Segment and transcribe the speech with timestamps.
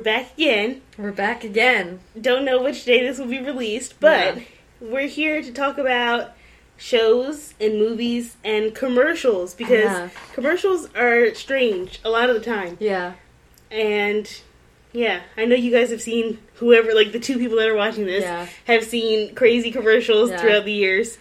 [0.00, 0.82] back again.
[0.98, 2.00] We're back again.
[2.20, 4.42] Don't know which day this will be released, but Yeah.
[4.80, 6.32] we're here to talk about
[6.76, 10.08] shows and movies and commercials because Yeah.
[10.32, 12.76] commercials are strange a lot of the time.
[12.80, 13.12] Yeah.
[13.70, 14.28] And
[14.92, 18.06] yeah, I know you guys have seen whoever, like the two people that are watching
[18.06, 18.46] this, Yeah.
[18.66, 21.18] have seen crazy commercials throughout the years.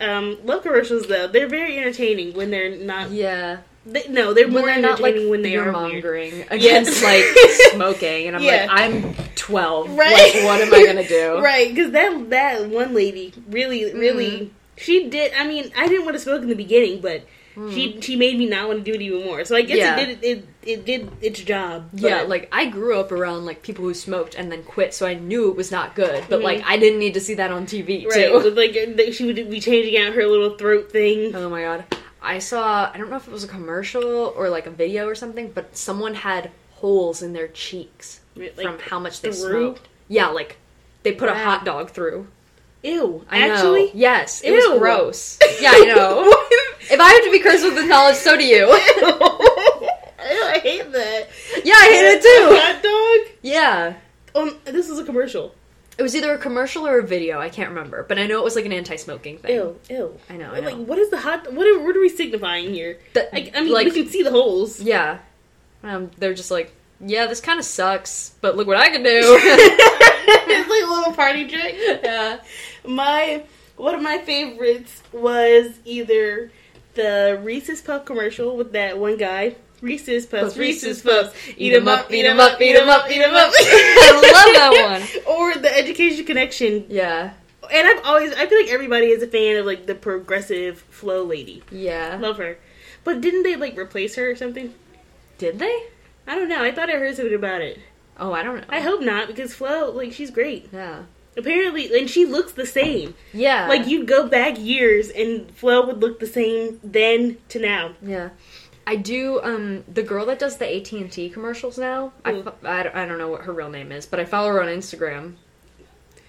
[0.00, 3.10] Um, love commercials though; they're very entertaining when they're not.
[3.12, 3.58] Yeah.
[3.86, 5.72] They, no, they're When more they're not like when they are weird.
[5.72, 7.24] mongering against like
[7.72, 8.66] smoking, and I'm Yeah.
[8.68, 9.90] like, I'm 12.
[9.96, 10.34] Right.
[10.34, 11.38] Like, what am I gonna do?
[11.42, 14.48] Right, because that that one lady really, really, Mm-hmm.
[14.76, 15.32] she did.
[15.34, 17.24] I mean, I didn't want to smoke in the beginning, but
[17.72, 19.44] she she made me not want to do it even more.
[19.46, 19.80] So I guess Mm.
[19.80, 19.96] Yeah.
[20.00, 21.88] it did it, it did its job.
[21.94, 25.14] Yeah, like I grew up around like people who smoked and then quit, so I
[25.14, 26.24] knew it was not good.
[26.28, 26.42] But Mhm.
[26.42, 28.34] like I didn't need to see that on TV right, too.
[28.34, 31.34] with, like she would be changing out her little throat thing.
[31.36, 31.84] Oh my god.
[32.26, 34.04] I saw I don't know if it was a commercial
[34.36, 38.78] or like a video or something, but someone had holes in their cheeks Like, from
[38.80, 39.74] how much they through?
[39.74, 39.88] smoked.
[40.08, 40.56] Yeah, like
[41.04, 42.26] they put a hot dog through.
[42.82, 43.90] Ew, I actually, know.
[43.94, 44.70] Yes, it Ew.
[44.70, 45.38] was gross.
[45.60, 46.22] Yeah, I know.
[46.90, 48.66] if I have to be cursed with this knowledge, so do you.
[50.18, 51.28] I hate that.
[51.64, 52.56] yeah, I hate it too.
[52.60, 53.36] Hot dog.
[53.42, 53.94] Yeah.
[54.34, 55.54] Um, this is a commercial.
[55.98, 58.44] It was either a commercial or a video, I can't remember, but I know it
[58.44, 59.54] was like an anti-smoking thing.
[59.54, 60.18] Ew, ew.
[60.28, 60.82] I know, I Like, know.
[60.82, 61.50] what is the hot?
[61.52, 62.98] What are, what are we signifying here?
[63.14, 64.78] The- I, I mean, like- we can see the holes.
[64.80, 65.18] Yeah.
[65.82, 69.10] Um, they're just like, yeah, this kind of sucks, but look what I can do.
[69.14, 71.76] it's like a little party trick.
[72.02, 72.40] yeah.
[72.86, 73.42] My
[73.76, 76.50] one of my favorites was either
[76.94, 79.56] the Reese's Puff commercial with that one guy.
[79.86, 81.34] Reese's Puffs, Reese's Puffs.
[81.56, 83.52] eat 'em up, eat 'em up, eat 'em up, eat 'em up.
[83.58, 85.24] I love that one.
[85.36, 86.84] Or the Education Connection.
[86.88, 87.30] Yeah.
[87.72, 91.22] And I've always, I feel like everybody is a fan of like the progressive Flo
[91.24, 91.62] lady.
[91.70, 92.18] Yeah.
[92.20, 92.58] Love her.
[93.04, 94.74] But didn't they like replace her or something?
[95.38, 95.82] Did they?
[96.26, 96.62] I don't know.
[96.62, 97.78] I thought I heard something about it.
[98.18, 98.64] Oh, I don't know.
[98.68, 100.68] I hope not because Flo, like, she's great.
[100.72, 101.02] Yeah.
[101.36, 103.14] Apparently, and she looks the same.
[103.34, 103.68] Yeah.
[103.68, 107.92] Like you'd go back years and Flo would look the same then to now.
[108.00, 108.30] Yeah.
[108.86, 109.40] I do.
[109.42, 112.12] Um, the girl that does the AT and T commercials now.
[112.24, 114.62] I, I, don't- I don't know what her real name is, but I follow her
[114.62, 115.34] on Instagram.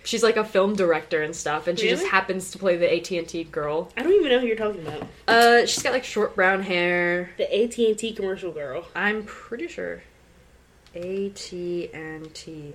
[0.03, 3.11] She's like a film director and stuff, and she just happens to play the AT
[3.11, 3.91] and T girl.
[3.97, 5.05] I don't even know who you're talking about.
[5.27, 7.29] Uh, she's got like short brown hair.
[7.37, 8.85] The AT and T commercial girl.
[8.95, 10.01] I'm pretty sure.
[10.95, 12.73] AT and T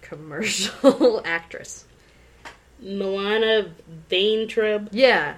[0.00, 1.84] commercial actress.
[2.82, 3.70] Milana
[4.10, 4.88] Vaintrub.
[4.92, 5.34] Yeah.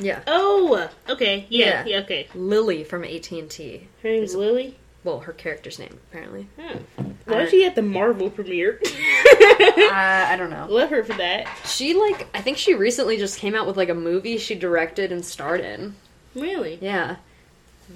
[0.00, 0.20] Yeah.
[0.26, 1.46] Oh, okay.
[1.48, 1.84] Yeah, Yeah.
[1.86, 2.28] yeah, okay.
[2.34, 3.88] Lily from AT and T.
[4.02, 4.76] Her name's Lily.
[5.04, 6.48] Well, her character's name apparently.
[6.60, 6.78] Huh.
[7.24, 8.80] Why is she at the Marvel premiere?
[8.84, 10.66] I uh, I don't know.
[10.70, 11.48] Love her for that.
[11.66, 15.10] She like I think she recently just came out with like a movie she directed
[15.12, 15.96] and starred in.
[16.34, 16.78] Really?
[16.80, 17.16] Yeah.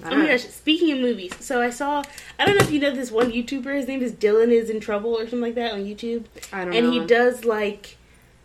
[0.03, 0.27] I Oh my know.
[0.27, 2.03] gosh, speaking of movies, so I saw,
[2.37, 4.79] I don't know if you know this one YouTuber, his name is Dylan is in
[4.79, 6.25] Trouble or something like that on YouTube.
[6.53, 6.93] I don't and know.
[6.93, 7.97] And he does like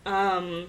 [0.05, 0.67] um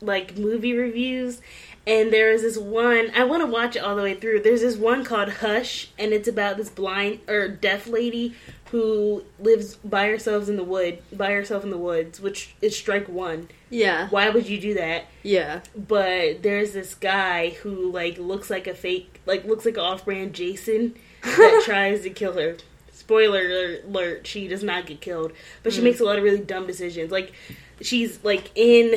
[0.00, 1.40] like movie reviews
[1.86, 4.62] and there is this one i want to watch it all the way through there's
[4.62, 8.34] this one called hush and it's about this blind or deaf lady
[8.70, 13.08] who lives by herself in the wood by herself in the woods which is strike
[13.08, 14.08] one Yeah.
[14.08, 15.60] why would you do that Yeah.
[15.76, 20.32] but there's this guy who like looks like a fake like looks like an off-brand
[20.32, 22.56] jason that tries to kill her
[22.92, 25.84] spoiler alert she does not get killed but she Mm.
[25.84, 27.32] makes a lot of really dumb decisions like
[27.80, 28.94] she's like in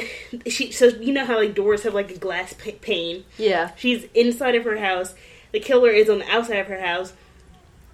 [0.48, 3.26] she so you know how like doors have like a glass pa- pane?
[3.38, 3.72] Yeah.
[3.76, 5.14] she's inside of her house.
[5.52, 7.14] The killer is on the outside of her house.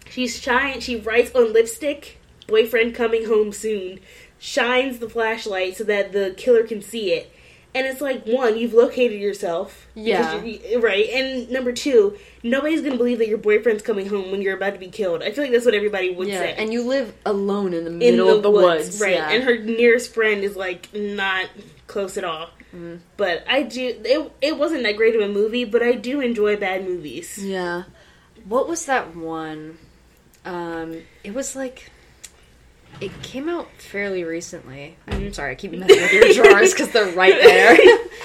[0.10, 2.18] She's shine she writes on lipstick
[2.48, 4.00] boyfriend coming home soon.
[4.40, 7.33] Shines the flashlight so that the killer can see it
[7.76, 10.42] and it's like one you've located yourself Yeah.
[10.80, 14.74] right and number two nobody's gonna believe that your boyfriend's coming home when you're about
[14.74, 16.40] to be killed i feel like that's what everybody would yeah.
[16.40, 19.02] say And you live alone in the in middle the, of the woods, woods.
[19.02, 19.16] right?
[19.16, 19.30] Yeah.
[19.32, 21.46] And her nearest friend is like not
[21.88, 22.50] close at all.
[22.76, 23.00] Mm.
[23.18, 23.96] But I do.
[24.04, 27.38] It it wasn't that great of a movie, but I do enjoy bad movies.
[27.38, 27.84] Yeah.
[28.48, 29.78] What was that one?
[30.44, 31.92] Um, it was like
[33.02, 34.98] it came out fairly recently.
[35.08, 37.78] I'm sorry, I keep messing with your drawers because they're right there.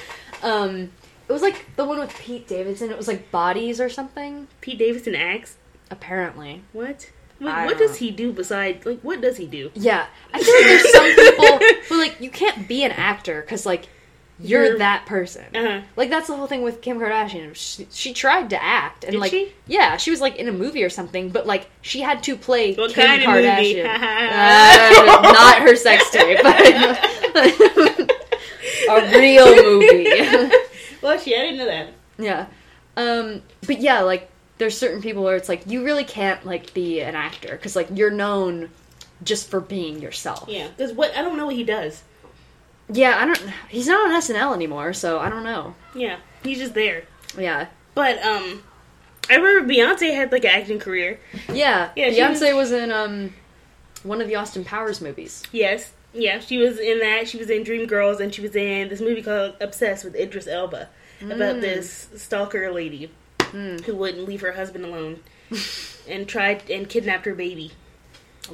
[0.42, 0.90] um,
[1.28, 2.90] it was like the one with Pete Davidson.
[2.90, 4.48] It was like Bodies or something.
[4.60, 5.56] Pete Davidson acts.
[5.90, 7.10] Apparently, What?
[7.38, 9.70] What, I what don't does he do besides like what does he do?
[9.74, 10.06] yeah.
[10.34, 13.88] I feel like there's some people who like you can't be an actor because like
[14.40, 15.44] you're, You're- that person.
[15.55, 15.81] Uh-huh.
[15.96, 17.55] Like that's the whole thing with Kim Kardashian.
[17.55, 19.52] She, she tried to act and Did like she?
[19.67, 22.75] yeah, she was like in a movie or something, but like she had to play
[22.75, 23.29] What Kim kind of?
[23.29, 23.85] Kardashian.
[24.38, 26.56] Uh, not her sex tape, but
[28.90, 30.05] a real movie.
[31.02, 31.88] well, she I didn't know that.
[32.19, 32.46] yeah.
[32.96, 37.00] Um but yeah, like there's certain people where it's like you really can't like be
[37.00, 38.70] an actor because like you're known
[39.23, 40.49] just for being yourself.
[40.49, 42.02] Yeah, because what I don't know what he does.
[42.90, 43.52] Yeah, I don't.
[43.69, 45.75] He's not on SNL anymore, so I don't know.
[45.94, 47.05] Yeah, he's just there.
[47.37, 48.62] Yeah, But um,
[49.29, 51.20] I remember Beyonce had like an acting career.
[51.52, 51.90] yeah.
[51.94, 52.73] Yeah, Beyonce was...
[52.73, 53.35] in um
[54.02, 55.43] one of the Austin Powers movies.
[55.52, 57.29] Yes, yeah, she was in that.
[57.29, 60.88] She was in Dreamgirls, and she was in this movie called Obsessed with Idris Elba
[61.20, 63.11] about this stalker lady
[63.52, 65.20] who wouldn't leave her husband alone
[66.08, 67.73] and tried and kidnapped her baby.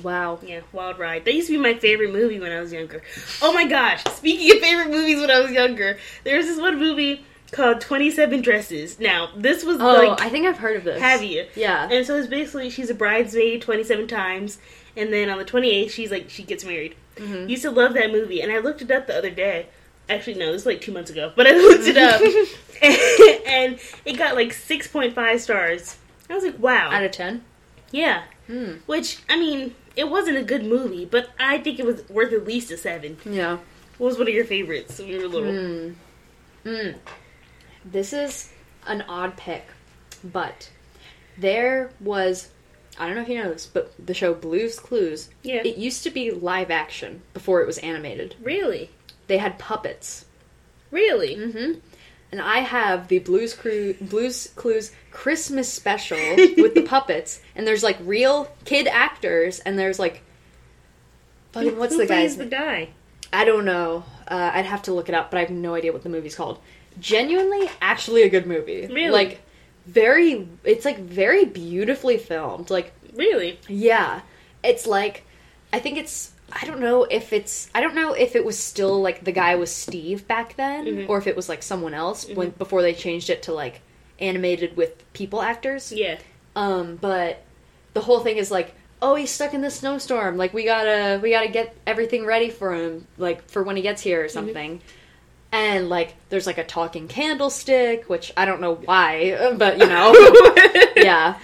[0.02, 0.38] Wow.
[0.44, 1.25] Yeah, Wild Ride.
[1.25, 3.02] That used to be my favorite movie when I was younger.
[3.43, 4.02] Oh my gosh!
[4.14, 8.41] Speaking of favorite movies when I was younger, there's this one movie called Twenty Seven
[8.43, 8.99] Dresses.
[8.99, 11.00] Now, this was Oh, like, I think I've heard of this.
[11.00, 11.46] have you?
[11.55, 11.88] Yeah.
[11.91, 14.58] And so it's basically she's a bridesmaid 27 times,
[14.96, 16.97] and then on the 28th, she's like, she gets married.
[17.17, 17.49] Mhm.
[17.49, 19.67] Used to love that movie, and I looked it up the other day.
[20.08, 22.20] Actually, no, this was like two months ago, but I looked it up,
[23.47, 25.97] and it got like 6.5 stars.
[26.29, 26.90] I was like, wow.
[26.90, 27.44] Out of ten.
[27.93, 28.23] yeah.
[28.47, 28.73] Hmm.
[28.87, 32.44] Which, I mean, it wasn't a good movie, but I think it was worth at
[32.44, 33.19] least a 7.
[33.25, 33.58] Yeah.
[33.99, 35.52] What was one of your favorites when you were little?
[35.52, 35.93] Hmm.
[36.69, 36.99] Hmm.
[37.85, 38.50] This is
[38.87, 39.67] an odd pick,
[40.23, 40.70] but
[41.38, 42.50] there was.
[42.99, 45.29] I don't know if you know this, but the show Blue's Clues.
[45.43, 45.62] Yeah.
[45.64, 48.37] It used to be live action before it was animated.
[48.40, 48.90] Really?
[49.26, 50.26] They had puppets.
[50.90, 51.35] Really?
[51.37, 51.79] Mm-hmm.
[52.35, 57.85] And I have the Blues Clues Blues Clues Christmas special with the puppets, and there's
[57.85, 60.21] like real kid actors, and there's like,
[61.53, 62.37] fucking what's Who the plays guy's?
[62.39, 62.89] the guy?
[63.33, 64.03] I don't know.
[64.27, 66.35] Uh, I'd have to look it up, but I have no idea what the movie's
[66.35, 66.59] called.
[66.99, 68.89] Genuinely, actually a good movie.
[68.89, 69.11] Really?
[69.11, 69.41] Like
[69.87, 70.49] very.
[70.65, 72.69] It's like very beautifully filmed.
[72.69, 73.61] Like Really?
[73.69, 74.23] yeah,
[74.65, 75.23] it's like
[75.73, 76.33] I think it's.
[76.56, 77.69] I don't know if it's.
[77.75, 81.09] I don't know if it was still like the guy was Steve back then, Mhm.
[81.09, 83.81] or if it was like someone else when before they changed it to like
[84.21, 85.91] animated with people actors.
[85.93, 86.19] Yeah.
[86.55, 87.43] Um, but
[87.95, 88.73] the whole thing is like,
[89.03, 90.37] oh, he's stuck in the snowstorm.
[90.37, 94.00] Like we gotta we gotta get everything ready for him, like for when he gets
[94.03, 94.81] here or something.
[95.50, 100.12] And like, there's like a talking candlestick, which I don't know why, but you know,
[100.97, 101.39] yeah.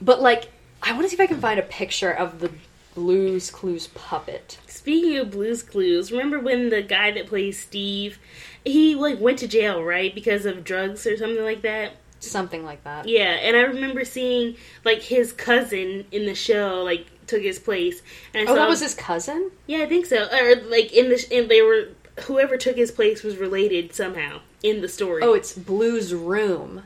[0.00, 0.48] But like,
[0.82, 2.50] I want to see if I can find a picture of the
[2.96, 4.56] Blues Clues puppet.
[4.66, 8.18] Speaking of Blues Clues, remember when the guy that plays Steve,
[8.64, 11.92] he like went to jail, right, because of drugs or something like that?
[12.20, 13.06] Something like that.
[13.06, 18.00] Yeah, and I remember seeing like his cousin in the show like took his place.
[18.32, 19.50] And I Oh, saw, that was his cousin.
[19.66, 20.26] yeah, I think so.
[20.32, 21.88] Or like in the and they were
[22.24, 25.22] whoever took his place was related somehow in the story.
[25.22, 26.84] Oh, it's Blues Room.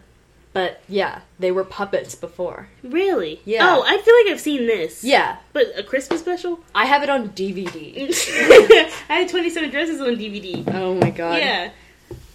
[0.52, 2.68] But yeah, they were puppets before.
[2.82, 3.40] really?
[3.44, 3.60] Yeah.
[3.76, 5.04] Oh, I feel like I've seen this.
[5.04, 6.58] Yeah, but a Christmas special.
[6.74, 8.10] I have it on DVD.
[9.08, 10.64] I had Twenty Seven Dresses on DVD.
[10.74, 11.38] Oh my god.
[11.38, 11.70] Yeah.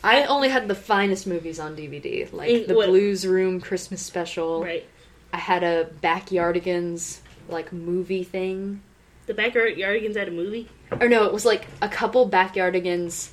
[0.04, 4.02] I only had the finest movies on DVD, like In the what- Blues Room Christmas
[4.02, 4.64] special.
[4.64, 4.86] Right.
[5.34, 7.20] I had a Backyardigans
[7.50, 8.82] like movie thing.
[9.26, 10.70] The Backyardigans had a movie.
[11.02, 13.30] Or no, it was like a couple Backyardigans.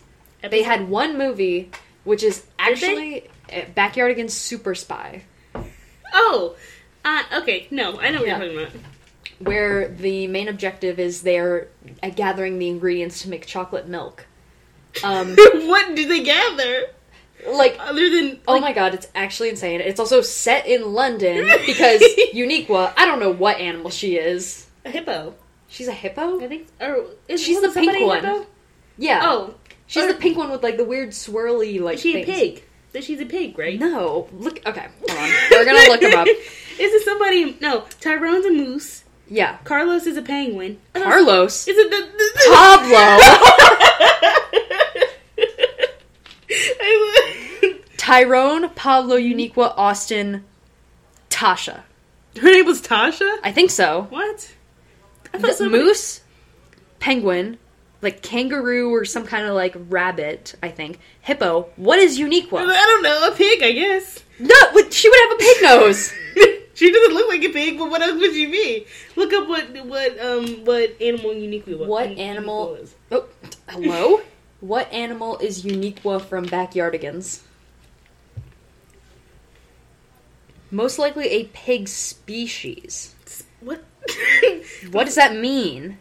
[0.51, 1.71] They had one movie,
[2.05, 5.23] which is actually uh, Backyardigans Super Spy,
[6.15, 6.55] Oh,
[7.05, 7.67] uh, okay.
[7.71, 8.43] No, I know what Yeah.
[8.43, 8.73] you're talking about.
[9.39, 11.69] where the main objective is they're
[12.03, 14.27] uh, gathering the ingredients to make chocolate milk.
[15.03, 16.85] Um, what do they gather
[17.49, 18.41] like other than?
[18.47, 19.81] Oh my god, it's actually insane.
[19.81, 22.03] It's also set in London because
[22.35, 24.67] Uniqua, I don't know what animal she is.
[24.85, 25.35] a hippo.
[25.69, 26.39] She's a hippo?
[26.45, 26.69] I think.
[26.81, 28.23] Or is She's the pink one.
[28.23, 28.47] hippo?
[28.99, 29.21] Yeah.
[29.25, 29.55] Oh,
[29.87, 32.63] She's or- the pink one with like the weird swirly like is she a pig?
[32.93, 33.79] That she's a pig, right?
[33.79, 34.29] No.
[34.33, 35.31] Look okay, hold on.
[35.51, 36.27] We're gonna look him up.
[36.79, 37.57] Is it somebody?
[37.61, 39.05] No, Tyrone's a moose.
[39.29, 39.59] Yeah.
[39.65, 40.79] Carlos is a penguin.
[40.95, 41.67] Uh, Carlos.
[41.69, 43.19] Is it the, the Pablo.
[47.97, 50.45] Tyrone, Pablo, Uniqua, Austin,
[51.31, 51.83] Tasha.
[52.41, 53.39] Her name was Tasha.
[53.43, 54.07] I think so.
[54.11, 54.53] What?
[55.33, 56.21] I The somebody- moose,
[56.99, 57.59] penguin,
[58.03, 60.99] like kangaroo or some kind of like rabbit, I think.
[61.21, 61.69] Hippo.
[61.77, 62.59] What is Uniqua?
[62.59, 63.29] I don't know.
[63.29, 64.23] A pig, I guess.
[64.39, 64.55] No,
[64.91, 66.13] she would have a pig nose.
[66.75, 68.87] she doesn't look like a pig, but what else would she be?
[69.17, 71.89] Look up what what um what animal Uniqua was.
[71.89, 72.95] What animal- was.
[73.11, 73.27] Oh,
[73.69, 74.21] hello?
[74.61, 77.41] what animal is Uniqua from Backyardigans?
[80.71, 83.15] Most likely a pig species.
[83.61, 83.85] What?
[84.91, 85.99] What does that mean?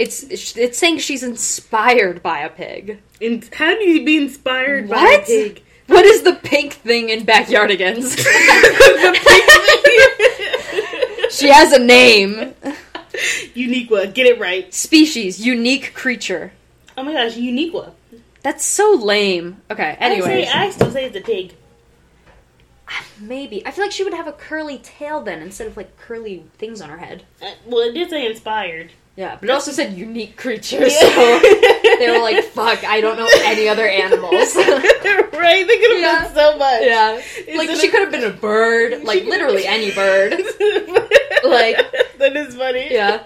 [0.00, 3.02] It's it's saying she's inspired by a pig.
[3.20, 5.62] And how do you be inspired by a pig?
[5.88, 8.16] What is the pink thing in Backyardigans?
[11.30, 12.54] she has a name.
[13.54, 14.72] Uniqua, get it right.
[14.72, 16.52] Species, unique creature.
[16.96, 17.92] Oh my gosh, Uniqua.
[18.40, 19.60] That's so lame.
[19.70, 20.64] Okay, I.
[20.64, 21.52] I still say it's a pig.
[23.20, 23.66] Maybe.
[23.66, 26.80] I feel like she would have a curly tail then instead of like curly things
[26.80, 27.24] on her head.
[27.42, 28.92] Uh, well, it did say inspired.
[29.16, 31.14] Yeah, but it also said unique creatures, Yeah.
[31.14, 31.40] so
[31.98, 34.54] they were like, fuck, I don't know any other animals.
[34.56, 35.66] right?
[35.66, 36.24] They could have Yeah.
[36.24, 36.82] done so much.
[36.82, 37.20] yeah.
[37.56, 40.40] Like, she could have been a bird, like, literally any bird.
[41.42, 41.78] Like-
[42.18, 42.88] that is funny.
[42.92, 43.22] Yeah.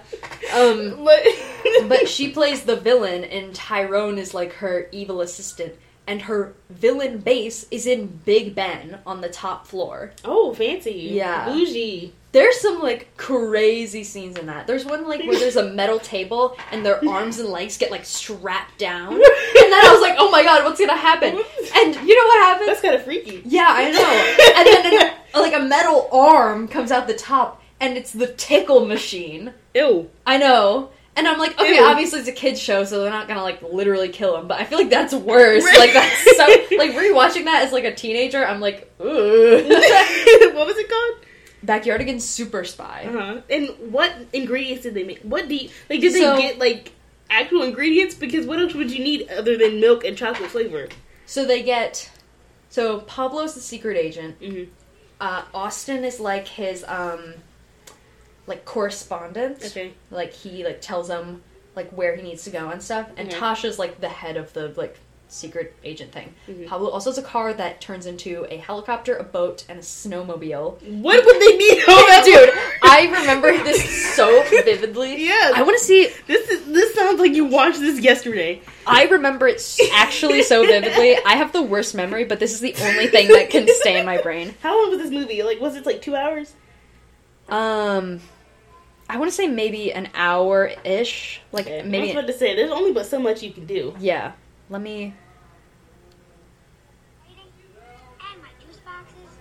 [0.55, 1.23] Um, But,
[1.88, 5.75] but she plays the villain, and Tyrone is like her evil assistant.
[6.07, 10.12] And her villain base is in Big Ben on the top floor.
[10.25, 11.11] oh, fancy.
[11.12, 11.47] Yeah.
[11.47, 12.12] bougie.
[12.35, 14.67] There's some like crazy scenes in that.
[14.67, 18.05] There's one like where there's a metal table and their arms and legs get like
[18.05, 19.12] strapped down.
[19.14, 21.29] And then I was like, oh my god, what's gonna happen?
[21.29, 22.67] And you know what happens?
[22.67, 23.41] That's kind of freaky.
[23.45, 24.55] Yeah, I know.
[24.57, 29.55] And then like a metal arm comes out the top and it's the tickle machine.
[29.73, 30.11] Ew.
[30.26, 30.91] I know.
[31.14, 31.85] And I'm like, okay, Ew.
[31.85, 34.49] obviously it's a kid's show, so they're not gonna like literally kill him.
[34.49, 35.62] But I feel like that's worse.
[35.62, 39.05] Like that's so like rewatching that as like a teenager, I'm like, ooh.
[40.53, 41.24] what was it called?
[41.64, 43.06] Backyardigans Super Spy.
[43.09, 43.40] Uh-huh.
[43.49, 45.21] And what ingredients did they make?
[45.23, 46.00] What do you, like?
[46.00, 46.92] Did So- they get like
[47.30, 48.14] actual ingredients?
[48.14, 50.88] Because what else would you need other than milk and chocolate flavor?
[51.26, 52.11] So they get.
[52.68, 54.40] So Pablo's the secret agent.
[54.40, 54.71] Mm-hmm.
[55.21, 57.35] Uh, Austin is like his um,
[58.47, 59.64] like correspondent.
[59.64, 59.92] Okay.
[60.11, 61.42] Like he like tells them
[61.76, 63.09] like where he needs to go and stuff.
[63.16, 63.38] And Mhm.
[63.38, 64.99] Tasha's like the head of the like
[65.35, 66.33] secret agent thing.
[66.49, 66.67] Mhm.
[66.69, 70.81] Pablo also has a car that turns into a helicopter, a boat, and a snowmobile.
[71.03, 72.23] What would they need all that?
[72.25, 72.50] Dude,
[72.83, 75.26] I remember this so vividly.
[75.26, 75.53] Yeah.
[75.55, 76.09] I want to see.
[76.26, 78.62] This is this sounds like you watched this yesterday.
[78.87, 79.61] I remember it
[79.93, 81.17] actually so vividly.
[81.26, 84.07] I have the worst memory, but this is the only thing that can stay in
[84.07, 84.55] my brain.
[84.62, 85.43] How long was this movie?
[85.43, 86.53] Like, was it like two hours?
[87.49, 88.21] Um,
[89.09, 91.41] I want to say maybe an hour ish.
[91.53, 91.81] Like Okay.
[91.81, 92.11] I was maybe.
[92.12, 93.95] about to say, there's only but so much you can do.
[93.99, 94.33] Yeah.
[94.71, 95.12] Let me.
[97.29, 99.37] And my juice boxes.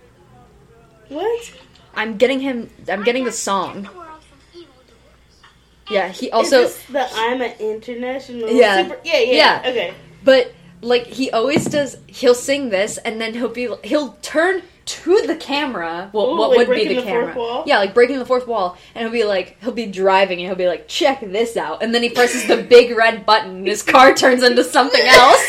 [1.08, 1.52] What?
[1.94, 2.70] I'm getting him.
[2.88, 3.84] I'm getting the song.
[3.84, 5.90] protect the world from evildoers.
[5.90, 6.08] Yeah.
[6.08, 6.62] He also.
[6.62, 8.50] is this the I'm an international.
[8.50, 8.82] Yeah.
[8.88, 9.32] Super- yeah, yeah,
[9.62, 9.70] Yeah.
[9.70, 9.94] Okay.
[10.24, 11.96] But like he always does.
[12.06, 13.68] He'll sing this, and then he'll be.
[13.84, 16.10] He'll turn to the camera.
[16.12, 17.36] Well, Ooh, what like would be breaking the the fourth camera?
[17.38, 17.64] wall?
[17.66, 20.56] Yeah, like breaking the fourth wall, and he'll be like, he'll be driving, and he'll
[20.56, 23.82] be like, check this out, and then he presses the big red button, and his
[23.82, 25.42] car turns into something else.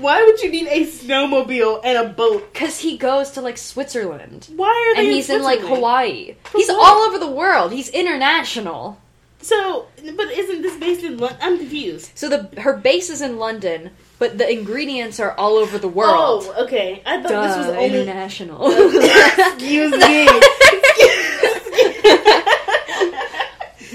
[0.00, 2.52] Why would you need a snowmobile and a boat?
[2.52, 4.48] Because he goes to like Switzerland.
[4.56, 5.60] Why are they and he's in like?
[5.60, 6.36] Hawaii.
[6.54, 6.78] He's what?
[6.80, 7.72] all over the world.
[7.72, 8.98] He's international.
[9.42, 11.38] So, but isn't this based in London?
[11.40, 12.10] I'm confused.
[12.14, 16.44] So the her base is in London, but the ingredients are all over the world.
[16.46, 17.02] Oh, okay.
[17.06, 17.84] I thought Duh, this was only.
[17.86, 18.66] international.
[18.72, 20.28] Excuse me.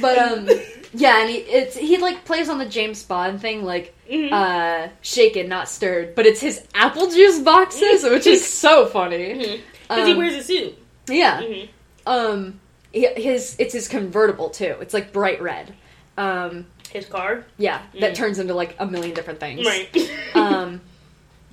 [0.02, 0.50] but um,
[0.96, 4.32] yeah, and he it's he like plays on the James Bond thing, like Mhm.
[4.32, 6.16] uh, shaken not stirred.
[6.16, 9.62] But it's his apple juice boxes, which is so funny.
[9.88, 10.78] Because he Um, wears a suit.
[11.08, 11.42] Yeah.
[11.42, 11.70] Mhm.
[12.06, 12.60] Um,
[12.92, 14.76] his it's his convertible too.
[14.82, 15.74] It's like bright red.
[16.18, 17.46] Um, His car.
[17.58, 18.16] yeah, that Mm.
[18.16, 19.66] turns into like a million different things.
[19.66, 19.90] Right.
[20.36, 20.82] um,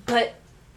[0.05, 0.33] but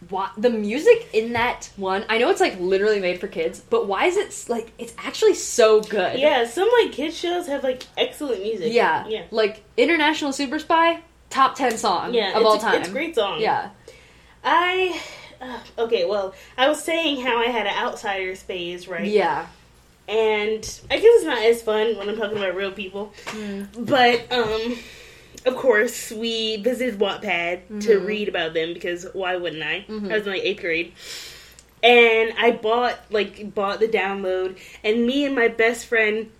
[0.09, 3.87] why, the music in that one, I know it's like literally made for kids, but
[3.87, 6.19] why is it like it's actually so good?
[6.19, 8.73] yeah, some like kids shows have like excellent music.
[8.73, 9.23] yeah, Yeah.
[9.31, 10.99] Like International Super Spy,
[11.29, 12.75] top ten song Yeah, of all a, time.
[12.79, 13.41] It's a great song.
[13.41, 13.69] Yeah,
[14.43, 15.01] I
[15.41, 16.05] uh, okay.
[16.05, 19.05] Well, I was saying how I had an outsiders phase, right?
[19.05, 19.47] yeah,
[20.07, 23.67] And I guess it's not as fun when I'm talking about real people, Mm.
[23.87, 24.77] but um,
[25.45, 28.05] of course we visited Wattpad to Mhm.
[28.05, 29.85] read about them because why wouldn't I?
[29.87, 30.11] Mhm.
[30.11, 30.91] I was in like eighth grade.
[31.83, 36.31] And I bought like bought the download, and me and my best friend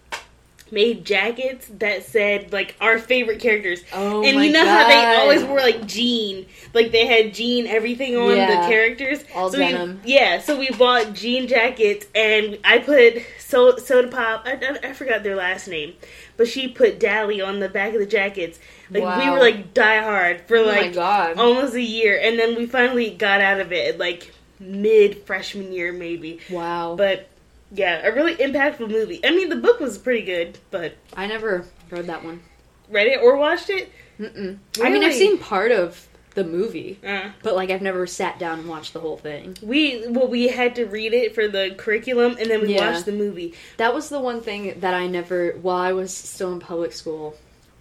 [0.69, 3.81] made jackets that said like our favorite characters.
[3.93, 8.17] Oh and you know how they always wore like jean, like they had jean everything
[8.17, 8.47] on Yeah.
[8.63, 9.23] the characters.
[9.33, 10.01] All so we- denim.
[10.03, 14.43] yeah, so we bought jean jackets, and I put so, Soda Pop.
[14.45, 15.93] I, I, I forgot their last name,
[16.37, 18.59] but she put Dally on the back of the jackets.
[18.89, 22.55] Like we were like die hard for oh like god, almost a year, and then
[22.55, 26.39] we finally got out of it like mid freshman year maybe.
[26.49, 26.95] wow.
[26.95, 27.27] But
[27.71, 29.19] yeah, a really impactful movie.
[29.25, 32.41] I mean, the book was pretty good, but I never read that one.
[32.89, 33.91] read it or watched it.
[34.19, 34.57] Mm-mm.
[34.81, 36.06] I mean, I've seen part of
[36.37, 39.57] the movie, Uh, but like I've never sat down and watched the whole thing.
[39.61, 42.91] we well, we had to read it for the curriculum, and then we Yeah.
[42.91, 43.53] watched the movie.
[43.77, 47.35] That was the one thing that I never, while I was still in public school,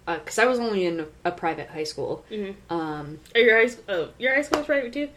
[0.05, 2.25] because I was only in a, a private high school.
[2.31, 2.55] Mhm.
[2.69, 3.83] Um, Or your high school?
[3.89, 5.09] Oh, your high school was private too.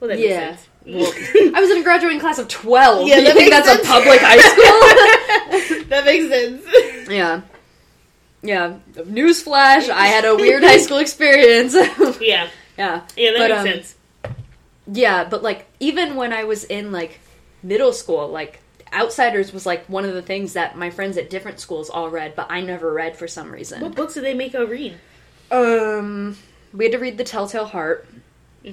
[0.00, 0.68] Well, that makes yeah, sense.
[0.86, 3.06] well, I was in a graduating class of twelve.
[3.08, 3.82] Yeah, you that think that's sense.
[3.82, 5.84] a public high school?
[5.88, 6.62] that makes sense.
[7.10, 7.40] yeah,
[8.42, 8.74] yeah.
[8.94, 11.74] Newsflash: I had a weird high school experience.
[12.20, 12.48] yeah,
[12.78, 13.94] yeah, yeah, that But, makes um, sense.
[14.92, 17.20] yeah, but like even when I was in like
[17.62, 18.28] middle school.
[18.28, 18.60] Like
[18.92, 22.34] Outsiders was like one of the things that my friends at different schools all read,
[22.36, 23.80] but I never read for some reason.
[23.82, 24.94] What books did they make us read?
[25.50, 26.36] Um,
[26.72, 28.06] we had to read The Telltale Heart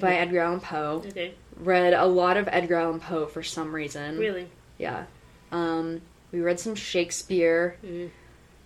[0.00, 0.20] by Mhm.
[0.22, 1.02] Edgar Allan Poe.
[1.08, 4.18] Okay, Read a lot of Edgar Allan Poe for some reason.
[4.18, 4.48] really.
[4.78, 5.04] Yeah.
[5.52, 6.00] Um,
[6.32, 7.76] we read some Shakespeare.
[7.84, 8.10] Mhm.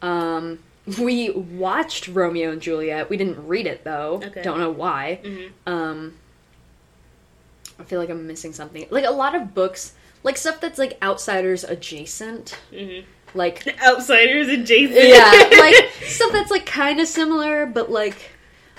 [0.00, 0.58] Um,
[0.98, 3.10] we watched Romeo and Juliet.
[3.10, 4.20] We didn't read it though.
[4.24, 4.42] Okay.
[4.42, 5.20] Don't know why.
[5.22, 5.50] Mhm.
[5.66, 6.14] Um,
[7.78, 8.86] I feel like I'm missing something.
[8.90, 9.92] Like a lot of books,
[10.22, 12.58] like stuff that's like outsiders adjacent.
[12.72, 13.04] Mhm.
[13.34, 15.08] Like Outsiders adjacent.
[15.08, 18.30] yeah, like stuff that's like kind of similar, but like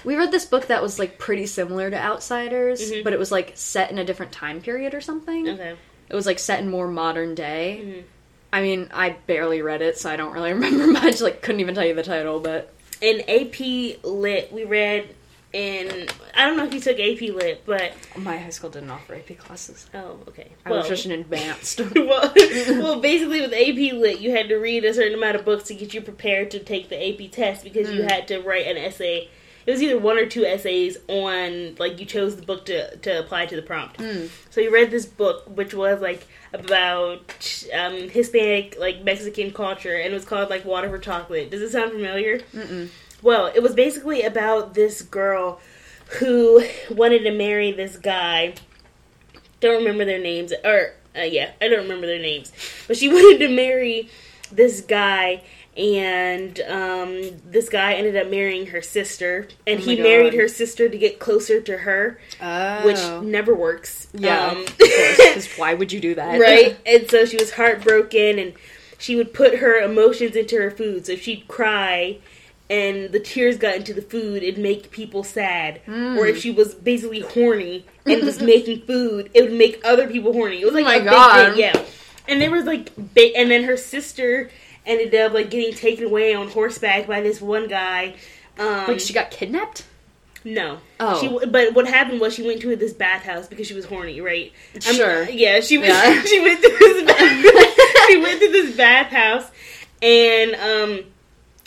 [0.03, 3.03] we read this book that was like pretty similar to Outsiders, Mhm.
[3.03, 5.47] but it was like set in a different time period or something.
[5.49, 5.75] okay.
[6.09, 8.03] It was like set in more modern day.
[8.51, 11.21] I mean, I barely read it, so I don't really remember much.
[11.21, 15.15] Like, couldn't even tell you the title, but In AP Lit, we read
[15.53, 16.07] in.
[16.35, 19.37] I don't know if you took AP Lit, but my high school didn't offer AP
[19.39, 19.87] classes.
[19.95, 20.49] oh, okay.
[20.65, 21.79] I was just an advanced.
[21.95, 25.63] well, well, basically with AP Lit, you had to read a certain amount of books
[25.65, 28.11] to get you prepared to take the AP test because you Mm.
[28.11, 29.29] had to write an essay.
[29.69, 33.19] It was either one or two essays on like you chose the book to to
[33.19, 33.99] apply to the prompt.
[33.99, 34.27] Mm.
[34.49, 40.11] So you read this book, which was like about um, Hispanic like Mexican culture, and
[40.11, 41.51] it was called like Water for Chocolate.
[41.51, 42.39] Does it sound familiar?
[42.51, 42.89] Mm-mm.
[43.21, 45.59] Well, it was basically about this girl
[46.17, 48.55] who wanted to marry this guy.
[49.59, 52.51] Don't remember their names, or uh, yeah, I don't remember their names,
[52.87, 54.09] but she wanted to marry
[54.51, 55.43] this guy,
[55.79, 60.89] and um, this guy ended up marrying her sister, and Oh he married her sister
[60.89, 62.85] to get closer to her, Oh.
[62.85, 64.07] which never works.
[64.13, 65.47] yeah, Um, course.
[65.57, 66.39] Why would you do that?
[66.39, 66.77] right?
[66.85, 68.53] And so she was heartbroken, and
[68.97, 71.05] she would put her emotions into her food.
[71.05, 72.17] So she'd cry,
[72.69, 75.79] and the tears got into the food, it'd make people sad.
[75.85, 76.17] Hmm.
[76.17, 80.33] Or if she was basically horny and was making food, it would make other people
[80.33, 80.61] horny.
[80.61, 81.35] It was like Oh my a God.
[81.45, 81.85] big thing, yeah.
[82.27, 84.51] And there was like, ba- and then her sister
[84.89, 88.15] ended up like getting taken away on horseback by this one guy.
[88.57, 89.85] Um, Like she got kidnapped.
[90.43, 90.79] no.
[90.99, 91.19] Oh.
[91.21, 94.51] She, but what happened was she went to this bathhouse because she was horny, right?
[94.85, 95.23] I'm- Sure.
[95.29, 95.87] yeah, she was.
[95.87, 96.21] Yeah.
[96.25, 97.03] she went to this.
[97.05, 99.49] Bath, she went to this bathhouse,
[100.01, 101.05] and um,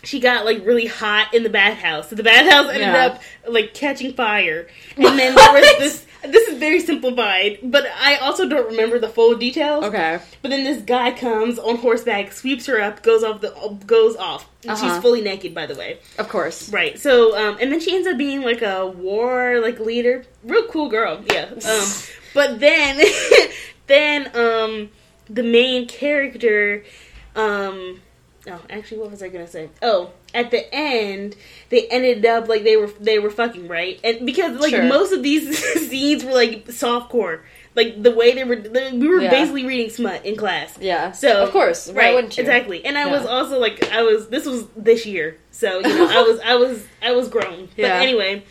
[0.04, 2.10] she got like really hot in the bathhouse.
[2.10, 3.06] So the bathhouse ended Yeah.
[3.06, 6.06] up like catching fire, and then there was this.
[6.24, 9.84] This is very simplified, but I also don't remember the full details.
[9.84, 10.20] Okay.
[10.40, 13.50] But then this guy comes on horseback, sweeps her up, goes off the
[13.86, 14.48] goes off.
[14.66, 15.00] And She's Uh-huh.
[15.00, 15.98] fully naked, by the way.
[16.18, 16.68] Of course.
[16.68, 16.96] Right.
[16.98, 20.88] So, um, and then she ends up being like a war like leader, real cool
[20.88, 21.24] girl.
[21.32, 21.46] Yeah.
[21.68, 21.88] Um,
[22.34, 23.04] but then,
[23.88, 24.90] then um,
[25.28, 26.84] the main character,
[27.34, 28.00] um,
[28.46, 29.70] oh, actually, what was I gonna say?
[29.82, 31.36] Oh, at the end,
[31.70, 34.84] they ended up like they were they were fucking right, and because like Sure.
[34.84, 35.56] most of these
[35.88, 37.40] scenes were like softcore,
[37.74, 39.30] like the way they were, we were Yeah.
[39.30, 40.76] basically reading smut in class.
[40.80, 41.12] Yeah.
[41.12, 41.90] So of course.
[41.90, 42.42] Right, wouldn't you?
[42.42, 42.84] exactly.
[42.84, 44.28] And I was also like, I was.
[44.28, 47.68] This was this year, so you know, I was, I was, I was grown.
[47.76, 48.44] But anyway,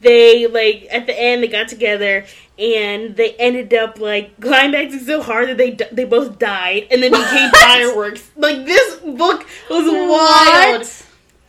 [0.00, 2.24] they like at the end they got together
[2.58, 7.10] and they ended up like climaxing so hard that they they both died and then
[7.10, 7.56] became What?
[7.56, 8.30] fireworks.
[8.36, 10.86] Like this book was wild.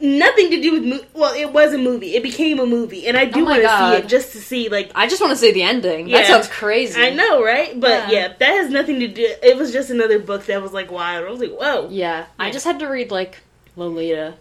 [0.02, 2.16] Nothing to do with mo- well, it was a movie.
[2.16, 4.68] It became a movie, and I do Oh want to see it just to see
[4.68, 6.08] like I just want to see the ending.
[6.10, 6.18] Yeah.
[6.18, 7.00] That sounds crazy.
[7.00, 7.80] I know, right?
[7.80, 8.10] But Yeah.
[8.12, 8.28] yeah.
[8.40, 9.32] that has nothing to do.
[9.44, 11.26] It was just another book that was like wild.
[11.28, 11.88] I was like, whoa.
[11.92, 13.38] Yeah, I just had to read like
[13.76, 14.34] Lolita.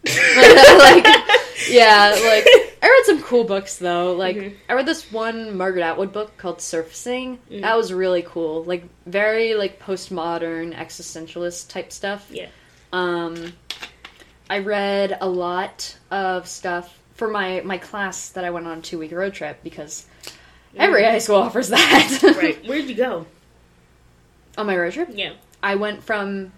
[0.04, 1.06] like,
[1.68, 2.46] yeah, like
[2.80, 4.14] I read some cool books though.
[4.14, 4.54] Like Mhm.
[4.68, 7.38] I read this one Margaret Atwood book called Surfacing.
[7.50, 7.62] Mm.
[7.62, 8.62] That was really cool.
[8.62, 12.28] Like very like postmodern existentialist type stuff.
[12.30, 12.46] Yeah.
[12.92, 13.52] Um,
[14.50, 18.82] I read a lot of stuff for my my class that I went on a
[18.82, 20.06] two week road trip because
[20.76, 22.18] every high school offers that.
[22.36, 22.64] Right.
[22.66, 23.26] Where'd you go?
[24.56, 25.08] on my road trip.
[25.12, 25.34] Yeah.
[25.62, 26.52] I went from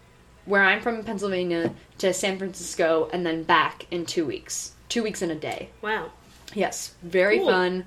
[0.46, 4.72] where I'm from, Pennsylvania, to San Francisco, and then back in two weeks.
[4.88, 5.68] Two weeks in a day.
[5.82, 6.10] Wow.
[6.54, 7.48] Yes, very Cool.
[7.48, 7.84] fun.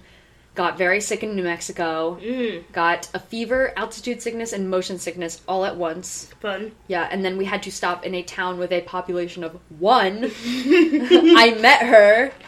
[0.56, 2.20] Got very sick in New Mexico.
[2.22, 2.64] Mm.
[2.72, 6.26] Got a fever, altitude sickness, and motion sickness all at once.
[6.42, 6.74] Fun.
[6.88, 10.32] Yeah, and then we had to stop in a town with a population of one.
[10.46, 12.32] I met her.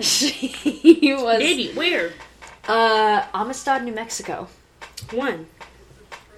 [0.00, 1.76] She was Did?
[1.76, 2.12] Where?
[2.66, 4.48] uh Amistad, New Mexico.
[5.12, 5.46] One.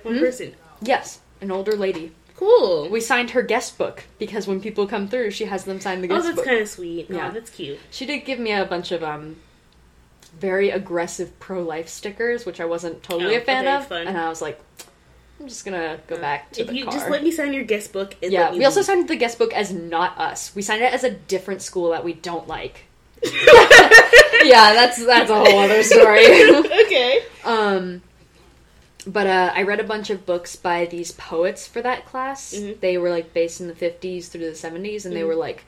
[0.02, 0.20] One Hmm?
[0.20, 0.54] person.
[0.82, 2.12] Yes, an older lady.
[2.36, 2.90] Cool.
[2.90, 6.10] We signed her guest book because when people come through, she has them sign the
[6.12, 7.08] oh, that's kind of sweet.
[7.08, 7.28] Yeah.
[7.28, 7.78] Oh, that's cute.
[7.90, 9.36] She did give me a bunch of um
[10.38, 14.06] very aggressive pro life stickers, which I wasn't totally Oh, a fan okay, of, fun.
[14.06, 14.60] and I was like,
[15.40, 16.92] I'm just gonna go back to if the you car.
[16.94, 18.14] just let me sign your guest book.
[18.22, 18.86] Yeah, we also leave.
[18.86, 20.54] signed the guest book as not us.
[20.54, 22.84] We signed it as a different school that we don't like.
[23.22, 26.24] yeah, that's that's a whole other story.
[26.84, 27.22] okay.
[27.44, 28.02] um,
[29.06, 32.54] but uh, I read a bunch of books by these poets for that class.
[32.54, 32.80] Mhm.
[32.80, 35.26] They were like based in the 50s through the 70s, and they Mhm.
[35.28, 35.64] were like,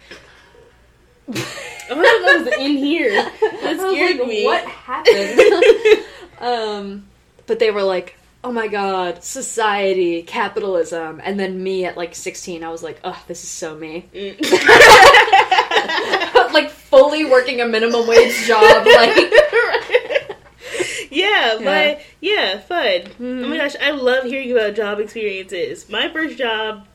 [1.91, 3.13] Oh, that was in here.
[3.41, 4.45] That scared like, me.
[4.45, 6.05] What happened?
[6.41, 7.07] um,
[7.47, 12.63] but they were like, "Oh my god, society, capitalism," and then me at like 16,
[12.65, 14.41] I was like, "Oh, this is so me." Mm.
[16.53, 19.17] like fully working a minimum wage job, like.
[21.11, 21.59] yeah, Yeah.
[21.65, 23.03] but yeah, fun.
[23.07, 23.49] Oh Mhm.
[23.49, 25.89] my gosh, I love hearing about job experiences.
[25.89, 26.87] My first job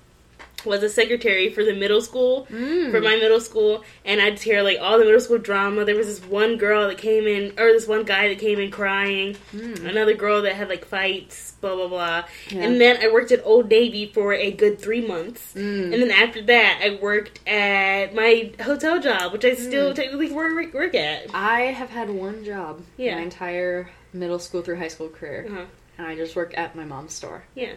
[0.65, 2.47] was a secretary for the middle school.
[2.51, 2.91] Mm.
[2.91, 5.85] For my middle school, and I'd hear like all the middle school drama.
[5.85, 8.71] There was this one girl that came in, or this one guy that came in
[8.71, 9.35] crying.
[9.55, 9.85] Mm.
[9.85, 12.23] Another girl that had like fights, blah blah blah.
[12.49, 12.61] Yeah.
[12.63, 15.53] And then I worked at Old Navy for a good three months.
[15.53, 15.93] Mm.
[15.93, 19.95] And then after that, I worked at my hotel job, which I still Mm.
[19.95, 21.27] technically work, work at.
[21.33, 23.15] I have had one job Yeah.
[23.15, 25.65] my entire middle school through high school career, Uh-huh.
[25.97, 27.43] and I just work at my mom's store.
[27.55, 27.73] Yeah,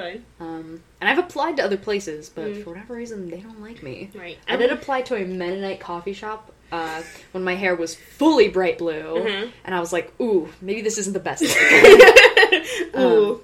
[0.00, 0.24] fun.
[0.40, 2.64] Um, and I've applied to other places, but Mm.
[2.64, 4.10] for whatever reason, they don't like me.
[4.14, 4.38] Right.
[4.48, 8.76] I did apply to a Mennonite coffee shop uh, when my hair was fully bright
[8.78, 9.50] blue, Mhm.
[9.64, 13.40] and I was like, "Ooh, maybe this isn't the best." look." Ooh.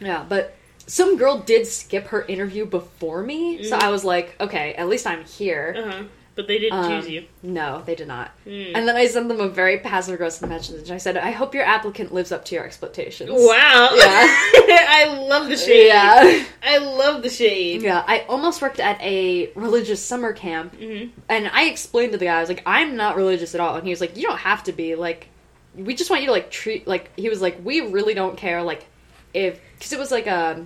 [0.00, 0.54] yeah, but
[0.86, 3.82] some girl did skip her interview before me, so Mm.
[3.82, 6.02] I was like, "Okay, at least I'm here." uh huh.
[6.38, 7.24] But they didn't Um, choose you.
[7.42, 8.30] No, they did not.
[8.46, 8.70] Mm.
[8.76, 10.82] And then I sent them a very passive aggressive message.
[10.82, 13.90] And I said, "I hope your applicant lives up to your expectations." Wow.
[13.96, 14.04] Yeah.
[15.00, 15.88] I love the shade.
[15.88, 16.44] Yeah.
[16.62, 17.82] I love the shade.
[17.82, 22.26] Yeah, I almost worked at a religious summer camp hmm And I explained to the
[22.26, 23.74] guy, I was like, I'm not religious at all.
[23.74, 24.94] And he was like, You don't have to be.
[24.94, 25.30] Like,
[25.74, 28.62] we just want you to, like, treat, like, he was like, We really don't care,
[28.62, 28.86] like,
[29.34, 30.64] if, because it was like a,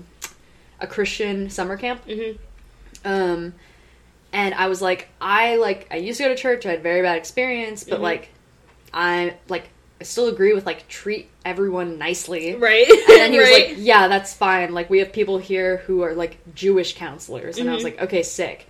[0.81, 2.03] a Christian summer camp.
[2.05, 2.33] hmm
[3.07, 3.55] Um,
[4.33, 7.03] and I was like, I, like, I used to go to church, I had very
[7.03, 8.03] bad experience, but, Mhm.
[8.03, 8.29] like,
[8.93, 9.69] I, like,
[10.01, 12.55] I still agree with, like, treat everyone nicely.
[12.57, 12.89] Right.
[12.91, 13.69] And then he was right.
[13.71, 14.73] like, "Yeah, that's fine.
[14.75, 17.85] Like we have people here who are like Jewish counselors." And I was Mhm.
[17.85, 18.67] like, "Okay, sick."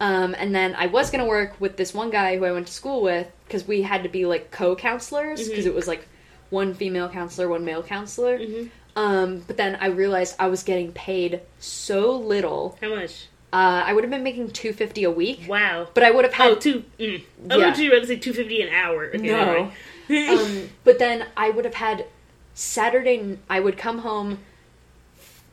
[0.00, 2.72] Um, and then I was gonna work with this one guy who I went to
[2.72, 5.68] school with because we had to be like co-counselors because Mhm.
[5.68, 6.06] it was like
[6.50, 8.38] one female counselor, one male counselor.
[8.38, 8.64] hmm
[8.96, 12.78] Um, but then I realized I was getting paid so little.
[12.80, 13.26] How much?
[13.52, 15.88] Uh, I would have been making two fifty a week, Wow.
[15.94, 16.84] but I would have had Oh, two.
[16.98, 17.22] Mm.
[17.50, 17.76] I Yeah.
[17.76, 19.06] you about to say two fifty an hour.
[19.14, 19.72] Okay, No.
[20.10, 22.06] um, but then I would have had
[22.54, 23.38] Saturday.
[23.48, 24.38] I would come home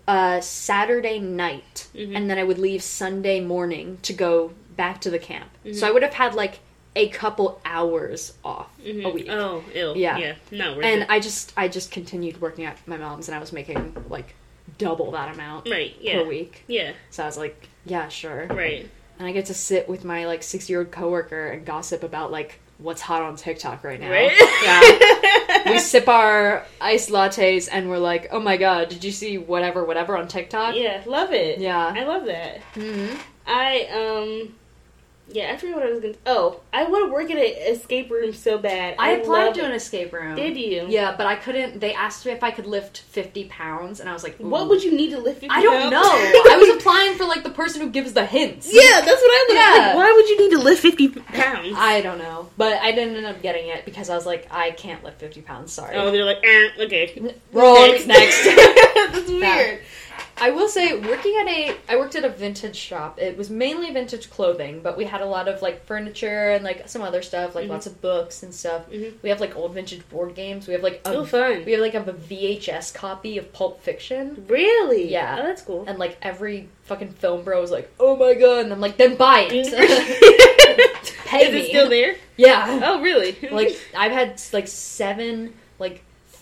[0.08, 2.16] uh, Saturday night, Mhm.
[2.16, 5.50] and then I would leave Sunday morning to go back to the camp.
[5.66, 5.76] Mhm.
[5.76, 6.60] So I would have had like
[6.96, 9.06] a couple hours off Mhm.
[9.06, 9.28] a week.
[9.30, 9.96] Oh, ill.
[9.96, 10.18] Yeah.
[10.18, 10.76] Yeah.
[10.76, 11.08] Worth and it.
[11.10, 14.34] I just I just continued working at my mom's, and I was making like
[14.78, 15.96] double that amount right.
[16.02, 16.20] Yeah.
[16.22, 16.64] per week.
[16.68, 16.92] Yeah.
[17.10, 18.48] So I was like, yeah, sure.
[18.48, 18.90] Right.
[19.20, 22.32] And I get to sit with my like six year old coworker and gossip about
[22.32, 24.10] like what's hot on TikTok right now.
[24.10, 24.32] Right.
[24.64, 25.72] Yeah.
[25.72, 29.86] we sip our iced lattes and we're like, oh my god, did you see whatever,
[29.86, 30.76] whatever on TikTok?
[30.76, 31.04] yeah.
[31.06, 31.60] Love it.
[31.60, 31.94] Yeah.
[31.96, 32.62] I love that.
[32.74, 33.08] hmm
[33.46, 33.88] I
[34.48, 34.56] um.
[35.32, 36.14] Yeah, I forget what I was gonna.
[36.26, 38.96] Oh, I want to work at an escape room so bad.
[39.00, 40.36] I applied to an escape room.
[40.36, 40.86] Did you?
[40.90, 41.80] Yeah, but I couldn't.
[41.80, 44.84] They asked me if I could lift 50 pounds, and I was like, What would
[44.84, 45.40] you need to lift?
[45.40, 45.92] 50 I don't pounds?
[45.92, 46.02] know.
[46.04, 48.68] I was applying for like the person who gives the hints.
[48.72, 49.86] Yeah, that's what I was Yeah.
[49.88, 49.96] like.
[49.96, 51.74] Why would you need to lift fifty pounds?
[51.78, 54.72] I don't know, but I didn't end up getting it because I was like, I
[54.72, 55.72] can't lift 50 pounds.
[55.72, 55.96] Sorry.
[55.96, 57.34] oh, they're like, eh, okay.
[57.54, 57.76] Wrong.
[57.92, 58.08] Next.
[58.08, 58.44] Next.
[59.14, 59.80] that's weird.
[60.36, 63.20] I will say, working at a, I worked at a vintage shop.
[63.20, 66.90] It was mainly vintage clothing, but we had a lot of like furniture and like
[66.90, 67.70] some other stuff, like Mhm.
[67.70, 68.90] lots of books and stuff.
[68.92, 69.14] Mhm.
[69.22, 70.68] We have like old vintage board games.
[70.68, 71.64] We have like a, Oh, fun.
[71.66, 75.10] we have like a VHS copy of Pulp Fiction, Really?
[75.12, 75.38] Yeah.
[75.40, 75.86] Oh, that's cool.
[75.88, 79.16] and like every fucking film bro was like, "Oh my god!" And I'm like, "Then
[79.16, 79.68] buy it,
[81.26, 82.16] pay Is me." it still there?
[82.36, 83.38] Yeah, Oh, really?
[83.52, 85.54] like I've had like seven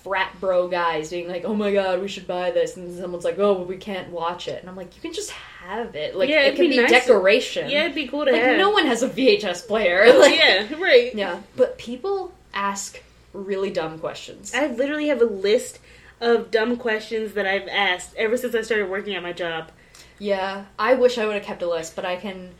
[0.03, 3.39] frat bro guys being like, "Oh my god, we should buy this," and someone's like,
[3.39, 6.15] "Oh, we can't watch it," and I'm like, "You can just have it.
[6.15, 6.89] Like Yeah, it can be be, nice.
[6.91, 7.69] decoration.
[7.69, 8.57] yeah, it'd be cool to like have.
[8.57, 10.11] no one has a VHS player.
[10.19, 11.13] Like, yeah, right.
[11.15, 13.01] yeah, but people ask
[13.33, 14.53] really dumb questions.
[14.53, 15.79] I literally have a list
[16.19, 19.71] of dumb questions that I've asked ever since I started working at my job.
[20.19, 22.51] Yeah, I wish I would have kept a list, but I can.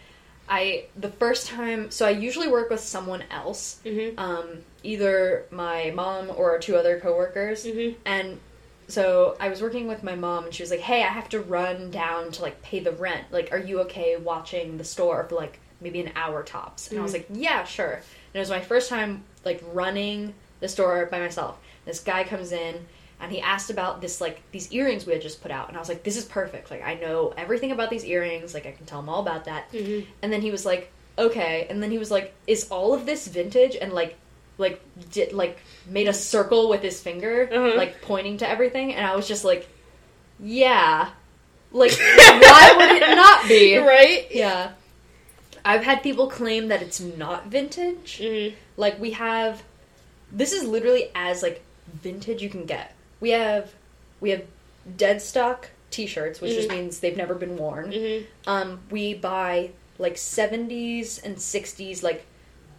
[0.49, 4.19] I the first time, so I usually work with someone else, Mm-hmm.
[4.19, 4.47] um,
[4.83, 7.95] either my mom or two other coworkers, Mhm.
[8.05, 8.39] and
[8.87, 11.39] so I was working with my mom, and she was like, "Hey, I have to
[11.39, 13.25] run down to like pay the rent.
[13.31, 17.03] Like, are you okay watching the store for like maybe an hour tops?" And I
[17.03, 17.15] was Mhm.
[17.15, 21.57] like, "Yeah, sure." And it was my first time like running the store by myself.
[21.85, 22.85] This guy comes in
[23.21, 25.79] and he asked about this like these earrings we had just put out and i
[25.79, 28.85] was like this is perfect like i know everything about these earrings like i can
[28.85, 30.05] tell him all about that Mhm.
[30.21, 33.27] and then he was like okay and then he was like is all of this
[33.27, 34.15] vintage and like
[34.57, 34.81] like
[35.11, 35.57] did like
[35.87, 37.75] made a circle with his finger, Uh-huh.
[37.77, 39.67] like pointing to everything, and I was just like,
[40.39, 41.09] yeah,
[41.71, 43.77] like why would it not be?
[43.95, 44.27] right?
[44.29, 44.71] Yeah.
[45.65, 48.19] I've had people claim that it's not vintage.
[48.21, 48.53] Mhm.
[48.77, 49.63] Like we have
[50.31, 52.93] this is literally as like vintage you can get.
[53.21, 53.71] We have
[54.19, 54.43] we have
[54.97, 56.75] dead stock t-shirts, which just Mhm.
[56.75, 57.91] means they've never been worn.
[57.91, 58.25] Mhm.
[58.47, 62.25] Um we buy like 70s and 60s like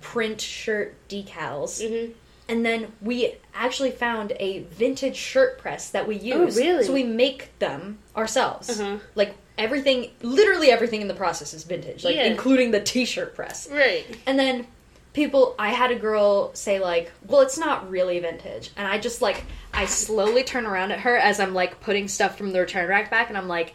[0.01, 1.81] print shirt decals.
[1.83, 2.13] Mhm.
[2.49, 6.57] And then we actually found a vintage shirt press that we Oh, use.
[6.57, 6.85] really?
[6.85, 8.69] So we make them ourselves.
[8.69, 8.99] Uh-huh.
[9.15, 12.25] Like everything, literally everything in the process is vintage, like Yeah.
[12.25, 13.69] including the t-shirt press.
[13.71, 14.05] Right.
[14.27, 14.67] And then
[15.13, 19.21] people, I had a girl say like, "Well, it's not really vintage," and I just
[19.23, 22.89] like, I slowly turn around at her as I'm like putting stuff from the return
[22.89, 23.75] rack back, and I'm like.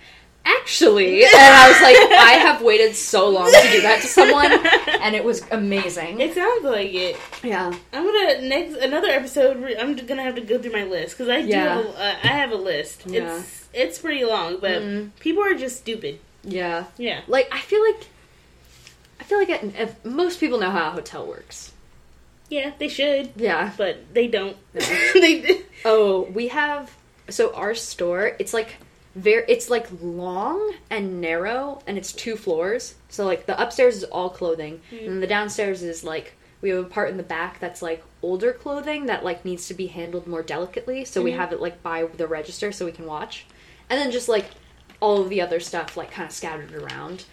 [0.49, 4.49] Actually, and I was like, I have waited so long to do that to someone,
[5.03, 6.21] and it was amazing.
[6.21, 7.17] It sounds like it.
[7.43, 9.57] yeah, I'm gonna next another episode.
[9.77, 11.49] I'm gonna have to go through my list because I do.
[11.49, 11.75] Yeah.
[11.75, 13.03] Have a, uh, I have a list.
[13.07, 13.39] Yeah.
[13.39, 15.09] It's it's pretty long, but Mhm.
[15.19, 16.19] people are just stupid.
[16.45, 16.85] yeah.
[16.97, 17.21] Yeah.
[17.27, 18.07] Like I feel like
[19.27, 21.73] feel like it, if most people know how a hotel works.
[22.49, 23.73] Yeah, they should, Yeah.
[23.77, 24.55] but they don't.
[24.73, 24.79] No.
[25.13, 26.95] they Oh, we have
[27.29, 28.35] so our store.
[28.39, 28.75] It's like
[29.15, 29.43] very.
[29.49, 32.95] It's like long and narrow, and it's two floors.
[33.09, 36.87] So like the upstairs is all clothing, and the downstairs is like we have a
[36.87, 40.41] part in the back that's like older clothing that like needs to be handled more
[40.41, 41.03] delicately.
[41.05, 41.35] So we Mhm.
[41.37, 43.45] have it like by the register so we can watch,
[43.89, 44.45] and then just like
[45.01, 47.25] all of the other stuff like kind of scattered around.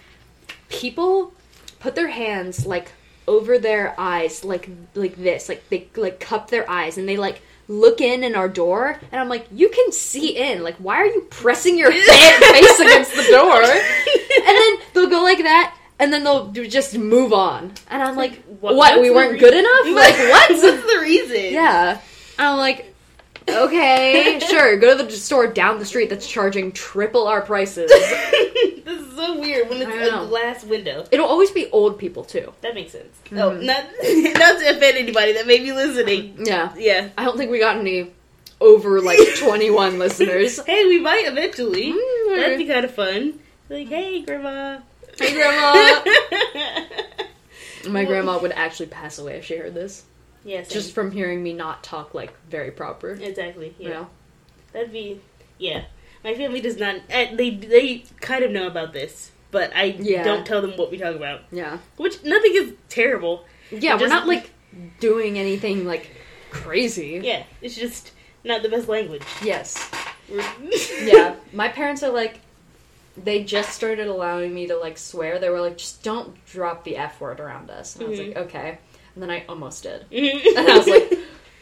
[0.69, 1.33] People
[1.85, 2.91] put their hands like
[3.29, 7.43] over their eyes like like this like they like cup their eyes and they like
[7.69, 10.63] look in in our door and i'm like you can see in.
[10.63, 13.63] Like why are you pressing your face against the door?
[14.47, 17.73] And then they'll go like that and then they'll just move on.
[17.89, 19.87] And i'm like what, what's we weren't re- good enough?
[19.95, 21.53] Like what What's the reason?
[21.53, 22.01] yeah.
[22.39, 22.94] And i'm like
[23.49, 27.89] okay sure go to the store down the street that's charging triple our prices
[28.85, 30.27] this is so weird when it's I a know.
[30.29, 31.05] glass window.
[31.13, 33.17] it'll always be old people too That makes sense.
[33.33, 33.63] Oh, Mhm.
[33.65, 33.85] not
[34.39, 36.37] not to offend anybody that may be listening.
[36.47, 37.09] yeah Yeah.
[37.19, 38.11] I don't think we got any
[38.61, 40.59] over like 21 listeners.
[40.65, 41.93] Hey, we might eventually.
[41.93, 43.39] Mm, That'd be kind of fun.
[43.69, 44.79] Like, hey, grandma.
[45.19, 46.03] Hey, grandma.
[47.89, 50.05] My grandma would actually pass away if she heard this,
[50.45, 50.69] yes.
[50.69, 53.11] just from hearing me not talk like very proper.
[53.13, 53.75] exactly.
[53.79, 53.89] Yeah.
[53.89, 54.07] You know?
[54.73, 55.21] That'd be
[55.59, 55.85] yeah.
[56.23, 56.97] My family does not.
[57.11, 60.23] eh, They they kind of know about this, but I Yeah.
[60.25, 61.43] don't tell them what we talk about.
[61.53, 61.79] Yeah.
[61.97, 63.45] Which nothing is terrible.
[63.71, 64.51] Yeah, we're Just- not like
[65.01, 66.11] doing anything like
[66.51, 67.21] crazy.
[67.23, 68.13] Yeah, it's just
[68.45, 69.23] not the best language.
[69.43, 69.91] Yes.
[71.03, 71.35] Yeah.
[71.53, 72.41] My parents are like,
[73.17, 75.39] they just started allowing me to like swear.
[75.39, 77.95] They were like, just don't drop the F word around us.
[77.97, 78.29] And I was Mhm.
[78.29, 78.79] like, okay.
[79.15, 80.07] And then I almost did.
[80.13, 81.13] And I was like,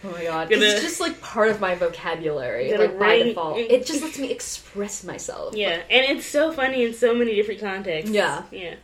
[0.05, 0.51] oh my god!
[0.51, 3.59] Gonna- it's just like part of my vocabulary, like by default.
[3.59, 5.55] It just lets me express myself.
[5.55, 8.11] yeah, and it's so funny in so many different contexts.
[8.11, 8.43] Yeah.
[8.51, 8.75] yeah.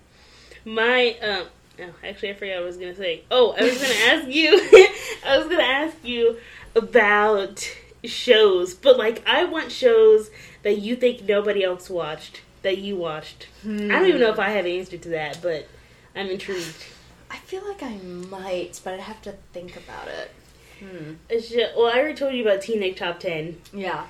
[0.65, 1.47] My um.
[1.81, 3.23] Oh, actually, I forgot what I was gonna say.
[3.31, 4.51] Oh, I was gonna ask you.
[5.27, 6.37] I was gonna ask you
[6.75, 7.69] about
[8.05, 10.31] shows, but like, I want shows
[10.63, 13.47] that you think nobody else watched that you watched.
[13.65, 15.69] I don't even know if I have an answer to that, but
[16.17, 16.75] I'm intrigued.
[17.31, 20.31] I feel like I might, but I'd have to think about it.
[20.81, 21.15] Hmm.
[21.29, 23.61] It's just, well, I already told you about Teen Nick Top Ten.
[23.73, 24.07] Yeah.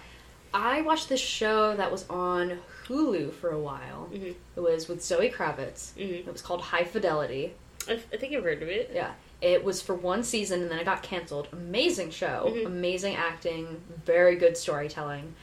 [0.55, 4.09] I watched this show that was on Hulu for a while.
[4.13, 4.35] Mhm.
[4.57, 5.93] It was with Zoe Kravitz.
[5.97, 6.27] Mhm.
[6.27, 7.53] It was called High Fidelity.
[7.89, 8.91] I, I think I've heard of it.
[8.95, 9.13] Yeah.
[9.41, 11.49] It was for one season and then it got canceled.
[11.53, 12.51] Amazing show.
[12.55, 12.67] Mhm.
[12.67, 13.81] Amazing acting.
[14.05, 15.35] Very good storytelling.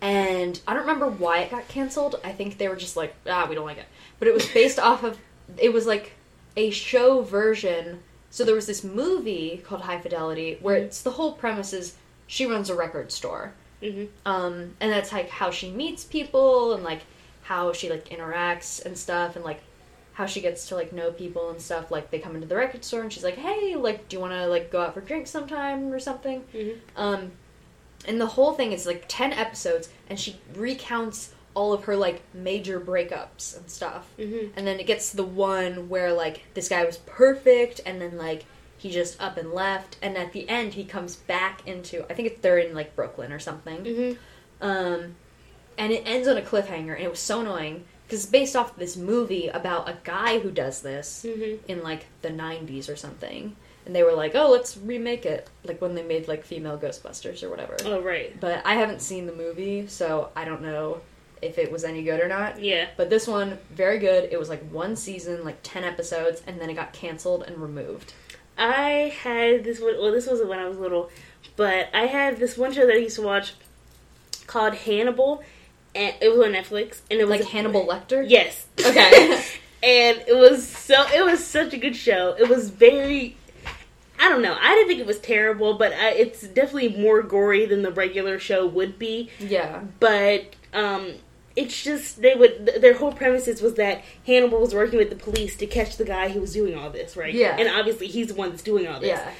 [0.00, 2.18] And I don't remember why it got canceled.
[2.24, 3.86] I think they were just like, ah, we don't like it.
[4.18, 5.18] But it was based off of,
[5.58, 6.12] it was like
[6.56, 8.00] a show version.
[8.30, 10.84] So there was this movie called High Fidelity where Mhm.
[10.84, 11.94] it's the whole premise is
[12.26, 13.52] she runs a record store.
[13.82, 17.00] hmm Um, and that's like how she meets people and like
[17.42, 19.60] how she like interacts and stuff and like
[20.12, 21.90] how she gets to like know people and stuff.
[21.90, 24.34] Like they come into the record store and she's like, "Hey, like, do you want
[24.34, 27.32] to like go out for drinks sometime or something?" hmm Um,
[28.06, 32.22] and the whole thing is like ten episodes, and she recounts all of her like
[32.34, 34.08] major breakups and stuff.
[34.16, 38.00] hmm And then it gets to the one where like this guy was perfect, and
[38.00, 38.44] then like
[38.78, 42.28] he just up and left, and at the end he comes back into I think
[42.28, 43.84] it's they're in like Brooklyn or something.
[43.84, 44.12] hmm
[44.60, 45.16] Um,
[45.78, 48.76] and it ends on a cliffhanger, and it was so annoying because it's based off
[48.76, 53.56] this movie about a guy who does this hmm in like the 90s or something.
[53.86, 55.48] And they were like, oh, let's remake it.
[55.64, 57.76] Like when they made like female Ghostbusters or whatever.
[57.86, 58.38] Oh, right.
[58.38, 61.00] But I haven't seen the movie, so I don't know
[61.42, 62.60] if it was any good or not.
[62.60, 62.88] Yeah.
[62.96, 64.28] But this one, very good.
[64.30, 68.12] It was like one season, like 10 episodes, and then it got canceled and removed.
[68.58, 69.94] I had this one.
[69.98, 71.10] Well, this wasn't when I was little,
[71.56, 73.54] but I had this one show that I used to watch
[74.46, 75.42] called Hannibal,
[75.94, 78.24] and it was on Netflix, and it was Like Hannibal Lecter?
[78.28, 78.66] Yes.
[78.78, 79.42] Okay.
[79.82, 81.06] and it was so.
[81.14, 82.34] It was such a good show.
[82.38, 83.36] It was very.
[84.18, 84.54] I don't know.
[84.60, 88.38] I didn't think it was terrible, but I, it's definitely more gory than the regular
[88.38, 89.30] show would be.
[89.38, 89.80] yeah.
[89.98, 91.14] But um,
[91.56, 92.80] it's just they would.
[92.80, 96.28] Their whole premises was that Hannibal was working with the police to catch the guy
[96.28, 97.34] who was doing all this, right?
[97.34, 97.56] Yeah.
[97.58, 99.18] And obviously, he's the one that's doing all this.
[99.18, 99.32] Yeah.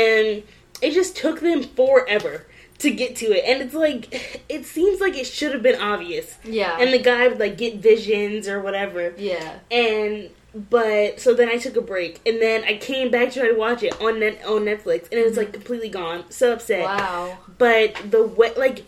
[0.00, 0.42] And
[0.82, 2.46] it just took them forever
[2.78, 6.36] to get to it, and it's like it seems like it should have been obvious.
[6.44, 6.78] Yeah.
[6.78, 9.14] And the guy would like get visions or whatever.
[9.16, 9.58] yeah.
[9.70, 10.30] And
[10.70, 13.54] but so then I took a break, and then I came back to try to
[13.58, 16.24] watch it on net on Netflix, and it was like completely gone.
[16.30, 16.84] So upset.
[16.84, 17.38] Wow.
[17.58, 18.84] But the way, like,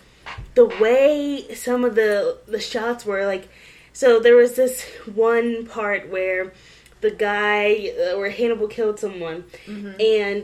[0.59, 3.49] the way some of the the shots were, like,
[3.92, 4.75] so there was this
[5.14, 6.53] one part where
[7.01, 9.92] the guy uh, where Hannibal killed someone Mm-hmm.
[10.01, 10.42] and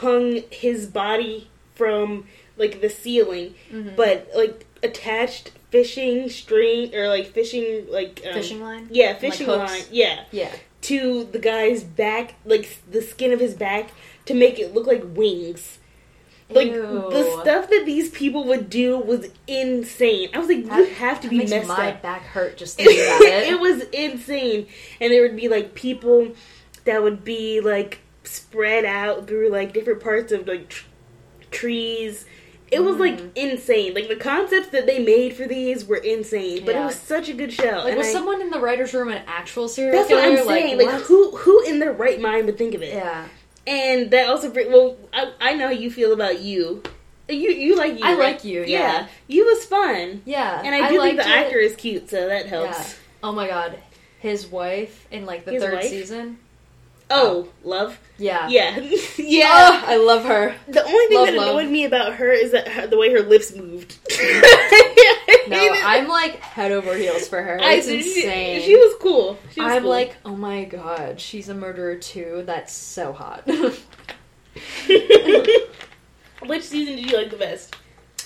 [0.00, 3.96] hung his body from like the ceiling, Mm-hmm.
[3.96, 8.88] but like attached fishing string or like fishing like um, Fishing line?
[8.90, 9.72] Yeah, fishing hooks?
[9.72, 9.82] line.
[9.90, 10.52] Yeah, Yeah.
[10.82, 13.90] to the guy's back, like the skin of his back,
[14.26, 15.78] to make it look like wings.
[16.52, 17.08] Like Ew.
[17.10, 20.30] the stuff that these people would do was insane.
[20.34, 22.02] I was like, you have to that be messed my up.
[22.02, 23.48] back hurt just thinking about it.
[23.52, 24.66] it was insane,
[25.00, 26.32] and there would be like people
[26.84, 30.86] that would be like spread out through like different parts of like tr-
[31.50, 32.26] trees.
[32.70, 33.30] It was like Mm.
[33.34, 33.94] insane.
[33.94, 37.32] Like the concepts that they made for these were insane, but it was such a
[37.32, 37.64] good show.
[37.78, 40.20] Like, and was I- someone in the writer's room an actual serial that's killer?
[40.30, 40.78] what I'm saying.
[40.78, 41.02] Like, what?
[41.02, 42.94] who who in their right mind would think of it?
[42.94, 43.26] Yeah.
[43.70, 46.82] And that also bring well, I, I know how you feel about you.
[47.28, 48.04] You you like you.
[48.04, 48.18] I right?
[48.34, 49.06] like you, yeah.
[49.28, 50.60] you was fun, Yeah.
[50.64, 51.28] and I do think the it.
[51.28, 52.76] actor is cute, so that helps.
[52.76, 52.94] Yeah.
[53.22, 53.78] Oh my god.
[54.18, 55.84] His wife in like the His third wife?
[55.84, 56.38] season.
[57.12, 58.48] Oh, um, love, Yeah.
[58.48, 58.78] yeah,
[59.18, 59.48] yeah.
[59.52, 60.54] Oh, I love her.
[60.68, 61.48] the only thing love, that love.
[61.56, 63.96] annoyed me about her is that her, the way her lips moved.
[65.50, 67.60] No, I'm like head over heels for her.
[67.60, 68.62] I- It's she- insane.
[68.62, 69.38] She, was cool.
[69.52, 69.90] She was I'm cool.
[69.90, 72.42] like, oh my god, she's a murderer too.
[72.46, 73.46] That's so hot.
[76.46, 77.76] which season did you like the best?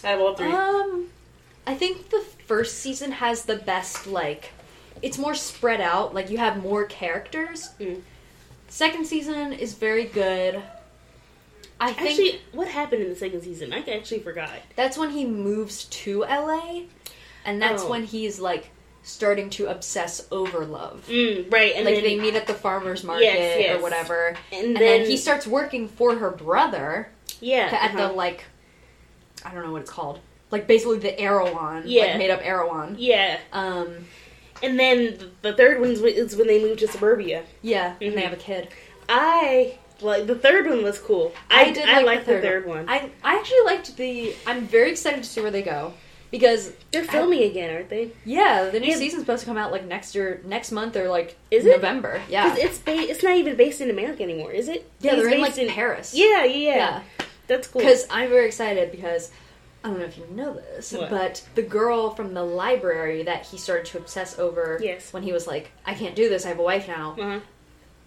[0.04, 0.50] Out of all three.
[0.52, 1.06] um,
[1.66, 4.52] I think the first season has the best like.
[5.02, 6.14] It's more spread out.
[6.14, 7.70] Like you have more characters.
[7.80, 8.00] Mm.
[8.68, 10.62] Second season is very good.
[11.80, 13.72] I think actually, what happened in the second season?
[13.72, 14.50] I actually forgot.
[14.76, 16.82] that's when he moves to LA,
[17.44, 17.90] and that's Oh.
[17.90, 18.70] when he's like
[19.02, 21.04] starting to obsess over love.
[21.08, 23.78] Mm, right, and like then they meet at the farmers market Yes, yes.
[23.78, 27.08] or whatever, and, and then, then he starts working for her brother
[27.40, 28.08] yeah at uh-huh.
[28.08, 28.44] the like,
[29.44, 32.04] I don't know what it's called, like basically the Erewhon, Yeah.
[32.06, 32.96] like made up Erewhon.
[32.98, 34.06] yeah, Um,
[34.62, 37.42] and then the third one is when they move to suburbia.
[37.60, 38.14] yeah, and Mhm.
[38.14, 38.68] they have a kid.
[39.06, 41.32] I like the third one was cool.
[41.50, 42.88] I, did I like the the third third one.
[42.88, 44.34] I I actually liked the.
[44.46, 45.92] I'm very excited to see where they go
[46.38, 48.10] because They're filming again, aren't they?
[48.24, 48.96] yeah, the new Yeah.
[48.96, 51.76] season's supposed to come out like next year, next month or like Is it?
[51.76, 52.20] November.
[52.28, 54.84] Yeah, it's ba- it's not even based in America anymore, is it?
[55.00, 56.12] yeah, It's they're in based like Paris.
[56.12, 56.76] Yeah, yeah, yeah.
[56.76, 57.02] yeah.
[57.46, 57.82] That's cool.
[57.82, 59.30] Because I'm very excited because
[59.84, 61.10] I don't know if you know this, What?
[61.10, 65.12] but the girl from the library that he started to obsess over Yes.
[65.12, 67.14] when he was like, I can't do this, I have a wife now.
[67.18, 67.40] uh-huh.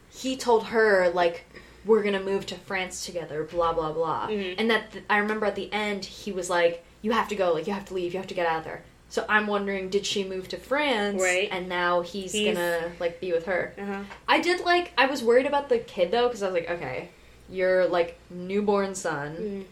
[0.09, 1.45] He told her, like,
[1.85, 4.27] we're gonna move to France together, blah, blah, blah.
[4.27, 4.55] Mhm.
[4.57, 7.53] And that th- I remember at the end, he was like, You have to go,
[7.53, 8.81] like, you have to leave, you have to get out of there.
[9.10, 11.21] So I'm wondering, did she move to France?
[11.21, 11.47] Right.
[11.51, 13.73] And now he's, He's- gonna, like, be with her.
[13.77, 14.03] Uh-huh.
[14.27, 17.10] I did, like, I was worried about the kid, though, because I was like, okay,
[17.49, 19.36] your, like, newborn son.
[19.38, 19.63] Mm.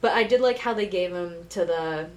[0.00, 2.08] But I did like how they gave him to the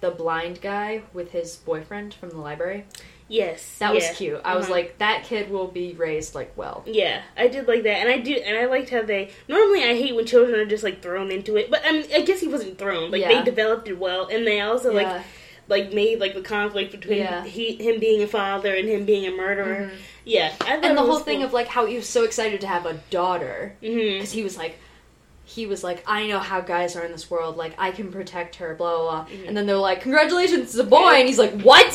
[0.00, 2.86] the blind guy with his boyfriend from the library.
[3.28, 3.76] Yes.
[3.78, 3.94] That yeah.
[4.08, 4.40] was cute.
[4.44, 4.74] I was Uh-huh.
[4.74, 6.82] like, that kid will be raised like well.
[6.86, 9.30] Yeah, I did like that, and I do, and I liked how they.
[9.48, 12.20] Normally, I hate when children are just like thrown into it, but I mean, I
[12.20, 13.10] guess he wasn't thrown.
[13.10, 13.38] Like Yeah.
[13.38, 15.22] they developed it well, and they also like Yeah.
[15.68, 17.44] like made like the conflict between Yeah.
[17.44, 19.90] he him being a father and him being a murderer.
[19.90, 19.96] Mhm.
[20.26, 22.84] Yeah, And the was whole thing of like how he was so excited to have
[22.86, 24.78] a daughter because he was like.
[25.46, 27.58] He was like, I know how guys are in this world.
[27.58, 28.74] Like, I can protect her.
[28.74, 29.02] Blah blah.
[29.02, 29.24] blah.
[29.26, 29.48] Mhm.
[29.48, 31.84] And then they're like, "Congratulations, it's a boy." And he's like, "What?"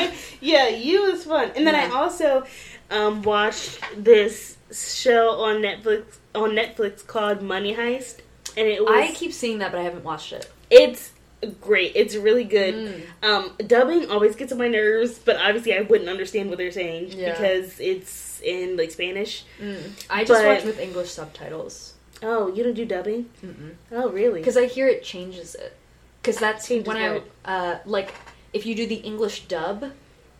[0.00, 1.50] yeah, yeah, you was fun.
[1.56, 2.44] And then I also
[2.90, 8.20] um, watched this show on Netflix on Netflix called Money Heist,
[8.56, 10.50] and it was I keep seeing that, but I haven't watched it.
[10.70, 11.12] it's
[11.60, 11.92] great.
[11.94, 12.74] It's really good.
[12.74, 13.28] Mm.
[13.28, 17.12] Um, dubbing always gets on my nerves, but obviously I wouldn't understand what they're saying
[17.12, 17.32] Yeah.
[17.32, 19.44] because it's in like Spanish.
[19.60, 20.04] Mm.
[20.10, 23.30] I just But- watch with English subtitles Oh, you don't do dubbing?
[23.42, 23.72] Mm-mm.
[23.92, 24.40] Oh, really?
[24.40, 25.74] because I hear it changes it.
[26.20, 28.12] Because that's when I uh, like
[28.52, 29.92] if you do the English dub,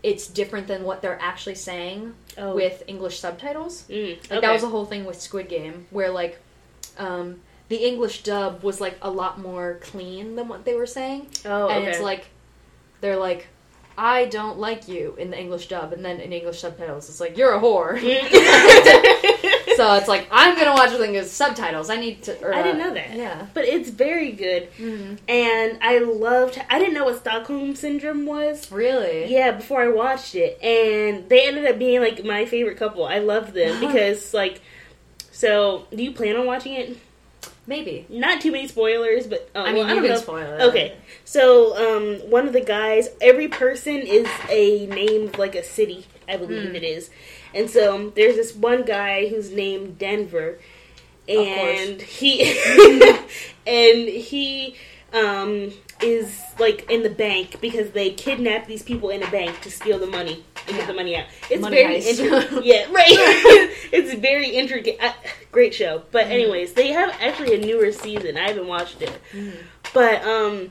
[0.02, 2.54] it's different than what they're actually saying Oh.
[2.54, 3.84] with English subtitles.
[3.88, 4.40] Mm, Like okay.
[4.40, 6.38] that was a whole thing with Squid Game, where like
[6.98, 11.28] um, the English dub was like a lot more clean than what they were saying,
[11.44, 11.90] oh, and okay.
[11.90, 12.26] it's like
[13.00, 13.46] they're like,
[13.96, 17.36] "I don't like you" in the English dub, and then in English subtitles, it's like
[17.36, 17.94] you're a whore.
[19.80, 21.90] so it's like I'm gonna watch the with subtitles.
[21.90, 22.40] I need to.
[22.44, 23.14] Or, I didn't uh, know that.
[23.14, 23.46] Yeah.
[23.54, 25.18] but it's very good, Mhm.
[25.28, 26.60] and I loved.
[26.68, 28.70] I didn't know what Stockholm syndrome was.
[28.70, 29.26] Really?
[29.26, 33.04] Yeah, before I watched it, and they ended up being like my favorite couple.
[33.06, 34.60] I loved them because like.
[35.32, 36.98] So, do you plan on watching it?
[37.66, 38.04] Maybe.
[38.10, 40.16] Not too many spoilers, but oh, I well, mean, I you don't know.
[40.16, 40.60] spoil it.
[40.62, 45.62] Okay, so um, one of the guys, every person is a name of like a
[45.62, 46.76] city, I believe Hmm.
[46.76, 47.08] it is,
[47.54, 50.58] and so there's this one guy who's named Denver,
[51.28, 52.42] and he
[53.66, 54.74] and he
[55.12, 55.72] um,
[56.02, 59.98] is like in the bank because they kidnap these people in a bank to steal
[59.98, 61.26] the money and get the money out.
[61.50, 62.64] It's Money very intricate.
[62.64, 63.06] yeah, right.
[63.92, 64.98] it's very intricate.
[65.00, 65.12] Uh,
[65.52, 66.02] great show.
[66.10, 66.32] But Mm-hmm.
[66.32, 68.36] anyways, they have actually a newer season.
[68.36, 69.12] I haven't watched it.
[69.32, 69.52] Mhm.
[69.92, 70.70] But um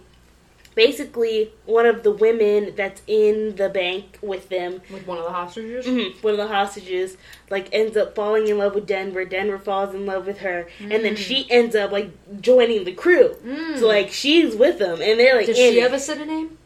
[0.79, 5.31] basically one of the women that's in the bank with them, With one of the
[5.31, 5.85] hostages.
[5.85, 7.17] mhm, one of the hostages,
[7.49, 9.25] like ends up falling in love with Denver.
[9.25, 11.17] Denver falls in love with her, and then Mm.
[11.17, 12.09] she ends up like
[12.41, 13.35] joining the crew.
[13.45, 13.77] Mm.
[13.79, 15.83] So like she's with them, and they're like, Does she it.
[15.83, 16.57] have a city name?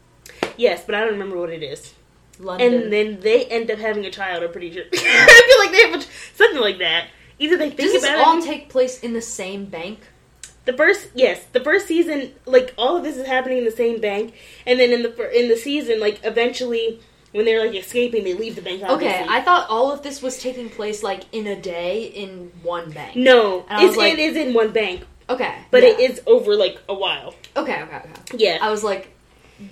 [0.56, 1.92] yes, but I don't remember what it is.
[2.38, 2.72] London.
[2.84, 4.42] And then they end up having a child.
[4.44, 4.84] I'm pretty sure.
[4.92, 7.08] I feel like they have a, something like that.
[7.40, 8.44] Either they think Does this about all it.
[8.44, 9.98] take place in the same bank?
[10.64, 14.00] The first, yes, the first season, like all of this is happening in the same
[14.00, 14.34] bank,
[14.66, 17.00] and then in the in the season, like eventually,
[17.32, 18.82] when they're like escaping, they leave the bank.
[18.82, 19.08] Obviously.
[19.22, 22.90] Okay, I thought all of this was taking place like in a day in one
[22.90, 23.16] bank.
[23.16, 25.90] no, And I was it's, like- it is in one bank, Okay, but yeah.
[25.90, 27.34] it is over like a while.
[27.56, 28.10] Okay, okay, okay.
[28.36, 29.13] Yeah, I was like,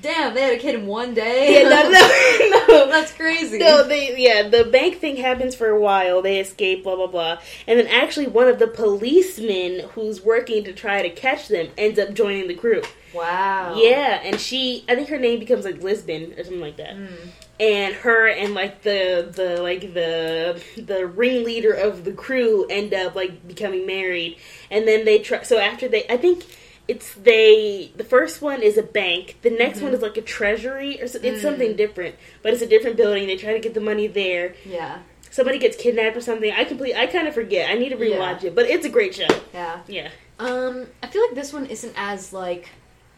[0.01, 1.63] damn, they had a kid in one day.
[1.63, 2.87] yeah, no, no, no.
[2.91, 3.59] That's crazy.
[3.59, 6.23] No, they yeah, the bank thing happens for a while.
[6.23, 10.73] They escape, blah blah blah, and then actually one of the policemen who's working to
[10.73, 12.83] try to catch them ends up joining the crew.
[13.15, 13.75] wow.
[13.77, 16.97] Yeah, and she, I think her name becomes like Lisbon or something like that.
[16.97, 17.29] Mm.
[17.61, 23.15] And her and like the the like the the ringleader of the crew end up
[23.15, 24.39] like becoming married,
[24.71, 25.43] and then they try.
[25.43, 26.45] So after they, I think
[26.89, 27.93] it's they.
[27.97, 29.37] The first one is a bank.
[29.43, 31.43] The next one is like a treasury or so, it's Mm.
[31.43, 33.27] something different, but it's a different building.
[33.27, 34.55] They try to get the money there.
[34.65, 34.99] Yeah,
[35.31, 36.53] Somebody gets kidnapped or something.
[36.53, 36.95] I complete.
[36.95, 37.71] I kind of forget.
[37.71, 39.27] I need to rewatch it, but it's a great show.
[39.55, 39.81] yeah.
[39.87, 40.11] Yeah.
[40.39, 42.69] Um, I feel like this one isn't as like.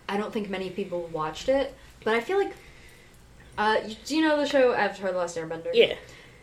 [0.09, 2.53] I don't think many people watched it, but I feel like.
[3.57, 5.71] Uh, do you know the show Avatar: The Last Airbender?
[5.73, 5.95] Yeah.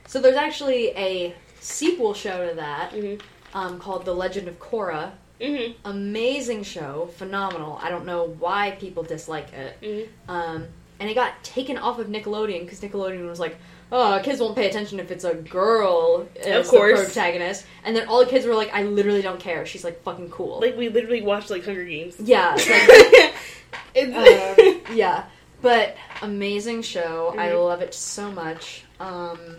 [0.08, 3.22] So there's actually a sequel show to that Mhm.
[3.54, 5.12] um, called The Legend of Korra.
[5.42, 5.74] Mhm.
[5.86, 7.80] Amazing show, phenomenal.
[7.82, 9.78] I don't know why people dislike it.
[9.82, 10.08] Mhm.
[10.30, 10.68] Um,
[11.00, 13.56] and it got taken off of Nickelodeon because Nickelodeon was like,
[13.92, 17.00] "Oh, kids won't pay attention if it's a girl as Of course.
[17.00, 19.66] the protagonist." And then all the kids were like, "I literally don't care.
[19.66, 22.16] She's like fucking cool." Like we literally watched like Hunger Games.
[22.20, 22.56] yeah,
[23.96, 25.24] like, um, yeah.
[25.62, 27.34] But amazing show.
[27.38, 27.66] I Mhm.
[27.66, 28.84] love it so much.
[29.00, 29.58] Um,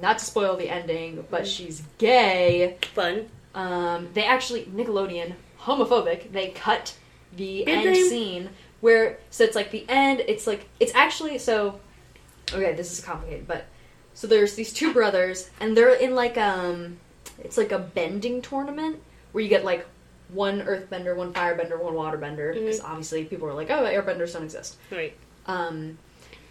[0.00, 2.76] not to spoil the ending, but she's gay.
[2.94, 3.28] fun.
[3.54, 6.32] Um, they actually Nickelodeon homophobic.
[6.32, 6.96] They cut
[7.36, 8.02] the Did end they?
[8.02, 8.50] scene
[8.80, 10.22] where so it's like the end.
[10.26, 11.80] It's like it's actually so.
[12.52, 13.64] Okay, this is complicated, but
[14.12, 16.98] so there's these two brothers, and they're in like um,
[17.38, 19.00] it's like a bending tournament
[19.32, 19.86] where you get like
[20.28, 22.54] one earthbender, one firebender, one waterbender.
[22.54, 24.76] Because obviously people are like, oh, airbenders don't exist.
[24.90, 25.14] Right.
[25.46, 25.98] Um,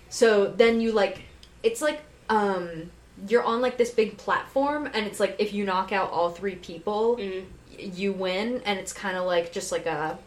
[0.10, 1.22] so then you like,
[1.64, 2.92] it's like um,
[3.28, 6.56] you're on like this big platform, and it's like if you knock out all three
[6.56, 7.46] people, Mm.
[7.78, 10.18] y- you win, and it's kind of like just like a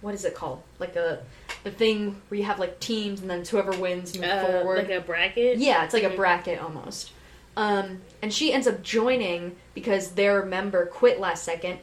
[0.00, 0.62] what is it called?
[0.80, 1.22] Like a
[1.64, 4.78] the thing where you have like teams, and then whoever wins move Uh, forward.
[4.78, 5.58] like a bracket.
[5.58, 6.14] Yeah, it's like Mhm.
[6.14, 7.12] a bracket almost.
[7.56, 11.78] Um, and she ends up joining because their member quit last second.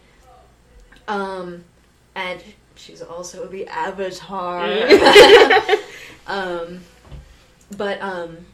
[1.07, 1.63] Um,
[2.15, 2.41] and
[2.75, 4.67] she's also the avatar.
[4.67, 5.79] Mm.
[6.27, 6.81] um,
[7.77, 8.45] but um,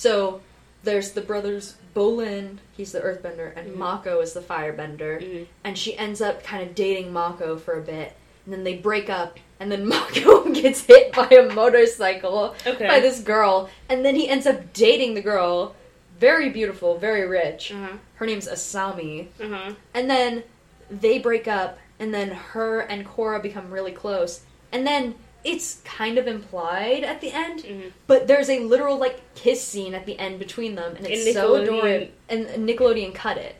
[0.00, 0.40] so
[0.82, 3.76] there's the brothers Bolin, he's the earthbender, and Mhm.
[3.76, 5.20] Mako is the firebender.
[5.20, 5.46] Mhm.
[5.64, 8.12] And she ends up kind of dating Mako for a bit.
[8.46, 12.86] And then they break up, and then Mako gets hit by a motorcycle Okay.
[12.88, 15.74] by this girl, and then he ends up dating the girl.
[16.18, 17.72] Very beautiful, very rich.
[17.72, 17.96] Uh-huh.
[18.14, 19.26] Her name's Asami.
[19.42, 19.72] Uh-huh.
[19.92, 20.44] And then
[20.90, 24.40] they break up, and then her and Korra become really close.
[24.72, 25.14] And then
[25.44, 27.92] it's kind of implied at the end, Mhm.
[28.06, 31.34] but there's a literal like kiss scene at the end between them, and it's And
[31.34, 32.08] so adorable.
[32.28, 33.56] And Nickelodeon cut it,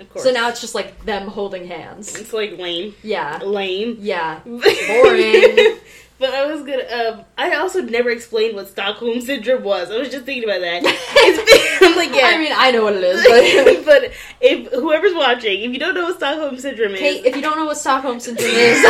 [0.00, 0.24] Of course.
[0.24, 2.14] so now it's just like them holding hands.
[2.18, 2.94] it's like lame.
[3.02, 3.98] Yeah, Lame.
[4.00, 5.78] yeah, boring.
[6.16, 6.84] But I was gonna.
[7.18, 9.90] Um, I also never explained what Stockholm syndrome was.
[9.90, 10.82] I was just thinking about that.
[11.26, 12.26] It's, I'm like, yeah.
[12.28, 15.94] I mean, I know what it is, but but if whoever's watching, if you don't
[15.94, 18.80] know what Stockholm syndrome is, Kate, if you don't know what Stockholm syndrome is,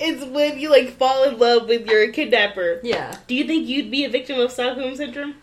[0.00, 2.80] it's when you like fall in love with your kidnapper.
[2.82, 5.34] yeah, Do you think you'd be a victim of Stockholm syndrome?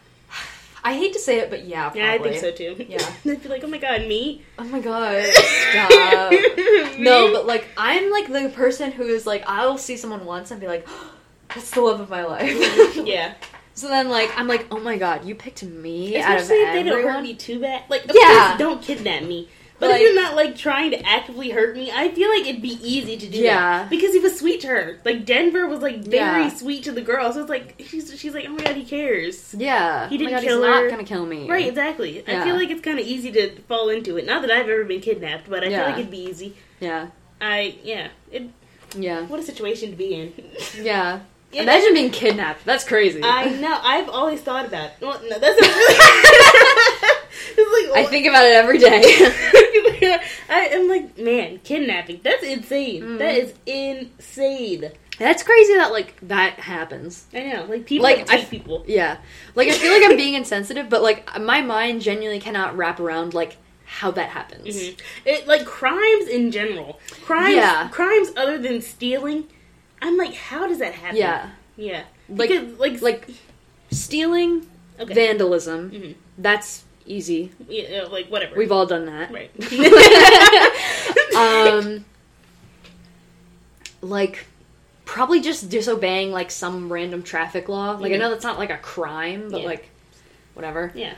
[0.83, 2.01] I hate to say it, but yeah, probably.
[2.01, 2.85] Yeah, I think so too.
[2.87, 2.97] Yeah.
[3.31, 4.43] I'd be like, oh my god, me?
[4.57, 6.31] Oh my god, stop.
[6.97, 10.61] No, but like I'm like the person who is like I'll see someone once and
[10.61, 10.87] be like,
[11.53, 12.95] that's the love of my life.
[13.05, 13.33] yeah.
[13.73, 16.73] So then like I'm like, oh my god, you picked me out of Especially if
[16.73, 17.23] they don't hurt everyone.
[17.23, 17.83] me too bad.
[17.89, 18.55] Like, Yeah.
[18.57, 19.49] don't kidnap me.
[19.79, 22.61] But Like- if you're not like trying to actively hurt me, I feel like it'd
[22.63, 23.53] be easy to do Yeah.
[23.83, 24.99] that because he was sweet to her.
[25.05, 26.49] Like Denver was like very Yeah.
[26.49, 29.53] sweet to the girl, so it's like she's she's like, oh my god, he cares.
[29.57, 30.81] Yeah, He Oh didn't god, kill he's her.
[30.83, 31.47] not gonna kill me.
[31.47, 32.23] Right, exactly.
[32.27, 34.25] I feel like it's kind of easy to fall into it.
[34.25, 35.77] Not that I've ever been kidnapped, but I Yeah.
[35.83, 36.53] feel like it'd be easy.
[36.79, 37.07] Yeah,
[37.39, 38.43] I yeah, it,
[38.97, 40.33] yeah, what a situation to be in.
[40.81, 41.19] yeah.
[41.57, 42.63] Yeah, Imagine being kidnapped.
[42.65, 43.21] That's crazy.
[43.23, 43.79] I know.
[43.83, 44.91] I've always thought about.
[45.01, 45.95] Well, no, that's not really.
[47.57, 49.01] it's like I think about it every day.
[50.49, 52.21] I am like, man, kidnapping.
[52.23, 53.03] That's insane.
[53.03, 53.17] Mm.
[53.17, 54.91] That is insane.
[55.17, 57.25] That's crazy that like that happens.
[57.33, 57.65] I know.
[57.65, 58.83] Like people Like, I- people.
[58.87, 59.17] Yeah,
[59.55, 63.33] like I feel like I'm being insensitive, but like my mind genuinely cannot wrap around
[63.33, 64.67] like how that happens.
[64.67, 64.99] Mhm.
[65.25, 66.99] It like crimes in general.
[67.23, 67.55] Crimes.
[67.55, 67.87] Yeah.
[67.89, 69.47] Crimes other than stealing.
[70.01, 71.17] I'm like, how does that happen?
[71.17, 72.03] Yeah, Yeah.
[72.29, 73.27] Like- Because, like like
[73.91, 74.67] stealing,
[74.99, 75.13] okay.
[75.13, 75.91] vandalism.
[75.91, 76.15] Mhm.
[76.37, 77.51] That's easy.
[77.69, 78.55] yeah, like whatever.
[78.57, 79.31] We've all done that.
[79.31, 79.49] right.
[81.35, 82.05] um,
[84.01, 84.45] like
[85.05, 87.91] probably just disobeying like some random traffic law.
[87.91, 88.19] Like I Mhm.
[88.19, 89.67] know that's not like a crime, but Yeah.
[89.67, 89.89] like
[90.53, 90.91] whatever.
[90.95, 91.13] yeah.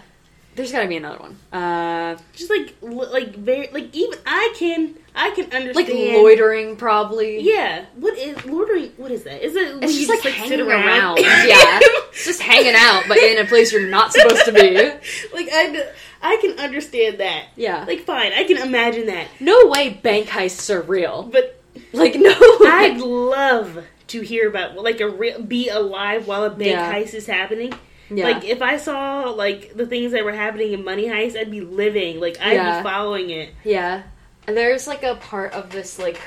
[0.59, 1.37] There's got to be another one.
[1.53, 7.39] Uh, Just like like very like even I can I can understand like loitering, probably.
[7.39, 7.85] Yeah.
[7.95, 8.91] What is loitering?
[8.97, 9.41] What is that?
[9.41, 9.81] Is it?
[9.81, 11.19] It's just like, sit hanging around.
[11.19, 11.79] yeah,
[12.09, 14.75] it's just hanging out, but in a place you're not supposed to be.
[15.33, 15.91] like I,
[16.21, 17.45] I can understand that.
[17.55, 17.85] Yeah.
[17.85, 19.27] Like fine, I can imagine that.
[19.39, 21.23] No way bank heists are real.
[21.23, 21.57] But
[21.93, 22.31] Like no.
[22.37, 26.93] I'd love to hear about like a real be alive while a bank Yeah.
[26.93, 27.73] heist is happening.
[28.09, 28.25] Yeah.
[28.25, 31.61] Like if I saw like the things that were happening in Money Heist, I'd be
[31.61, 32.19] living.
[32.19, 32.79] Like I'd Yeah.
[32.79, 33.49] be following it.
[33.63, 34.03] Yeah.
[34.47, 36.19] And there's like a part of this like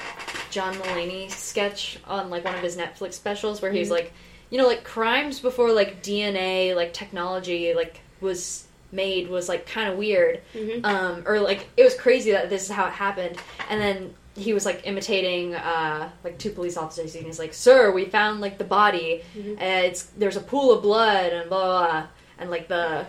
[0.50, 3.92] John Mulaney sketch on like one of his Netflix specials where he's Mhm.
[3.92, 4.12] like,
[4.50, 9.90] you know, like crimes before like DNA, like technology, like was made was like kind
[9.90, 10.84] of weird, Mhm.
[10.84, 13.36] um, or like it was crazy that this is how it happened,
[13.70, 17.92] and then he was like imitating uh like two police officers and he's like sir
[17.92, 19.56] we found like the body Mhm.
[19.60, 22.06] and it's there's a pool of blood and blah blah, blah.
[22.38, 23.04] and like the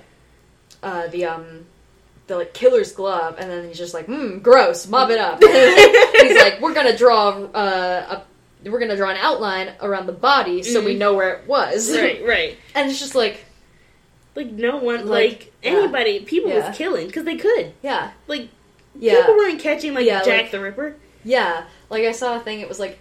[0.83, 1.65] uh the um
[2.27, 5.41] the like killer's glove and then he's just like hmm gross mop it up
[6.21, 8.21] he's like we're gonna draw uh,
[8.63, 10.97] a we're gonna draw an outline around the body so we Mhm.
[10.99, 12.57] know where it was Right, right.
[12.75, 13.45] and it's just like
[14.35, 15.71] Like no one, Like, like, yeah.
[15.71, 16.67] anybody, people Yeah.
[16.69, 17.71] was killing because they could.
[17.81, 18.49] yeah Like
[18.99, 20.95] yeah people weren't catching like Yeah, Jack like- the Ripper.
[21.23, 22.59] Yeah, like I saw a thing.
[22.59, 22.99] It was like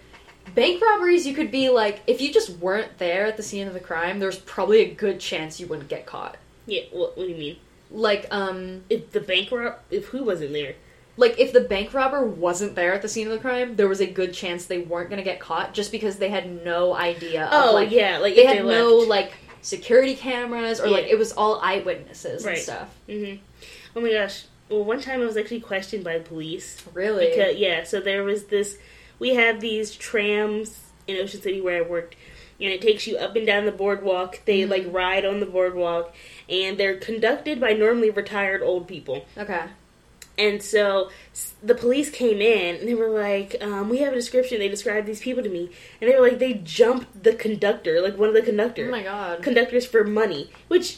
[0.55, 1.25] bank robberies.
[1.27, 4.19] You could be like, if you just weren't there at the scene of the crime,
[4.19, 6.37] there's probably a good chance you wouldn't get caught.
[6.65, 6.83] Yeah.
[6.91, 7.57] What, what do you mean?
[7.91, 10.75] Like, um, If the bank rob, if who wasn't there?
[11.15, 14.01] like if the bank robber wasn't there at the scene of the crime, there was
[14.01, 17.47] a good chance they weren't gonna get caught just because they had no idea.
[17.51, 21.05] Oh of, like, yeah, like they if had they no like security cameras or like
[21.05, 22.55] it was all eyewitnesses Right.
[22.55, 22.95] and stuff.
[23.07, 23.43] Mm-hmm.
[23.95, 24.45] Oh my gosh.
[24.73, 26.83] Well, one time I was actually questioned by the police.
[26.93, 27.29] Really?
[27.29, 28.77] Because yeah, so there was this.
[29.19, 32.15] We have these trams in Ocean City where I worked,
[32.59, 34.39] and it takes you up and down the boardwalk.
[34.45, 34.69] They Mhm.
[34.69, 36.13] like ride on the boardwalk,
[36.49, 39.25] and they're conducted by normally retired old people.
[39.37, 39.61] okay.
[40.35, 41.11] And so
[41.61, 45.05] the police came in and they were like, um, "We have a description." They described
[45.05, 45.69] these people to me,
[46.01, 48.87] and they were like, "They jumped the conductor, like one of the conductors.
[48.87, 49.43] Oh my god.
[49.43, 50.97] conductors for money, which."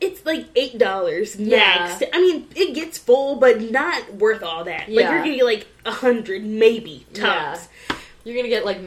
[0.00, 1.56] It's like eight dollars Yeah.
[1.88, 2.02] max.
[2.12, 4.88] I mean, it gets full, but not worth all that.
[4.88, 7.22] Like you're gonna get like a hundred, maybe Yeah.
[7.54, 7.68] tops.
[8.24, 8.78] You're gonna get like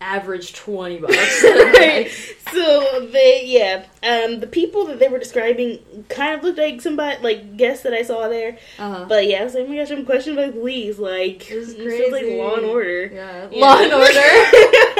[0.00, 1.44] average twenty bucks.
[1.44, 2.08] right.
[2.52, 5.78] So they, yeah, um, the people that they were describing
[6.08, 8.56] kind of looked like somebody, like guests that I saw there.
[8.78, 9.04] uh-huh.
[9.08, 10.98] But yeah, I was like, oh my gosh, I'm questioned by police.
[10.98, 12.24] Like, This is feels like.
[12.26, 13.10] Law and Order.
[13.12, 13.48] Yeah.
[13.52, 13.60] Yeah.
[13.60, 14.14] Law and Order.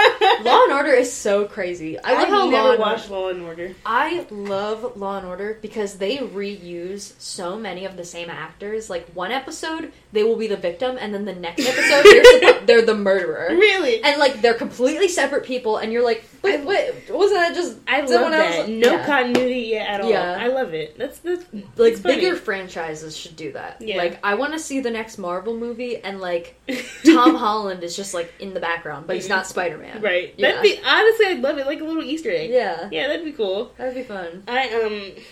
[0.42, 1.98] Law and Order is so crazy.
[1.98, 3.14] I love I've how never Law and watched Order.
[3.22, 3.74] Law and Order.
[3.84, 8.88] I love Law and Order because they reuse so many of the same actors.
[8.90, 12.04] Like one episode, they will be the victim, and then the next episode,
[12.40, 14.02] they're, they're the murderer, Really?
[14.02, 18.04] and like they're completely separate people, and you're like, wait, wait, wasn't that just I
[18.06, 18.56] someone love else?
[18.66, 18.68] that.
[18.68, 19.06] No Yeah.
[19.06, 20.10] continuity yet at all.
[20.10, 20.36] Yeah.
[20.40, 20.96] I love it.
[20.98, 21.44] That's that's
[21.76, 23.80] like bigger franchises should do that.
[23.80, 23.96] Yeah.
[23.98, 26.54] Like I want to see the next Marvel movie, and like
[27.04, 30.00] Tom Holland is just like in the background, but he's not Spider Man.
[30.02, 30.34] right.
[30.36, 30.52] Yeah.
[30.52, 31.66] That'd be honestly, I'd love it.
[31.66, 32.50] Like a little Easter egg.
[32.50, 33.72] Yeah, Yeah, that'd be cool.
[33.76, 34.42] that'd be fun.
[34.48, 35.22] I um,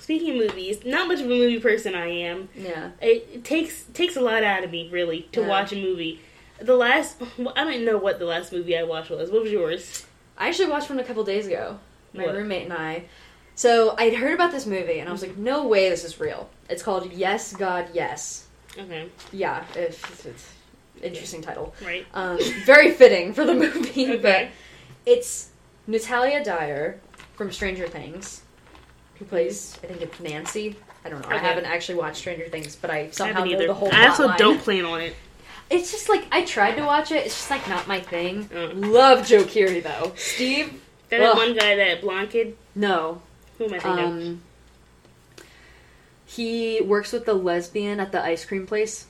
[0.00, 2.48] speaking of movies, not much of a movie person I am.
[2.54, 2.90] Yeah.
[3.00, 5.48] It, it takes takes a lot out of me really to Yeah.
[5.48, 6.20] watch a movie.
[6.60, 9.30] The last, well, I don't know what the last movie I watched was.
[9.30, 10.06] What was yours?
[10.36, 11.78] I actually watched one a couple days ago.
[12.12, 12.34] My What?
[12.34, 13.04] roommate and I.
[13.54, 16.48] So I'd heard about this movie, and I was like, "No way, this is real."
[16.68, 18.46] It's called Yes, God, Yes.
[18.76, 20.52] Okay, Yeah, it's, it's
[21.00, 21.72] interesting title.
[21.84, 22.04] right.
[22.14, 24.16] Um, very fitting for the movie, Okay.
[24.16, 24.48] but
[25.10, 25.50] it's
[25.86, 26.98] Natalia Dyer
[27.34, 28.42] from Stranger Things,
[29.16, 30.74] who plays I think it's Nancy.
[31.04, 31.28] I don't know.
[31.28, 33.90] I haven't actually watched Stranger Things, but I I somehow haven't know the whole.
[33.92, 34.38] I also plotline.
[34.38, 35.14] don't plan on it.
[35.70, 37.24] It's just like I tried to watch it.
[37.26, 38.44] It's just like not my thing.
[38.46, 38.92] Mm.
[38.92, 40.12] Love Joe Keery though.
[40.16, 41.36] Steve, That Ugh.
[41.36, 42.56] one guy, that blonde kid.
[42.74, 43.22] no.
[43.58, 44.04] Who am I thinking?
[44.04, 44.10] of?
[44.10, 44.42] Um,
[46.26, 49.06] he works with the lesbian at the ice cream place.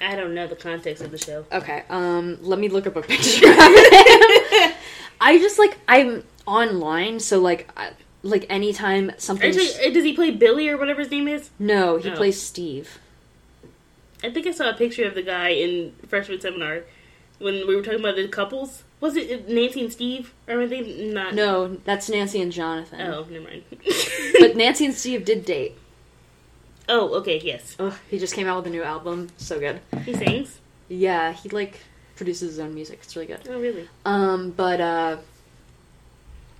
[0.00, 1.44] I don't know the context of the show.
[1.52, 4.72] Okay, um, let me look up a picture of him.
[5.20, 7.90] I just like I'm online, so like, I,
[8.24, 9.48] like anytime something.
[9.50, 11.50] Actually, uh, does he play Billy or whatever his name is?
[11.60, 12.16] No, he Oh.
[12.16, 12.98] plays Steve.
[14.24, 16.82] I think I saw a picture of the guy in freshman seminar
[17.38, 18.84] when we were talking about the couples.
[19.00, 20.32] Was it Nancy and Steve?
[20.48, 20.80] Or were they
[21.12, 21.34] not?
[21.34, 23.00] No, that's Nancy and Jonathan.
[23.02, 23.64] Oh, never mind.
[24.40, 25.76] But Nancy and Steve did date.
[26.88, 27.76] oh, okay, yes.
[27.78, 29.28] Ugh, he just came out with a new album.
[29.36, 29.80] So good.
[30.04, 30.58] He sings.
[30.88, 31.80] Yeah, he like
[32.16, 33.00] produces his own music.
[33.02, 33.40] It's really good.
[33.48, 33.88] Oh, really?
[34.04, 35.16] Um, but uh,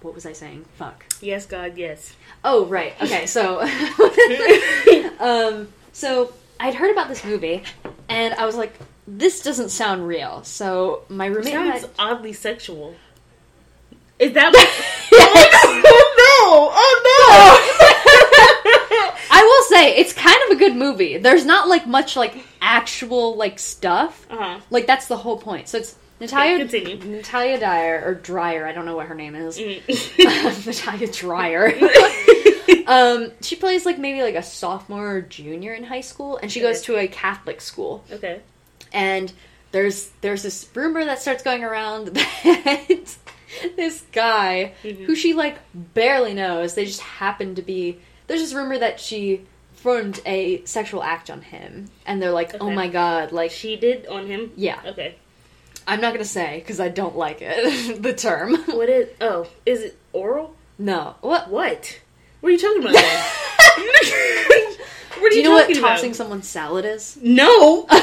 [0.03, 0.65] what was I saying?
[0.77, 1.05] Fuck.
[1.21, 2.15] Yes, God, yes.
[2.45, 2.95] Oh, right.
[3.01, 3.61] Okay, so
[5.21, 7.63] um so I'd heard about this movie
[8.09, 8.73] and I was like
[9.07, 10.43] this doesn't sound real.
[10.45, 12.95] So my It roommate and I, sounds oddly sexual.
[14.19, 14.69] Is that what?
[15.13, 16.71] oh no!
[16.73, 17.91] Oh no!
[19.31, 21.19] I will say it's kind of a good movie.
[21.19, 24.27] There's not like much like actual like stuff.
[24.31, 24.61] uh huh.
[24.71, 25.69] Like that's the whole point.
[25.69, 26.97] So it's Natalia Continue.
[27.17, 29.59] Natalia Dyer or Dryer, I don't know what her name is.
[29.59, 30.67] Mm.
[30.67, 31.73] Natalia Dryer.
[32.87, 36.61] um, she plays like maybe like a sophomore or junior in high school, and she
[36.61, 38.05] goes to a Catholic school.
[38.13, 38.41] okay.
[38.93, 39.33] and
[39.73, 43.17] there's there's this rumor that starts going around that
[43.77, 45.05] this guy Mhm.
[45.05, 47.99] who she like barely knows they just happen to be
[48.29, 49.41] there's this rumor that she
[49.75, 54.07] performed a sexual act on him and they're like oh my god like She did
[54.07, 54.53] on him.
[54.57, 55.17] yeah Okay.
[55.89, 59.09] i'm not gonna say because i don't like it the term What is?
[59.21, 60.55] Oh, is it oral?
[60.79, 62.01] no what What?
[62.45, 62.95] What are you talking about?
[65.19, 65.81] What are do you, you know what about?
[65.97, 67.87] tossing someone's salad is No.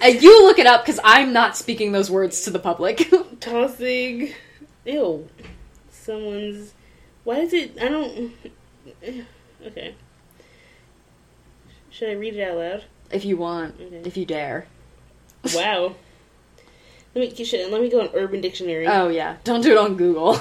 [0.00, 4.32] Uh, you look it up because i'm not speaking those words to the public tossing.
[4.86, 5.28] Ew.
[5.90, 6.72] Someone's.
[7.24, 7.76] Why is it?
[7.78, 8.32] I don't.
[9.66, 9.94] Okay.
[11.90, 12.84] Should I read it out loud?
[13.10, 14.02] if you want Okay.
[14.06, 14.66] if you dare
[15.54, 15.96] Wow.
[17.14, 18.86] Let me should, let me go on Urban Dictionary.
[18.86, 20.38] oh yeah don't do it on google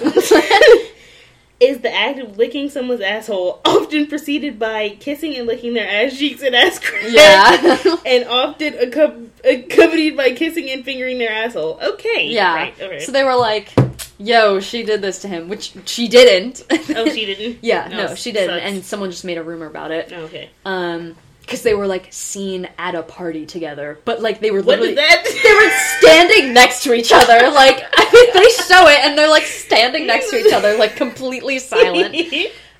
[1.60, 6.16] Is the act of licking someone's asshole often preceded by kissing and licking their ass
[6.16, 7.04] cheeks and ass crack?
[7.10, 7.96] Yeah.
[8.06, 11.80] and often accom- accompanied by kissing and fingering their asshole.
[11.82, 12.28] Okay.
[12.28, 12.54] Yeah.
[12.54, 12.80] Right.
[12.80, 13.00] Okay.
[13.00, 13.74] So they were like,
[14.20, 16.64] "Yo, she did this to him," which she didn't.
[16.72, 17.58] oh, she didn't.
[17.64, 18.64] yeah, Oh, no, she didn't, sucks.
[18.64, 20.14] and someone just made a rumor about it.
[20.14, 20.50] Okay.
[20.64, 21.16] Um,
[21.48, 25.54] because they were like seen at a party together, but like they were literally they
[25.54, 27.50] were standing next to each other.
[27.50, 30.96] Like I mean, they show it, and they're like standing next to each other, like
[30.98, 32.16] completely silent.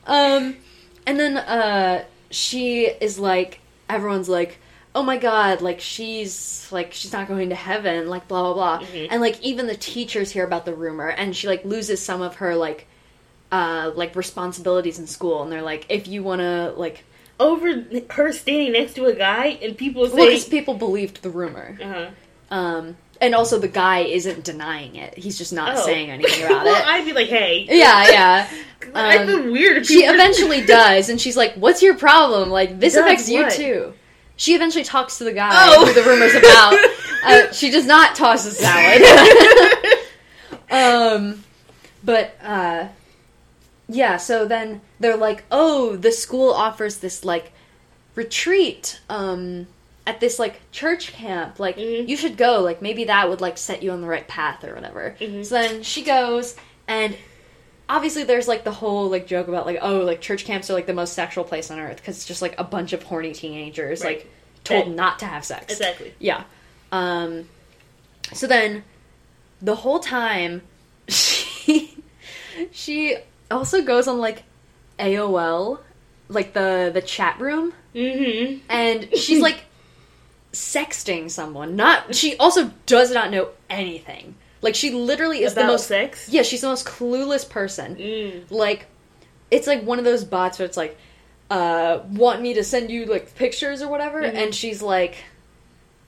[0.10, 0.56] Um,
[1.06, 3.60] and then uh, she is like,
[3.90, 4.58] everyone's like,
[4.96, 8.88] oh my god, like she's like she's not going to heaven, like blah blah blah,
[8.88, 9.08] Mhm.
[9.12, 12.36] and like even the teachers hear about the rumor, and she like loses some of
[12.36, 12.88] her like
[13.52, 17.04] uh like responsibilities in school, and they're like, if you want to like,
[17.40, 20.26] Over her standing next to a guy and people well, say.
[20.30, 22.10] because people believed the rumor, uh-huh.
[22.50, 25.86] um, and also the guy isn't denying it; he's just not Oh.
[25.86, 26.88] saying anything about well, it.
[26.88, 27.68] I'd be like, hey.
[27.70, 28.50] yeah, yeah.
[28.94, 29.86] Um, feel weird.
[29.86, 32.50] She eventually does, and she's like, "What's your problem?
[32.50, 33.94] Like this Does affects you too."
[34.38, 35.86] She eventually talks to the guy Oh.
[35.86, 36.74] who the rumor's about.
[37.26, 39.02] uh, she does not toss a salad.
[40.70, 41.44] um,
[42.04, 42.88] but uh,
[43.90, 44.18] yeah.
[44.18, 47.52] So then they're like, "Oh, the school offers this like
[48.16, 49.68] retreat um,
[50.06, 51.60] at this like church camp.
[51.60, 52.08] Like Mhm.
[52.08, 52.62] you should go.
[52.62, 55.46] Like maybe that would like set you on the right path or whatever." Mhm.
[55.46, 56.56] So then she goes
[56.88, 57.16] and
[57.90, 60.88] obviously there's like the whole like joke about like oh like church camps are like
[60.88, 64.04] the most sexual place on earth because it's just like a bunch of horny teenagers
[64.04, 64.18] Right.
[64.18, 64.32] like
[64.66, 66.14] told That- not to have sex Exactly.
[66.20, 66.44] yeah
[66.92, 67.48] um
[68.34, 68.84] so then
[69.62, 70.64] the whole time
[71.08, 71.98] she
[72.72, 73.16] she
[73.52, 74.44] also goes on like
[75.00, 75.80] AOL,
[76.30, 78.60] like the the chat room, Mm-hmm.
[78.70, 79.64] and she's like
[80.54, 81.76] sexting someone.
[81.76, 84.36] Not she also does not know anything.
[84.62, 86.30] Like she literally is About the most sex.
[86.30, 87.96] yeah, she's the most clueless person.
[87.96, 88.52] Mm.
[88.52, 88.88] Like
[89.52, 90.98] it's like one of those bots where it's like
[91.50, 94.34] uh want me to send you like pictures or whatever Mhm.
[94.34, 95.16] and she's like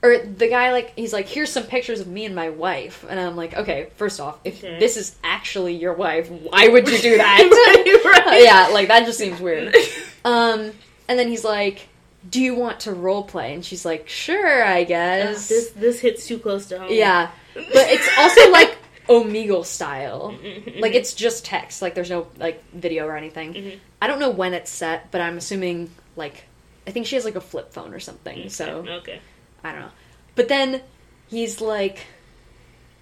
[0.02, 3.04] or the guy like he's like here's some pictures of me and my wife.
[3.08, 4.78] And i'm like okay first off if Okay.
[4.78, 7.96] this is actually your wife why would you do that?
[8.26, 9.74] Right, yeah like that just seems weird.
[10.24, 10.72] Um
[11.08, 11.88] and then he's like
[12.28, 13.54] do you want to role play?
[13.54, 15.48] And she's like sure i guess.
[15.48, 16.88] this this hits too close to home.
[16.90, 17.30] yeah.
[17.54, 18.76] But it's also like
[19.08, 20.36] omegle style.
[20.42, 20.80] Mhm.
[20.80, 21.82] like it's just text.
[21.82, 23.54] Like there's no like video or anything.
[23.54, 23.78] Mhm.
[24.02, 26.44] i don't know when it's set but i'm assuming like
[26.86, 29.20] i think she has like a flip phone or something so okay.
[29.64, 29.90] I don't know.
[30.34, 30.80] But then
[31.28, 32.06] he's like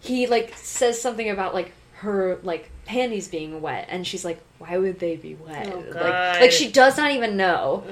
[0.01, 4.77] he like says something about like her like panties being wet and she's like why
[4.77, 5.71] would they be wet?
[5.73, 7.85] Oh, like like she does not even know.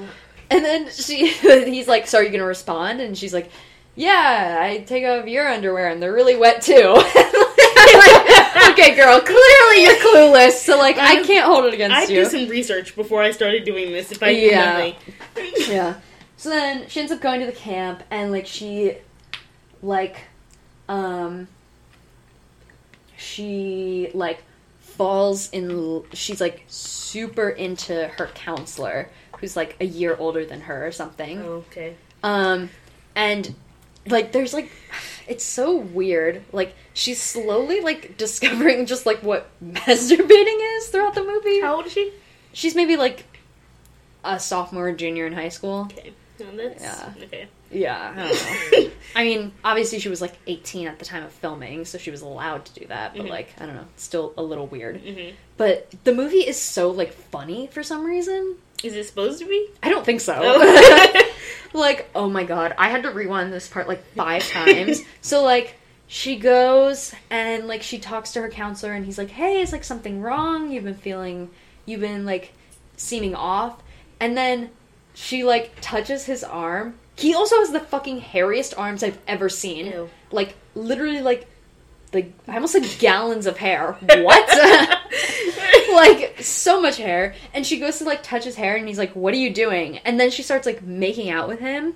[0.50, 3.00] And then she he's like so are you gonna respond?
[3.00, 3.50] And she's like
[3.98, 7.02] yeah i take off your underwear and they're really wet too.
[7.86, 12.16] Like, okay girl clearly you're clueless so like i can't hold it against I you.
[12.22, 14.10] did some research before I started doing this.
[14.12, 14.92] If I knew Yeah.
[15.68, 15.94] yeah.
[16.36, 18.98] So then she ends up going to the camp and like she
[19.82, 20.24] like
[20.88, 21.48] um
[23.16, 24.42] she like
[24.80, 30.86] falls in she's like super into her counselor who's like a year older than her
[30.86, 31.40] or something.
[31.42, 31.96] okay.
[32.22, 32.70] Um
[33.14, 33.54] and
[34.06, 34.70] like there's like
[35.26, 36.42] it's so weird.
[36.52, 41.60] Like she's slowly like discovering just like what masturbating is throughout the movie.
[41.60, 42.12] How old is she?
[42.52, 43.24] She's maybe like
[44.24, 45.88] a sophomore or junior in high school.
[45.92, 46.12] Okay.
[46.38, 47.12] No, that's Yeah.
[47.24, 47.48] okay.
[47.70, 48.90] Yeah, I don't know.
[49.16, 52.22] I mean, obviously she was like 18 at the time of filming, so she was
[52.22, 53.30] allowed to do that, but Mhm.
[53.30, 55.00] like, I don't know, still a little weird.
[55.00, 58.56] hmm But the movie is so like funny for some reason.
[58.84, 59.68] Is it supposed to be?
[59.82, 60.38] I don't think so.
[60.38, 61.32] Oh.
[61.72, 65.02] like, oh my god, I had to rewind this part like five times.
[65.22, 65.74] So like
[66.08, 69.82] she goes and like she talks to her counselor and he's like, "Hey, is like
[69.82, 70.70] something wrong?
[70.70, 71.50] You've been feeling
[71.84, 72.52] you've been like
[72.96, 73.82] seeming off."
[74.20, 74.70] And then
[75.16, 76.94] she like touches his arm.
[77.16, 79.86] He also has the fucking hairiest arms I've ever seen.
[79.86, 80.10] Ew.
[80.30, 81.48] Like literally like
[82.12, 83.96] the I almost said gallons of hair.
[84.18, 84.46] What?
[85.94, 89.12] like so much hair and she goes to like touch his hair and he's like
[89.16, 91.94] what are you doing and then she starts like making out with him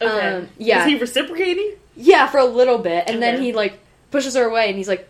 [0.00, 0.28] Okay.
[0.28, 0.84] Um, yeah.
[0.84, 1.72] Is he reciprocating?
[1.96, 3.80] yeah for a little bit and then he like
[4.12, 5.08] pushes her away and he's like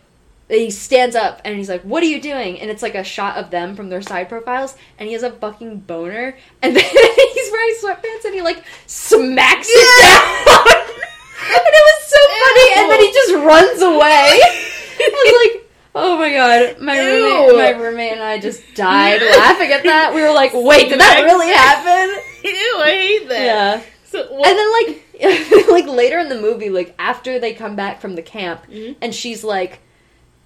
[0.49, 2.59] he stands up and he's like what are you doing?
[2.59, 5.31] And it's like a shot of them from their side profiles and he has a
[5.31, 10.65] fucking boner and then he's wearing sweatpants and he like smacks it down.
[11.45, 14.39] And it was so funny and then he just runs away.
[15.01, 16.79] I was like oh my god.
[16.79, 20.13] My roommate my roommate and I just died laughing at that.
[20.15, 22.21] We were like wait did that really happen?
[22.45, 23.43] Ew, I hate that.
[23.45, 23.81] yeah.
[24.05, 28.15] So and then like like later in the movie like after they come back from
[28.15, 28.95] the camp Mhm.
[29.01, 29.79] and she's like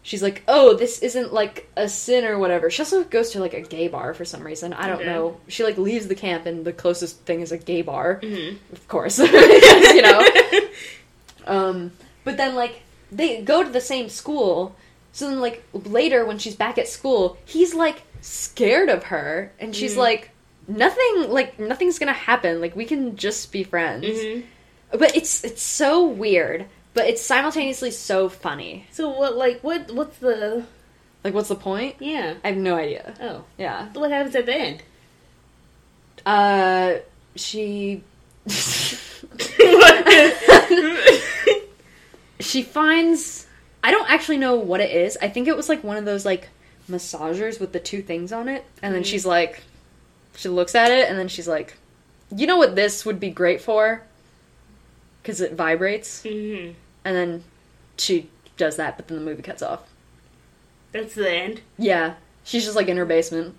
[0.08, 2.70] she's like oh this isn't like a sin or whatever.
[2.70, 4.72] She also goes to like a gay bar for some reason.
[4.72, 5.06] I don't Okay.
[5.06, 5.38] know.
[5.50, 8.20] She like leaves the camp and the closest thing is a gay bar.
[8.24, 8.58] Mhm.
[8.72, 9.20] of course.
[9.98, 10.24] You know.
[11.46, 11.92] Um
[12.24, 12.82] but then like
[13.12, 14.76] they go to the same school.
[15.12, 19.52] So then like later when she's back at school he's like scared of her.
[19.60, 19.98] And she's Mhm.
[20.08, 20.30] like
[20.70, 22.62] nothing like nothing's gonna happen.
[22.62, 24.06] Like we can just be friends.
[24.08, 24.44] Mhm.
[24.92, 26.66] but it's it's so weird
[26.98, 29.36] but it's simultaneously so funny So what?
[29.38, 29.92] Like what?
[29.92, 30.66] What's the?
[31.24, 32.36] like what's the point Yeah.
[32.44, 33.44] i have no idea Oh.
[33.58, 34.84] yeah What happens at the end?
[36.26, 36.94] uh
[37.36, 38.02] she
[42.40, 43.46] she finds
[43.84, 45.18] I don't actually know what it is.
[45.22, 46.50] I think it was like one of those like
[46.90, 48.64] massagers with the two things on it.
[48.82, 49.06] And then Mhm.
[49.06, 49.64] she's like
[50.36, 51.76] she looks at it and then she's like,
[52.36, 54.02] "You know what this would be great for?"
[55.24, 56.24] Cuz it vibrates.
[56.24, 56.70] hmm
[57.08, 57.44] And then
[57.96, 59.84] she does that, but then the movie cuts off.
[60.92, 61.62] That's the end.
[61.78, 62.16] Yeah.
[62.44, 63.56] She's just like in her basement.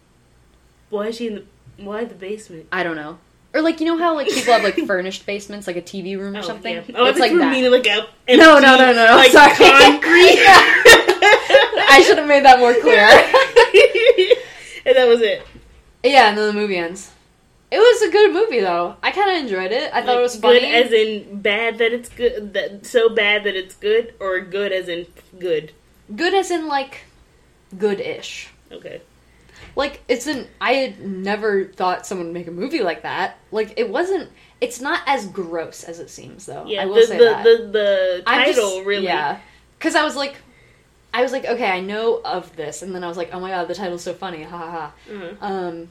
[0.90, 1.44] Why is she in the?
[1.82, 2.66] Why the basement?
[2.70, 3.16] I don't know.
[3.54, 6.36] Or like you know how like people have like furnished basements, like a TV room
[6.36, 6.74] or Oh, something.
[6.74, 6.82] Yeah.
[6.94, 7.50] Oh, it's like that.
[7.50, 9.16] meaning like a No, no, no, no, no.
[9.16, 9.54] like Sorry.
[9.54, 10.44] concrete.
[11.90, 13.06] I should have made that more clear.
[14.86, 15.42] and that was it.
[16.04, 17.12] Yeah, and then the movie ends.
[17.70, 18.96] It was a good movie though.
[19.02, 19.90] I kind of enjoyed it.
[19.92, 20.60] I thought it was funny.
[20.60, 22.54] Good as in bad that it's good.
[22.54, 25.06] That so bad that it's good, or good as in
[25.38, 25.72] good.
[26.14, 27.02] good as in like
[27.76, 28.48] good-ish.
[28.72, 29.02] Okay.
[29.76, 33.38] Like it's an I had never thought someone would make a movie like that.
[33.52, 34.30] Like it wasn't.
[34.60, 36.64] It's not as gross as it seems though.
[36.66, 36.82] Yeah.
[36.82, 37.44] I will the, say the, that.
[37.44, 39.04] the the I'm just- title really.
[39.04, 39.40] Yeah.
[39.78, 40.34] Because I was like,
[41.14, 43.50] I was like, okay, I know of this, and then I was like, oh my
[43.50, 44.92] god, the title's so funny, ha ha ha.
[45.12, 45.46] Uh-huh.
[45.46, 45.88] Um,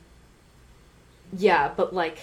[1.36, 2.18] yeah, but like,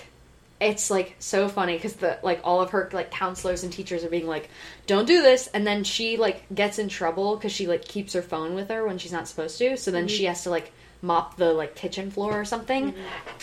[0.61, 4.09] it's like so funny because the like all of her like counselors and teachers are
[4.09, 4.49] being like,
[4.87, 8.23] don't do this, and then she like gets in trouble because she like keeps her
[8.23, 11.37] phone with her when she's not supposed to, so then she has to like mop
[11.37, 12.95] the like kitchen floor or something.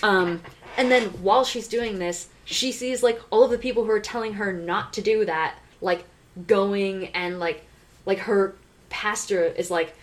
[0.01, 0.41] Um,
[0.77, 3.99] and then while she's doing this, she sees like all of the people who are
[3.99, 6.05] telling her not to do that, like
[6.47, 7.63] going and like
[8.05, 8.55] like her
[8.89, 9.95] pastor is like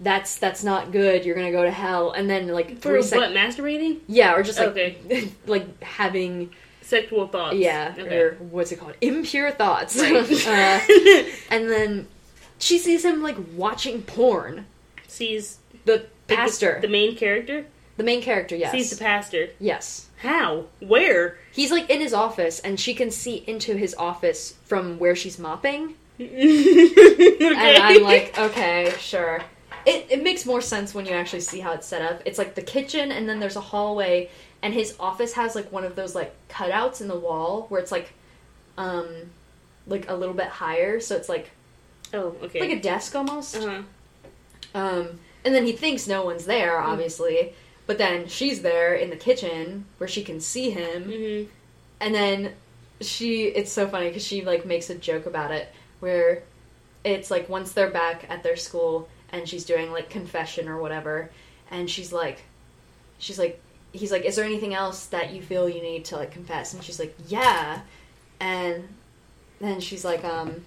[0.00, 3.04] that's that's not good you're gonna go to hell and then like For three what?
[3.04, 4.00] seconds Masturbating?
[4.08, 5.30] yeah or just like Okay.
[5.46, 6.50] like having
[6.82, 7.56] Sexual thoughts.
[7.56, 8.16] yeah Okay.
[8.16, 10.12] or what's it called impure thoughts Right.
[10.46, 12.08] uh, and then
[12.58, 14.66] she sees him like watching porn
[15.06, 17.66] Sees the like, the- pastor the, main character.
[17.96, 19.48] the main character yes Sees the pastor.
[19.60, 20.64] yes How?
[20.80, 21.38] Where?
[21.52, 25.38] he's like in his office and she can see into his office from where she's
[25.38, 27.36] mopping okay.
[27.40, 29.40] and I'm like, okay, sure.
[29.86, 32.22] It it makes more sense when you actually see how it's set up.
[32.24, 34.30] It's like the kitchen, and then there's a hallway,
[34.62, 37.92] and his office has like one of those like cutouts in the wall where it's
[37.92, 38.12] like,
[38.78, 39.08] um,
[39.86, 41.50] like a little bit higher, so it's like
[42.12, 42.60] oh, okay.
[42.60, 43.56] like a desk almost.
[43.56, 43.82] uh-huh.
[44.74, 46.84] Um, and then he thinks no one's there, Mm.
[46.86, 47.52] obviously,
[47.86, 51.48] but then she's there in the kitchen where she can see him, Mhm.
[52.00, 52.54] and then
[53.00, 55.68] she it's so funny because she like makes a joke about it
[56.00, 56.42] where
[57.02, 61.30] it's like once they're back at their school and she's doing like confession or whatever
[61.70, 62.42] and she's like
[63.18, 63.60] she's like
[63.92, 66.82] he's like is there anything else that you feel you need to like confess and
[66.82, 67.80] she's like yeah
[68.40, 68.88] and
[69.60, 70.62] then she's like um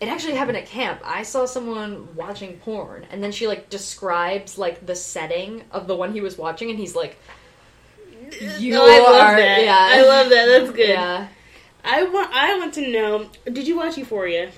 [0.00, 4.58] it actually happened at camp i saw someone watching porn and then she like describes
[4.58, 7.18] like the setting of the one he was watching and he's like
[8.58, 9.62] you I love are that.
[9.62, 10.46] yeah I love that.
[10.46, 10.88] That's good.
[10.88, 11.28] yeah
[11.84, 12.30] I want.
[12.32, 13.28] I want to know.
[13.44, 14.50] Did you watch Euphoria?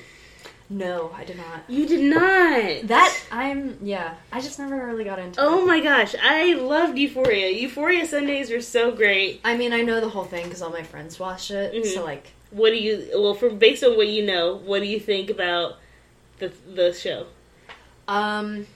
[0.68, 2.88] No i did not You did not.
[2.88, 6.98] that i'm yeah i just never really got into Oh it my gosh, I loved
[6.98, 7.50] Euphoria.
[7.50, 9.40] Euphoria Sundays were so great.
[9.44, 11.86] i mean i know the whole thing because all my friends watched it Mhm.
[11.94, 13.10] so like What do you?
[13.14, 15.78] Well, from based on what you know, what do you think about
[16.38, 17.26] the the show?
[18.08, 18.66] Um,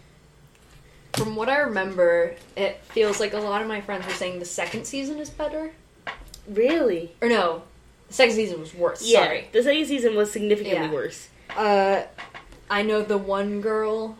[1.14, 4.44] from what I remember, it feels like a lot of my friends were saying the
[4.44, 5.70] second season is better.
[6.48, 7.12] Really?
[7.22, 7.62] Or no,
[8.08, 9.02] the second season was worse.
[9.06, 9.24] Yeah.
[9.24, 9.48] Sorry.
[9.52, 10.92] The second season was significantly Yeah.
[10.92, 11.28] worse.
[11.56, 12.02] Uh,
[12.70, 14.16] I know the one girl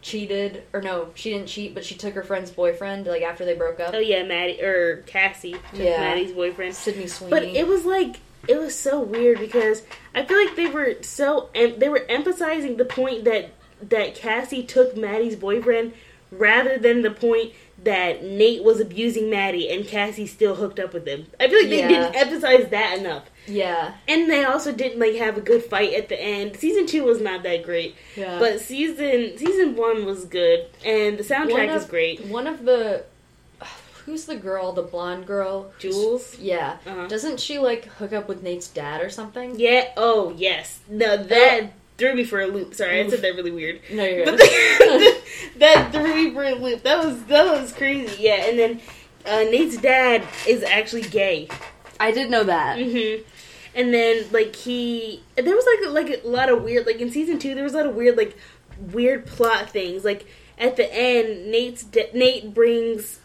[0.00, 3.54] cheated, or no, she didn't cheat, but she took her friend's boyfriend like after they
[3.54, 3.94] broke up.
[3.94, 6.00] Oh yeah, Maddie or Cassie, took Yeah.
[6.00, 6.74] Maddie's boyfriend.
[6.74, 7.30] Sydney Sweeney.
[7.30, 8.16] But it was like
[8.48, 9.82] it was so weird because
[10.14, 13.50] I feel like they were so em- they were emphasizing the point that
[13.82, 15.92] that Cassie took Maddie's boyfriend
[16.32, 17.52] rather than the point
[17.84, 21.26] that Nate was abusing Maddie and Cassie still hooked up with him.
[21.40, 21.88] I feel like they Yeah.
[21.88, 23.24] didn't emphasize that enough.
[23.46, 26.56] yeah, And they also didn't like have a good fight at the end.
[26.56, 28.38] Season two was not that great, yeah.
[28.38, 32.20] but season season one was good, and the soundtrack One is great.
[32.26, 33.04] one of the
[34.04, 37.06] who's the girl, the blonde girl, Jules, Yeah, Uh-huh.
[37.06, 39.58] doesn't she like hook up with Nate's dad or something?
[39.58, 39.88] yeah.
[39.96, 42.74] Oh yes, no that threw me for a loop.
[42.74, 43.80] Sorry, I said that really weird.
[43.90, 45.22] No, you're But good.
[45.58, 46.82] that threw me for a loop.
[46.82, 48.22] That was that was crazy.
[48.22, 48.80] Yeah, and then
[49.26, 51.48] uh, Nate's dad is actually gay.
[52.00, 52.78] I did know that.
[52.78, 53.22] hmm
[53.74, 57.38] And then like he, there was like like a lot of weird like in season
[57.38, 58.36] two there was a lot of weird like
[58.92, 60.04] weird plot things.
[60.04, 60.26] Like
[60.58, 63.20] at the end, Nate's da- Nate brings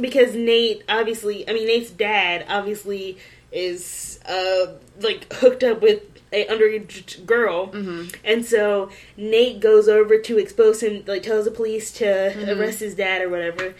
[0.00, 3.18] because Nate obviously, I mean Nate's dad obviously
[3.52, 6.02] is uh like hooked up with
[6.32, 7.68] a underage girl.
[7.68, 8.14] Mm-hmm.
[8.24, 12.56] And so Nate goes over to expose him, like tells the police to Mhm.
[12.58, 13.74] arrest his dad or whatever.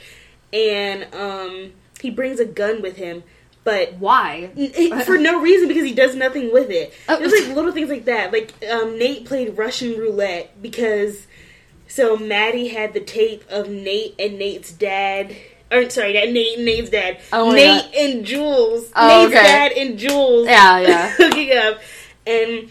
[0.52, 3.22] And um, he brings a gun with him,
[3.64, 4.50] but Why?
[4.56, 6.94] n- for no reason because he does nothing with it.
[7.08, 7.18] Oh.
[7.18, 8.32] There's like little things like that.
[8.32, 11.26] Like um, Nate played Russian roulette because
[11.86, 15.36] so Maddie had the tape of Nate and Nate's dad.
[15.70, 17.18] Or sorry, that Nate and Nate's dad.
[17.30, 17.94] Oh my Nate God.
[17.94, 18.90] and Jules.
[18.96, 19.46] Oh, Nate's okay.
[19.46, 21.08] dad and Jules Yeah, yeah.
[21.18, 21.78] hooking up,
[22.28, 22.70] and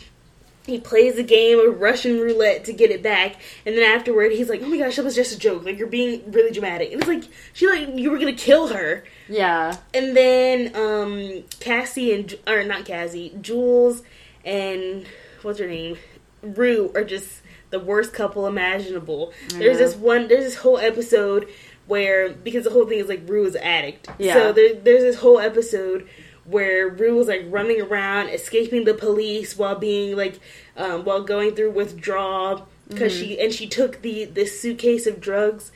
[0.68, 3.38] he plays a game of Russian roulette to get it back.
[3.66, 5.64] And then afterward, he's like, "Oh my gosh, that was just a joke.
[5.64, 9.04] Like you're being really dramatic." And it's like she like you were gonna kill her.
[9.30, 9.76] Yeah.
[9.94, 14.04] And then um Cassie and or not Cassie, Jules
[14.46, 15.06] and
[15.42, 15.98] what's her name,
[16.42, 19.34] Rue are just the worst couple imaginable.
[19.50, 20.28] There's this one.
[20.28, 21.48] There's this whole episode
[21.88, 24.10] where because the whole thing is like Rue is an addict.
[24.20, 24.34] Yeah.
[24.34, 26.08] So there, there's this whole episode
[26.48, 30.40] where Rue was like running around, escaping the police while being like
[30.76, 33.22] um, while going through withdrawal because Mm-hmm.
[33.24, 35.72] she and she took the this suitcase of drugs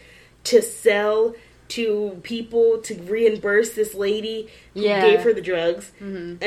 [0.46, 1.36] to sell
[1.70, 5.02] to people to reimburse this lady who Yeah.
[5.02, 5.92] gave her the drugs.
[6.02, 6.42] Mm-hmm.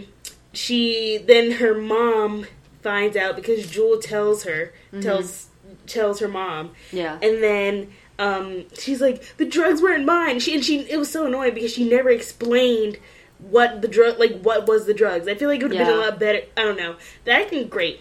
[0.00, 0.06] Um,
[0.52, 2.46] she then her mom
[2.82, 5.00] finds out because Jules tells her Mm-hmm.
[5.02, 5.46] tells
[5.86, 7.18] tells her mom, Yeah.
[7.22, 11.26] and then um, she's like, "The drugs weren't mine." She and she it was so
[11.26, 12.98] annoying because she never explained
[13.38, 15.28] what the drug like what was the drugs.
[15.28, 16.42] I feel like it would have been a lot better.
[16.56, 16.96] I don't know.
[17.24, 18.00] The acting great,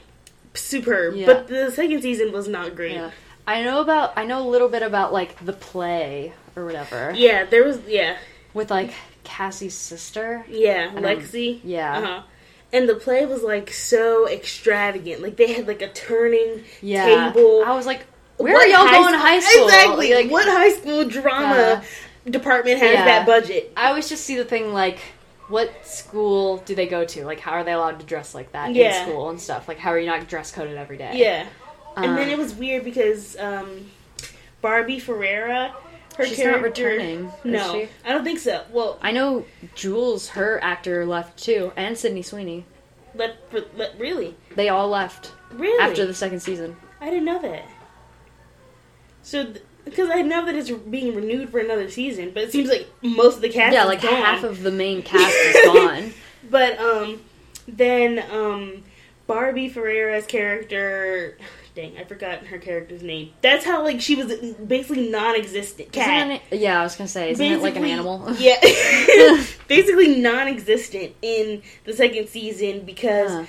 [0.54, 1.26] superb, Yeah.
[1.28, 2.94] but the second season was not great.
[2.96, 3.12] yeah.
[3.46, 4.14] I know about.
[4.18, 8.18] I know a little bit about like the play or whatever Yeah, there was yeah,
[8.54, 10.46] with like Cassie's sister.
[10.50, 11.60] yeah, I Lexi.
[11.64, 11.98] Yeah.
[11.98, 12.22] Uh-huh.
[12.74, 15.22] And the play was like so extravagant.
[15.22, 17.06] Like they had like a turning Yeah.
[17.32, 17.64] table.
[17.66, 19.66] I was like, where What are y'all going to high school?
[19.66, 20.14] Exactly.
[20.14, 21.82] Like, what high school drama
[22.30, 23.06] department has Yeah.
[23.06, 23.72] that budget?
[23.78, 25.00] I always just see the thing like,
[25.50, 27.26] what school do they go to?
[27.26, 29.00] Like, how are they allowed to dress like that Yeah.
[29.04, 29.68] in school and stuff?
[29.68, 31.12] Like, how are you not dress coded every day?
[31.16, 31.45] Yeah.
[31.95, 33.89] and then Um, it was weird because um,
[34.62, 35.74] Barbie Ferreira,
[36.18, 37.89] her She's character, not returning, is No, she?
[38.06, 38.64] I don't think so.
[38.72, 39.45] Well, I know
[39.76, 42.66] Jules, her actor, left too, and Sydney Sweeney.
[43.16, 46.76] let, for, let really, They all left really, after the second season.
[47.02, 47.66] I didn't know that.
[49.22, 49.54] So,
[49.90, 53.36] because I know that it's being renewed for another season, but it seems like most
[53.38, 54.14] of the cast, yeah, like gone.
[54.14, 56.14] half of the main cast is gone.
[56.50, 57.22] But um,
[57.68, 58.84] then um,
[59.28, 61.38] Barbie Ferreira's character,
[61.76, 63.34] dang, I forgot her character's name.
[63.42, 66.42] That's how like she was basically non-existent Kat.
[66.52, 68.34] It, yeah, I was gonna say, isn't it like an animal?
[68.40, 68.60] Yeah,
[69.68, 73.46] basically non-existent in the second season because Huh.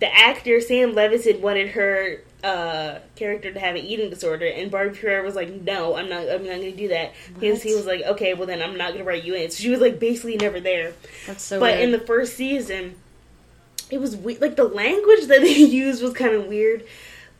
[0.00, 4.94] the actor Sam Levinson wanted her uh, character to have an eating disorder, and Barbie
[4.96, 6.22] Ferreira was like, "No, I'm not.
[6.28, 8.88] I'm not going to do that." Because he was like, "Okay, well then I'm not
[8.88, 10.92] going to write you in." So she was like basically never there.
[11.26, 11.80] That's so but weird.
[11.84, 12.96] in the first season,
[13.90, 16.84] it was we- like the language that they used was kind of weird.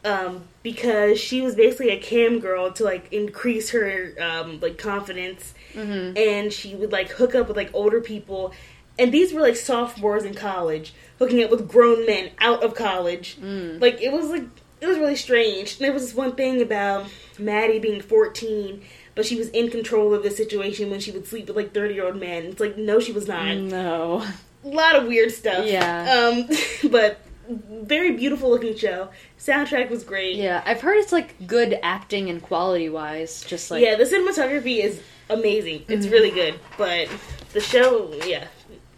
[0.05, 5.55] Um, because she was basically a cam girl to like increase her um, like confidence,
[5.74, 6.16] Mhm.
[6.18, 8.53] and she would like hook up with like older people,
[8.98, 13.36] and these were like sophomores in college hooking up with grown men out of college.
[13.40, 13.80] Mm.
[13.80, 14.42] Like it was like
[14.83, 15.72] it was really strange.
[15.76, 17.07] And there was this one thing about
[17.39, 18.83] Maddy being fourteen,
[19.14, 21.95] but she was in control of the situation when she would sleep with like thirty
[21.95, 22.47] year old men.
[22.47, 23.57] It's like no, she was not.
[23.57, 24.26] No.
[24.64, 25.64] A lot of weird stuff.
[25.66, 26.12] Yeah.
[26.12, 26.49] Um,
[26.91, 29.09] but very beautiful looking show.
[29.39, 30.37] Soundtrack was great.
[30.37, 33.45] Yeah, I've heard it's like good acting and quality wise.
[33.45, 35.85] Just like yeah, the cinematography is amazing.
[35.89, 37.09] It's really good, but
[37.53, 38.47] the show, yeah,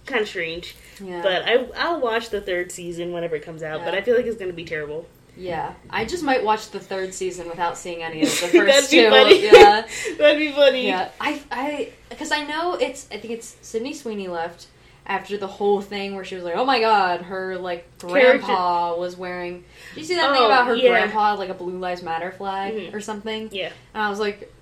[0.06, 0.76] kind of strange.
[1.00, 1.22] yeah.
[1.22, 3.84] But I I'll watch the third season whenever it comes out.
[3.84, 5.06] But I feel like it's gonna be terrible.
[5.36, 8.90] Yeah, I just might watch the third season without seeing any of the That'd first
[8.90, 9.10] be two.
[9.10, 9.44] funny.
[9.44, 9.86] Yeah,
[10.18, 10.86] That'd be funny.
[10.86, 11.10] yeah.
[11.20, 13.06] I, I, because I know it's.
[13.10, 14.66] I think it's Sydney Sweeney left
[15.06, 19.16] after the whole thing where she was like, "Oh my god, her like grandpa was
[19.16, 19.64] wearing."
[19.94, 20.90] Did you see that thing Oh, about her yeah.
[20.90, 22.94] grandpa had, like a Blue Lives Matter flag Mhm.
[22.94, 23.48] or something?
[23.52, 23.70] Yeah.
[23.92, 24.52] And I was like,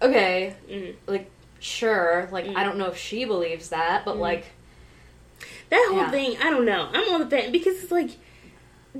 [0.00, 0.94] okay, Mhm.
[1.06, 1.28] like
[1.58, 2.56] sure, like Mhm.
[2.56, 4.20] I don't know if she believes that, but Mhm.
[4.20, 4.44] like
[5.70, 6.10] That whole Yeah.
[6.10, 6.88] thing, I don't know.
[6.92, 8.10] I'm on the fence because it's like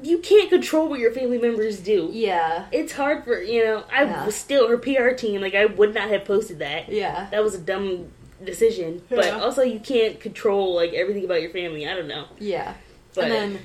[0.02, 2.10] you can't control what your family members do.
[2.12, 3.84] yeah, It's hard for you know.
[3.92, 4.24] I Yeah.
[4.26, 5.40] was still her PR team.
[5.40, 6.88] Like I would not have posted that.
[6.90, 7.26] yeah.
[7.30, 8.12] That was a dumb
[8.44, 9.02] decision.
[9.10, 11.88] But also, you can't control like everything about your family.
[11.88, 12.26] I don't know.
[12.38, 12.74] Yeah.
[13.14, 13.58] But and then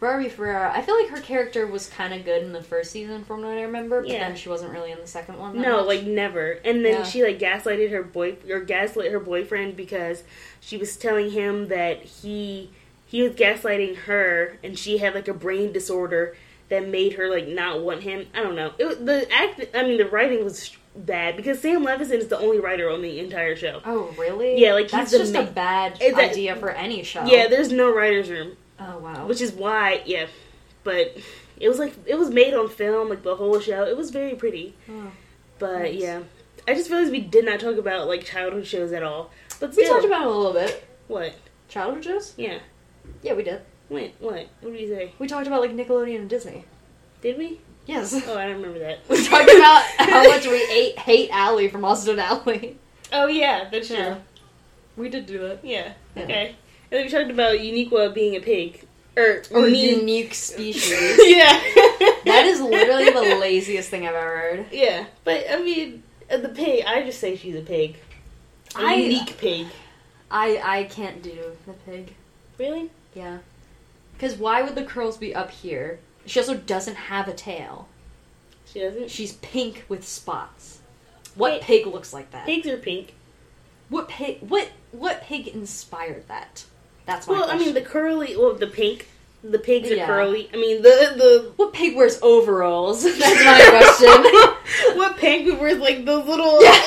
[0.00, 3.22] Barbie Ferreira, I feel like her character was kind of good in the first season,
[3.24, 4.18] from what I remember, but Yeah.
[4.26, 5.54] then she wasn't really in the second one.
[5.56, 5.86] that no, much.
[5.86, 6.58] like never.
[6.64, 7.02] And then Yeah.
[7.04, 10.24] she like gaslighted her boy or gaslit her boyfriend because
[10.60, 12.70] she was telling him that he
[13.12, 16.34] he was gaslighting her, and she had like a brain disorder
[16.68, 18.26] that made her like not want him.
[18.34, 18.72] I don't know.
[18.78, 19.64] It the act.
[19.74, 23.18] I mean, the writing was bad because Sam Levinson is the only writer on the
[23.20, 23.80] entire show.
[23.84, 24.60] Oh, really?
[24.60, 27.24] Yeah, like, he's that's just ma- a bad that- idea for any show.
[27.24, 28.56] Yeah, there's no writers room.
[28.80, 29.26] Oh wow.
[29.28, 30.26] which is why yeah
[30.82, 31.16] but
[31.60, 34.34] it was like it was made on film like the whole show it was very
[34.34, 35.12] pretty Oh.
[35.60, 36.00] but Nice.
[36.00, 36.22] yeah
[36.66, 39.86] i just realized we did not talk about like childhood shows at all but we
[39.86, 40.84] talked about it a little bit.
[41.06, 41.32] what
[41.68, 42.34] Childhood shows?
[42.36, 42.58] yeah
[43.22, 43.60] Yeah, we did.
[43.88, 46.64] when what what did you say We talked about like Nickelodeon and Disney.
[47.20, 48.12] did we Yes.
[48.14, 51.84] oh i don't remember that we talked about how much we ate hate Ally from
[51.84, 52.78] Austin Alley.
[53.12, 54.08] oh yeah that's true Yeah.
[54.08, 54.18] yeah,
[54.96, 55.58] We did do that.
[55.58, 55.92] okay Yeah.
[56.22, 56.46] Okay.
[56.48, 56.56] And
[56.90, 58.86] then we talked about uniqua being a pig
[59.16, 61.18] or, Or me- unique species.
[61.18, 61.60] yeah
[62.24, 64.66] that is literally the laziest thing I've ever heard.
[64.72, 67.96] yeah but i mean uh, the pig i just say she's a pig
[68.76, 69.66] a I- unique pig
[70.30, 70.48] I
[70.78, 71.36] I can't do
[71.66, 72.14] the pig.
[72.62, 73.38] Really Yeah.
[74.14, 75.98] Because why would the curls be up here?
[76.26, 77.88] She also doesn't have a tail.
[78.66, 80.78] she doesn't She's pink with spots.
[81.34, 81.62] What Wait.
[81.62, 82.46] pig looks like that?
[82.46, 83.14] pigs are pink
[83.88, 84.38] What pig?
[84.40, 86.64] What what pig inspired that?
[87.06, 89.08] That's my Well, I mean, the curly, well, the pink,
[89.42, 90.06] the pigs are Yeah.
[90.06, 90.48] curly.
[90.54, 93.02] I mean, the the what pig wears overalls?
[93.18, 93.60] That's my
[93.98, 94.96] question.
[94.96, 96.62] what penguin wears like the little.
[96.62, 96.80] Yeah.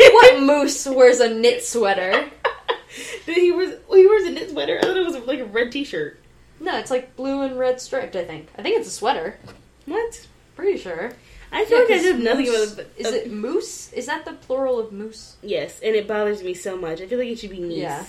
[0.12, 2.28] what moose wears a knit sweater?
[3.26, 4.78] Did he wears well, he wears a knit sweater.
[4.78, 6.18] I thought it was like a red T-shirt.
[6.60, 8.16] No, it's like blue and red striped.
[8.16, 8.48] I think.
[8.58, 9.38] I think it's a sweater.
[9.86, 10.26] What?
[10.56, 11.12] Pretty sure.
[11.52, 12.92] I feel Yeah, like I did nothing moose- about it.
[12.96, 13.92] Is it moose?
[13.92, 15.36] Is that the plural of moose?
[15.42, 17.00] Yes, and it bothers me so much.
[17.00, 17.76] I feel like it should be meese.
[17.78, 18.04] Yeah.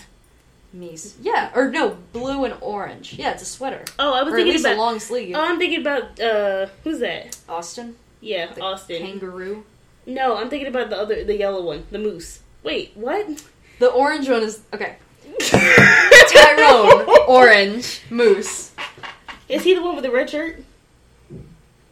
[0.75, 1.13] Meese.
[1.21, 3.13] Yeah, or no, blue and orange.
[3.13, 3.85] Yeah, it's a sweater.
[3.97, 4.75] Oh, I was Or thinking about.
[4.75, 5.35] a long sleeve.
[5.35, 7.37] Oh, I'm thinking about uh, who's that?
[7.47, 9.01] Austin, Yeah, The Austin.
[9.01, 9.63] kangaroo.
[10.05, 12.39] no, I'm thinking about the other, the yellow one, the moose.
[12.63, 13.43] Wait, what?
[13.79, 14.97] The orange one is okay.
[16.29, 18.71] Tyrone, orange, moose.
[19.49, 20.63] Is he the one with the red shirt?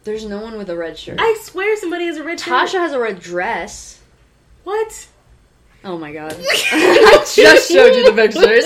[0.04, 1.18] There's no one with a red shirt.
[1.20, 2.80] I swear somebody has a red Tasha shirt.
[2.80, 4.00] has a red dress.
[4.64, 5.08] What?
[5.84, 6.32] Oh my god.
[6.38, 8.64] I just showed you the pictures.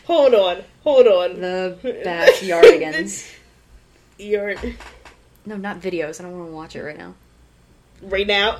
[0.06, 1.40] hold on, hold on.
[1.40, 3.34] The backyardigans.
[4.18, 4.54] You're
[5.46, 6.20] No, not videos.
[6.20, 7.14] I don't want to watch it right now.
[8.02, 8.58] right now.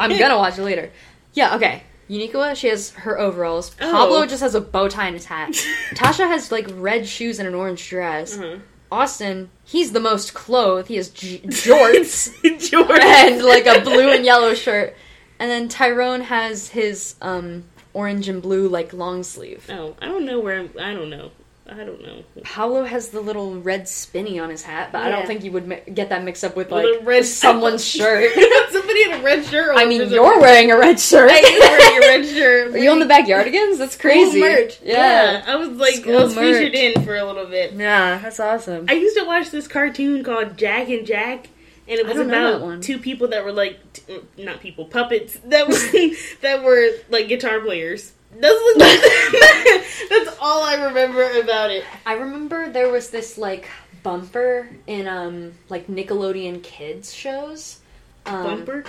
[0.00, 0.90] I'm gonna watch it later.
[1.36, 1.84] Yeah, okay.
[2.10, 3.74] Uniqua, she has her overalls.
[3.80, 3.90] Oh.
[3.92, 5.50] Pablo just has a bow tie and his hat.
[5.94, 8.36] Tasha has like red shoes and an orange dress.
[8.38, 8.58] Uh-huh.
[8.90, 10.88] Austin, he's the most clothed.
[10.88, 12.30] He has j- jorts
[12.70, 13.00] Jordan.
[13.02, 14.96] and like a blue and yellow shirt.
[15.38, 19.66] And then Tyrone has his um orange and blue like long sleeve.
[19.68, 20.60] Oh, I don't know where.
[20.60, 21.30] I'm, I don't know.
[21.68, 22.22] I don't know.
[22.44, 25.66] Pablo has the little red spinny on his hat, but I don't think you would
[25.66, 28.32] mi- get that mixed up with like red- someone's shirt.
[28.70, 29.74] Somebody in a red shirt.
[29.76, 31.30] I mean, you're wearing a red shirt.
[31.30, 32.74] I am wearing a red shirt.
[32.74, 33.78] Are you on the backyardigans?
[33.78, 34.40] That's crazy.
[34.40, 34.78] Merch.
[34.82, 35.42] Yeah.
[35.46, 36.56] I was like, School I was merch.
[36.56, 37.72] featured in for a little bit.
[37.72, 38.86] Yeah, that's awesome.
[38.88, 41.48] I used to watch this cartoon called Jack and Jack,
[41.88, 44.84] and it was don't know that about two people that were like, t- not people,
[44.84, 46.10] puppets that were
[46.42, 48.12] that were like guitar players.
[48.40, 48.76] That's,
[50.08, 51.84] that's all I remember about it.
[52.04, 53.68] I remember there was this like
[54.02, 57.80] bumper in um like Nickelodeon kids shows.
[58.24, 58.84] Um, Bumper.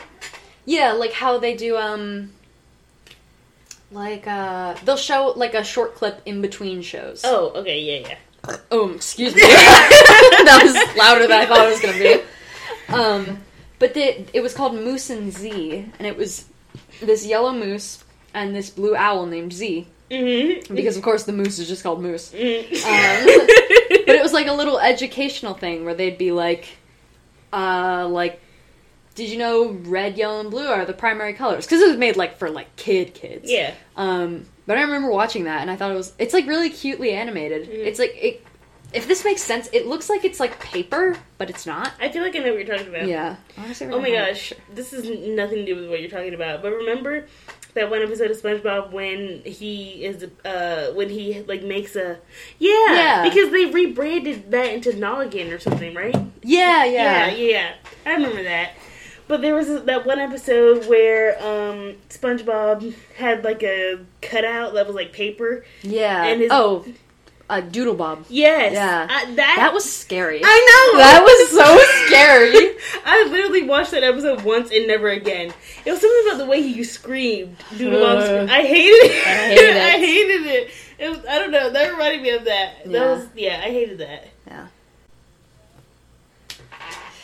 [0.65, 2.33] Yeah, like how they do um
[3.91, 7.21] like uh they'll show like a short clip in between shows.
[7.23, 8.57] Oh, okay, yeah, yeah.
[8.71, 9.41] Oh, excuse me.
[9.41, 12.21] that was louder than I thought it was gonna be.
[12.89, 13.41] Um,
[13.79, 16.45] but the, it was called Moose and Zee, and it was
[17.01, 18.03] this yellow moose
[18.37, 20.73] and this blue owl named Zee, Mm-hmm.
[20.73, 22.31] because of course the moose is just called Moose.
[22.31, 22.59] Mm.
[22.61, 23.25] Um,
[24.05, 26.65] but it was like a little educational thing where they'd be like,
[27.51, 28.41] uh, like,
[29.15, 31.65] did you know red, yellow, and blue are the primary colors?
[31.65, 33.49] Because it was made like for like kid kids.
[33.51, 33.73] yeah.
[33.95, 37.11] Um, but I remember watching that and I thought it was it's like really cutely
[37.11, 37.67] animated.
[37.69, 37.85] Mhm.
[37.85, 38.43] It's like it.
[38.93, 41.91] If this makes sense, it looks like it's like paper, but it's not.
[41.99, 43.07] I feel like I know what you're talking about.
[43.07, 43.35] Yeah.
[43.57, 45.03] Honestly, Oh my gosh, this is
[45.35, 46.61] nothing to do with what you're talking about.
[46.61, 47.25] But remember
[47.73, 52.17] that one episode of SpongeBob when he is uh when he like makes a
[52.59, 53.23] yeah, Yeah.
[53.29, 56.15] because they rebranded that into Noggin or something, right?
[56.43, 57.31] Yeah, Yeah, yeah.
[57.35, 57.73] yeah.
[58.05, 58.71] I remember that.
[59.27, 64.95] But there was that one episode where um SpongeBob had like a cutout that was
[64.95, 65.65] like paper.
[65.83, 66.23] Yeah.
[66.25, 66.85] And his- oh,
[67.49, 68.25] uh, Doodle Bob.
[68.29, 69.07] Yes, Yeah.
[69.09, 70.41] I- that That was scary.
[70.43, 71.77] I know That was so
[72.07, 72.75] scary.
[73.05, 75.53] I literally watched that episode once and never again.
[75.85, 77.55] It was something about the way he screamed.
[77.77, 78.49] Doodle Bob Uh, screamed.
[78.51, 79.27] I hated it.
[79.27, 79.77] I hated it.
[79.81, 80.71] I hated it.
[80.99, 81.19] It was.
[81.29, 81.69] I don't know.
[81.71, 82.83] That reminded me of that.
[82.85, 83.11] That Yeah.
[83.13, 83.27] was.
[83.35, 84.27] Yeah, I hated that.
[84.47, 84.67] Yeah.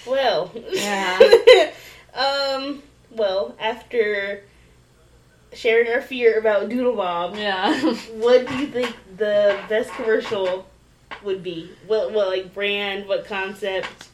[0.06, 0.52] Well.
[0.70, 1.20] Yeah.
[2.14, 2.84] um.
[3.12, 4.44] Well, after
[5.56, 7.74] sharing our fear about Doodle Bob, Yeah.
[8.14, 10.68] what do you think the best commercial
[11.24, 11.70] would be?
[11.88, 12.12] What?
[12.12, 13.08] What like brand?
[13.08, 14.10] What concept?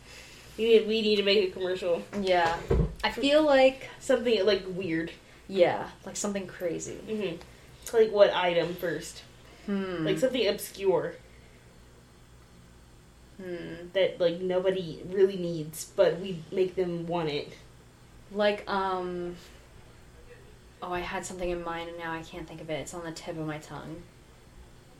[0.57, 2.03] We need, we need to make a commercial.
[2.21, 2.57] yeah.
[3.03, 5.11] I feel like Something like weird.
[5.47, 6.97] yeah, like something crazy.
[7.07, 7.95] Mm-hmm.
[7.95, 9.23] Like what item first?
[9.65, 10.05] Hmm.
[10.05, 11.13] Like something obscure
[13.41, 13.87] hmm.
[13.93, 17.53] that like nobody really needs, but we make them want it.
[18.31, 19.35] Like um.
[20.81, 22.79] Oh, I had something in mind and now I can't think of it.
[22.79, 24.01] It's on the tip of my tongue.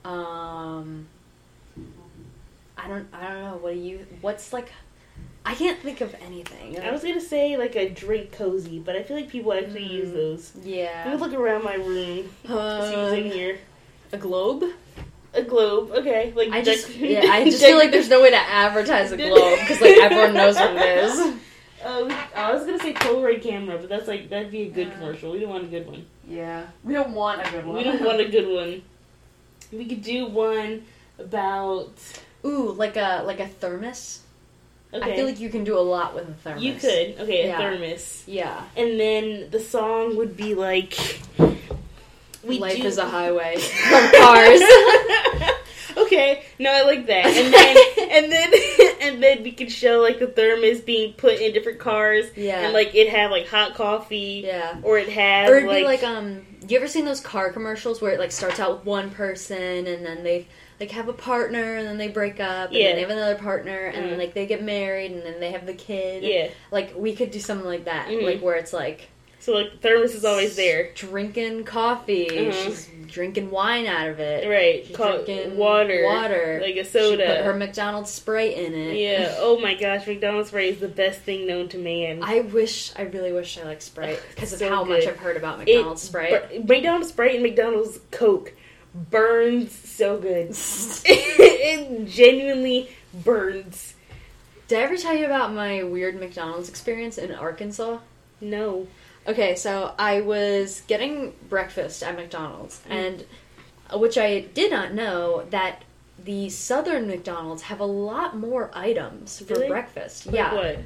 [0.05, 1.07] Um.
[2.77, 3.07] I don't.
[3.13, 3.57] I don't know.
[3.61, 4.05] What do you?
[4.21, 4.71] What's like?
[5.45, 6.79] I can't think of anything.
[6.79, 9.91] I was gonna say like a drink cozy, but I feel like people actually Mm.
[9.91, 10.51] use those.
[10.63, 11.03] Yeah.
[11.05, 12.29] Let me look around my room.
[12.45, 13.57] What's in Um, here.
[14.11, 14.63] a globe.
[15.33, 15.91] A globe.
[15.91, 16.31] Okay.
[16.35, 16.87] Like I just.
[16.87, 17.31] dec- Yeah.
[17.31, 20.55] I just feel like there's no way to advertise a globe because like everyone knows
[20.55, 21.33] what it is.
[21.85, 24.93] Oh, I was gonna say Polaroid camera, but that's like that'd be a good Yeah.
[24.95, 25.31] commercial.
[25.31, 26.05] We don't want a good one.
[26.27, 26.65] Yeah.
[26.83, 27.77] We don't want a good one.
[27.77, 28.81] We don't want a good one.
[29.71, 30.83] We could do one
[31.17, 31.91] about.
[32.45, 34.21] Ooh, like a like a thermos.
[34.93, 35.13] Okay.
[35.13, 36.63] I feel like you can do a lot with a thermos.
[36.63, 37.19] you could.
[37.19, 37.57] Okay, a Yeah.
[37.57, 38.23] thermos.
[38.27, 38.63] Yeah.
[38.75, 40.97] And then the song would be like
[42.43, 43.57] we Life do- is a highway
[43.89, 44.61] from cars.
[45.97, 47.25] okay, no, I like that.
[47.27, 47.77] And then
[48.11, 48.51] and then
[49.01, 52.25] and then we could show like the thermos being put in different cars.
[52.35, 52.61] Yeah.
[52.61, 54.43] And like it had like hot coffee.
[54.45, 54.77] Yeah.
[54.83, 58.01] Or it had Or it'd like, be like um you ever seen those car commercials
[58.01, 60.47] where it like starts out with one person and then they
[60.79, 62.87] like have a partner and then they break up and Yeah.
[62.87, 64.09] then they have another partner and Mhm.
[64.09, 66.23] then like they get married and then they have the kid.
[66.23, 66.49] Yeah.
[66.71, 68.07] Like we could do something like that.
[68.07, 68.23] Mhm.
[68.23, 69.07] Like where it's like
[69.41, 70.91] So like the thermos is always there.
[70.95, 72.27] drinking coffee.
[72.29, 72.53] Mhm.
[72.65, 74.47] She's drinking wine out of it.
[74.47, 74.85] Right.
[74.85, 76.03] She's Called drinking water.
[76.05, 76.59] Water.
[76.61, 77.25] Like a She soda.
[77.25, 78.97] put her McDonald's Sprite in it.
[78.97, 79.35] Yeah.
[79.39, 82.21] Oh my gosh, McDonald's Sprite is the best thing known to man.
[82.21, 85.07] I wish, I really wish I liked Sprite because of So how much.
[85.07, 86.49] I've heard about It- McDonald's Sprite.
[86.67, 88.53] bur- McDonald's Sprite and McDonald's Coke
[88.93, 90.49] burns so good.
[91.05, 93.93] it genuinely burns.
[94.67, 97.99] Did I ever tell you about my weird McDonald's experience in Arkansas?
[98.41, 98.87] No.
[99.27, 102.91] Okay, so I was getting breakfast at McDonald's, Mm.
[102.91, 103.25] and
[103.93, 105.83] uh, which I did not know that
[106.23, 109.67] the Southern McDonald's have a lot more items for Really?
[109.67, 110.25] breakfast.
[110.27, 110.77] Like yeah, What?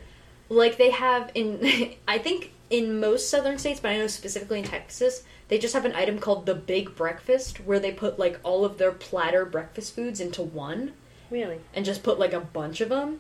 [0.50, 4.66] like they have in I think in most southern states, but I know specifically in
[4.66, 8.66] Texas, they just have an item called the Big Breakfast where they put like all
[8.66, 10.94] of their platter breakfast foods into one
[11.30, 11.60] Really?
[11.74, 13.20] and just put like a bunch of them.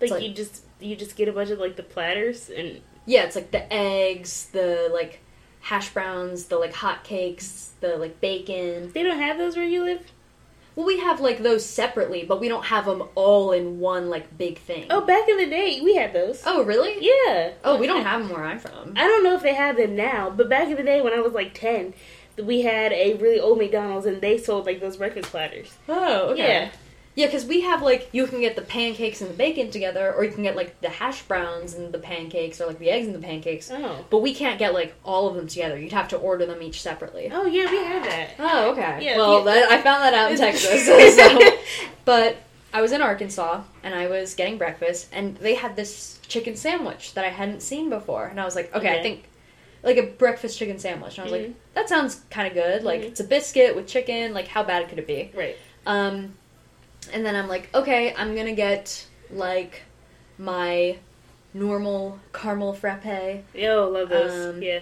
[0.00, 3.24] Like, like- you just you just get a bunch of like the platters and Yeah,
[3.24, 5.20] it's like the eggs, the like
[5.60, 8.90] hash browns, the like hot cakes, the like bacon.
[8.92, 10.12] they don't have those where you live.
[10.74, 14.38] Well, we have like those separately, but we don't have them all in one like
[14.38, 14.86] big thing.
[14.88, 16.42] Oh, back in the day we had those.
[16.46, 16.96] oh really?
[17.00, 17.52] Yeah.
[17.62, 18.94] Oh, we don't have them where I'm from.
[18.96, 21.20] I don't know if they have them now, but back in the day when I
[21.20, 21.92] was like ten,
[22.42, 25.76] we had a really old McDonald's and they sold like those breakfast platters.
[25.88, 26.42] Oh, okay.
[26.42, 26.70] Yeah.
[27.14, 30.24] Yeah, because we have like you can get the pancakes and the bacon together, or
[30.24, 33.14] you can get like the hash browns and the pancakes, or like the eggs and
[33.14, 33.70] the pancakes.
[33.70, 34.04] Oh.
[34.08, 35.78] But we can't get like all of them together.
[35.78, 37.30] You'd have to order them each separately.
[37.32, 38.30] Oh yeah, we had that.
[38.38, 38.98] Oh, okay.
[39.04, 39.44] Yeah, well, yeah.
[39.44, 40.86] That, I found that out in Texas.
[41.16, 41.38] so.
[42.04, 42.36] But
[42.74, 47.12] I was in Arkansas and I was getting breakfast, and they had this chicken sandwich
[47.14, 49.24] that I hadn't seen before, and I was like, okay, I think
[49.82, 51.18] like a breakfast chicken sandwich.
[51.18, 51.46] And I was Mhm.
[51.48, 52.82] like, that sounds kind of good.
[52.84, 53.06] Like Mhm.
[53.08, 54.32] it's a biscuit with chicken.
[54.32, 55.30] Like how bad could it be?
[55.34, 55.56] Right.
[55.86, 56.34] Um,
[57.12, 59.82] and then I'm like, okay, I'm gonna get like
[60.38, 60.98] my
[61.54, 64.54] normal caramel frappe, Yo, love those.
[64.54, 64.80] Um, yeah.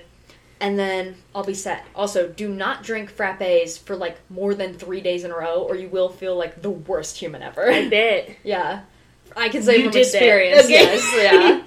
[0.61, 1.85] and then I'll be set.
[1.95, 5.77] Also, do not drink frappes for like more than three days in a row, or
[5.77, 7.71] you will feel like the worst human ever.
[7.71, 8.37] I bet.
[8.45, 8.83] yeah,
[9.37, 10.65] I can say You from experience.
[10.65, 10.73] Okay.
[10.73, 11.63] Yes, yeah.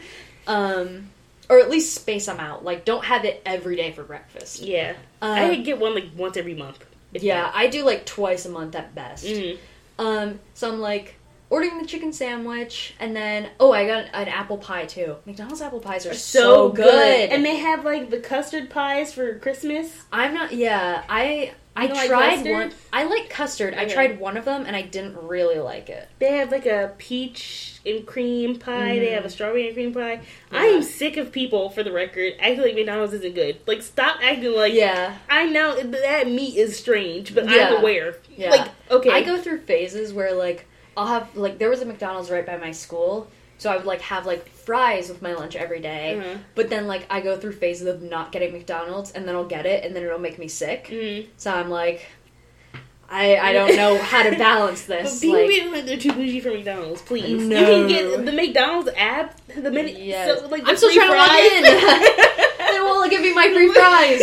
[0.48, 1.10] um,
[1.50, 2.64] or at least space them out.
[2.64, 4.62] Like, don't have it every day for breakfast.
[4.62, 4.96] Yeah.
[5.22, 6.84] Um, I get one like once every month.
[7.12, 9.24] yeah, I do like twice a month at best.
[9.26, 9.58] that.
[10.00, 11.16] Um, so I'm like
[11.50, 15.18] ordering the chicken sandwich, and then oh, I got an apple pie too.
[15.26, 17.30] McDonald's apple pies are so, So good.
[17.30, 19.92] And they have like the custard pies for Christmas.
[20.12, 20.54] I'm not.
[20.54, 22.72] Yeah, I I like tried one.
[22.92, 23.74] I like custard.
[23.74, 26.08] I tried one of them, and I didn't really like it.
[26.20, 29.00] They have like a peach and cream pie.
[29.00, 30.22] They have a strawberry and cream pie.
[30.52, 30.76] I Mm-hmm.
[30.78, 33.58] Am sick of people, for the record, acting like McDonald's isn't good.
[33.66, 34.74] Like, stop acting like.
[34.74, 37.70] Yeah, I know that meat is strange, but Yeah.
[37.70, 38.16] I'm aware.
[38.38, 38.50] yeah.
[38.52, 39.10] Like, okay.
[39.10, 42.58] I go through phases where like I'll have like there was a McDonald's right by
[42.58, 43.28] my school,
[43.58, 46.20] so I would like have like fries with my lunch every day.
[46.22, 46.40] Mhm.
[46.56, 49.66] But then like I go through phases of not getting McDonald's, and then I'll get
[49.66, 50.88] it, and then it'll make me sick.
[50.92, 51.28] Mhm.
[51.38, 52.06] So I'm like,
[53.10, 55.20] I I don't know how to balance this.
[55.20, 57.02] people Like, be like they're too bougie for McDonald's.
[57.04, 57.60] Please, No.
[57.60, 59.98] you can get the McDonald's app the minute.
[60.00, 60.40] Yes.
[60.40, 61.64] So, like, the I'm still trying to log in.
[62.74, 64.22] they won't give me my free fries.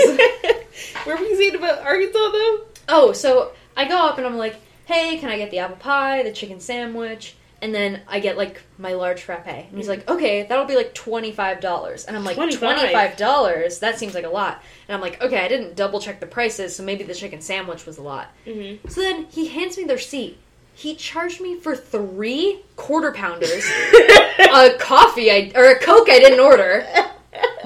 [1.05, 2.59] Where were you saying about Arkansas though?
[2.89, 6.23] Oh, so I go up and I'm like, hey, can I get the apple pie,
[6.25, 7.37] the chicken sandwich?
[7.63, 9.47] And then I get like my large frappe.
[9.47, 12.07] And he's like, okay, that'll be like $25.
[12.07, 12.59] And I'm like, $25?
[12.59, 13.81] $25?
[13.81, 14.63] That seems like a lot.
[14.89, 17.85] And I'm like, okay, I didn't double check the prices, so maybe the chicken sandwich
[17.85, 18.29] was a lot.
[18.47, 18.89] Mm-hmm.
[18.89, 20.39] So then he hands me the receipt.
[20.73, 23.65] He charged me for three quarter pounders,
[24.39, 26.87] a coffee I, or a Coke I didn't order,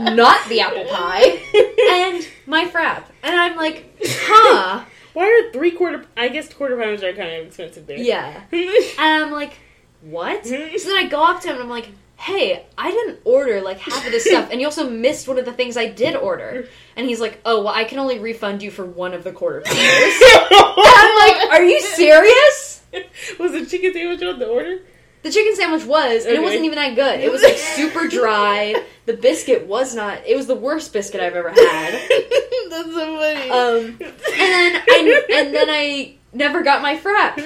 [0.01, 1.39] not the apple pie,
[1.93, 3.05] and my frap.
[3.23, 4.85] And I'm like, huh?
[5.13, 6.05] Why are three quarter?
[6.17, 7.99] I guess quarter pounders are kind of expensive there.
[7.99, 8.43] Yeah.
[8.53, 9.59] And I'm like,
[10.05, 10.47] what?
[10.47, 13.79] so then I go up to him and I'm like, hey, I didn't order like
[13.79, 16.69] half of this stuff, and you also missed one of the things I did order.
[16.97, 19.61] And he's like, oh, well, I can only refund you for one of the quarter
[19.65, 20.23] pounders.
[20.51, 22.83] I'm like, are you serious?
[23.39, 24.81] Was the chicken sandwich on the order?
[25.23, 27.21] The chicken sandwich was, and it wasn't even that good.
[27.21, 28.75] It was like super dry.
[29.07, 30.19] The biscuit was not.
[30.27, 31.93] It was the worst biscuit I've ever had.
[32.69, 33.51] That's so funny.
[33.51, 37.41] Um, and then I and then I never got my frap.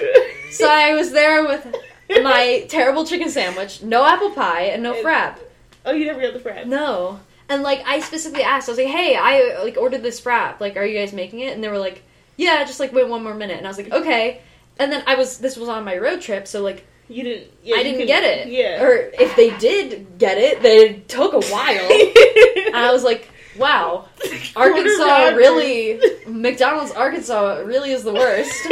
[0.51, 1.73] So I was there with
[2.11, 5.39] my terrible chicken sandwich, no apple pie, and no frap.
[5.85, 6.67] oh, you never got the frat.
[6.67, 7.21] No.
[7.49, 10.61] And like I specifically asked, I was like, "Hey, I like ordered this frap.
[10.61, 12.03] Like, are you guys making it?" And they were like,
[12.37, 14.41] "Yeah, just like wait one more minute." And I was like, "Okay."
[14.79, 17.51] And then I was this was on my road trip, so like You didn't.
[17.63, 18.49] Yeah, I didn't could- get it.
[18.49, 18.83] Yeah.
[18.83, 21.89] Or if they did get it, they took a while.
[22.67, 24.09] and I was like, wow,
[24.57, 28.53] Arkansas really, McDonald's Arkansas really is the worst.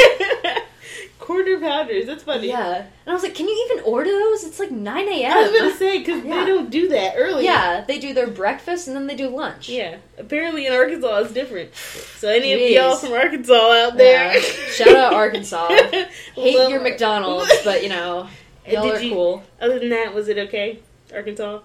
[1.18, 2.04] Quarter pounders.
[2.06, 2.48] That's funny.
[2.48, 2.76] Yeah.
[2.82, 4.44] And I was like, can you even order those?
[4.44, 5.32] It's like 9 a.m.
[5.32, 6.40] I was gonna say because Yeah.
[6.40, 7.44] they don't do that early.
[7.44, 9.68] Yeah, they do their breakfast and then they do lunch.
[9.70, 9.96] Yeah.
[10.18, 11.74] Apparently in Arkansas it's different.
[11.74, 14.40] So any of y'all from Arkansas out there, Yeah.
[14.72, 15.68] Shout out Arkansas.
[16.34, 18.28] Hate Love- your McDonald's, but you know,
[18.68, 19.42] y'all Did are you- cool.
[19.60, 20.80] Other than that, was it okay?
[21.14, 21.60] Arkansas.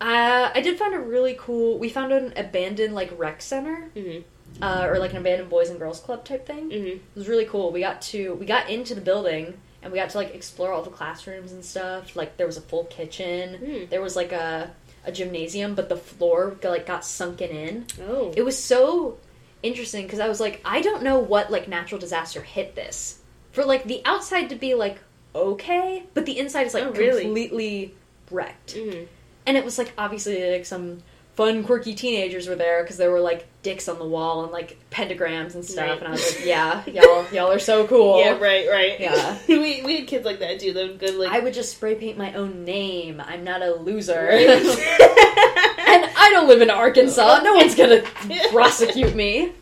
[0.00, 1.78] Uh, I did find a really cool.
[1.78, 4.24] We found an abandoned like rec center, Mhm.
[4.62, 6.70] Uh, or like an abandoned boys and girls club type thing.
[6.70, 6.86] Mhm.
[6.96, 7.70] It was really cool.
[7.72, 10.82] We got to we got into the building and we got to like explore all
[10.82, 12.14] the classrooms and stuff.
[12.16, 13.54] Like there was a full kitchen.
[13.58, 13.84] Hmm.
[13.90, 14.70] There was like a
[15.04, 17.86] a gymnasium, but the floor got, like got sunken in.
[18.08, 18.32] Oh.
[18.36, 19.18] It was so
[19.62, 23.18] interesting because I was like, I don't know what like natural disaster hit this.
[23.50, 24.98] For like the outside to be like
[25.34, 27.22] okay, but the inside is like Oh, really?
[27.24, 27.94] completely
[28.30, 28.74] wrecked.
[28.76, 29.06] Mhm.
[29.46, 31.02] And it was like obviously like some
[31.34, 34.76] fun quirky teenagers were there because there were like dicks on the wall and like
[34.90, 35.88] pentagrams and stuff.
[35.88, 35.98] Right.
[35.98, 38.20] And I was like, yeah, y'all y'all are so cool.
[38.20, 39.00] Yeah, right, right.
[39.00, 39.38] Yeah.
[39.48, 40.72] we we had kids like that too.
[40.72, 43.20] They would go like I would just spray paint my own name.
[43.24, 44.26] I'm not a loser.
[44.30, 44.48] Right.
[44.48, 47.40] and I don't live in Arkansas.
[47.42, 48.02] No one's gonna
[48.50, 49.52] prosecute me.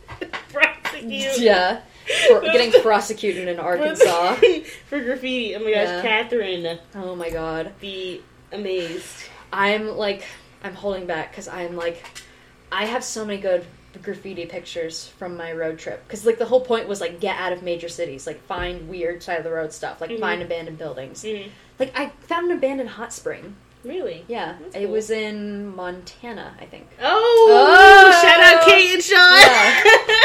[0.53, 1.39] prosecute.
[1.39, 1.83] Yeah.
[2.29, 4.35] For getting prosecuted in Arkansas.
[4.87, 5.55] for graffiti.
[5.55, 6.03] Oh my gosh, Yeah.
[6.03, 7.73] Catherine, Oh my god.
[7.81, 9.25] be amazed.
[9.53, 10.25] I'm like,
[10.63, 12.03] I'm holding back because I'm like,
[12.71, 13.65] I have so many good
[14.03, 16.03] graffiti pictures from my road trip.
[16.07, 19.23] Because like the whole point was like get out of major cities, like find weird
[19.23, 20.21] side of the road stuff, like Mhm.
[20.21, 21.23] find abandoned buildings.
[21.25, 21.49] Mhm.
[21.79, 23.57] Like I found an abandoned hot spring.
[23.83, 24.27] Really?
[24.29, 24.91] Yeah, That's it cool.
[24.93, 26.87] was in Montana, I think.
[27.03, 28.21] Oh, Oh!
[28.23, 29.41] shout out Kate and Sean.
[29.41, 29.83] Yeah.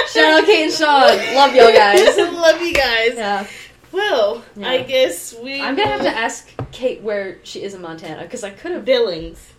[0.08, 1.34] Shout out Kate and Sean.
[1.36, 2.18] Love y'all guys.
[2.18, 3.14] Love you guys.
[3.16, 3.48] Yeah,
[3.94, 4.68] Well, Yeah.
[4.70, 5.62] I guess we.
[5.62, 8.84] I'm gonna have to ask Kate where she is in Montana because I could have.
[8.84, 9.54] Billings.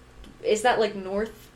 [0.46, 1.50] Is that like north?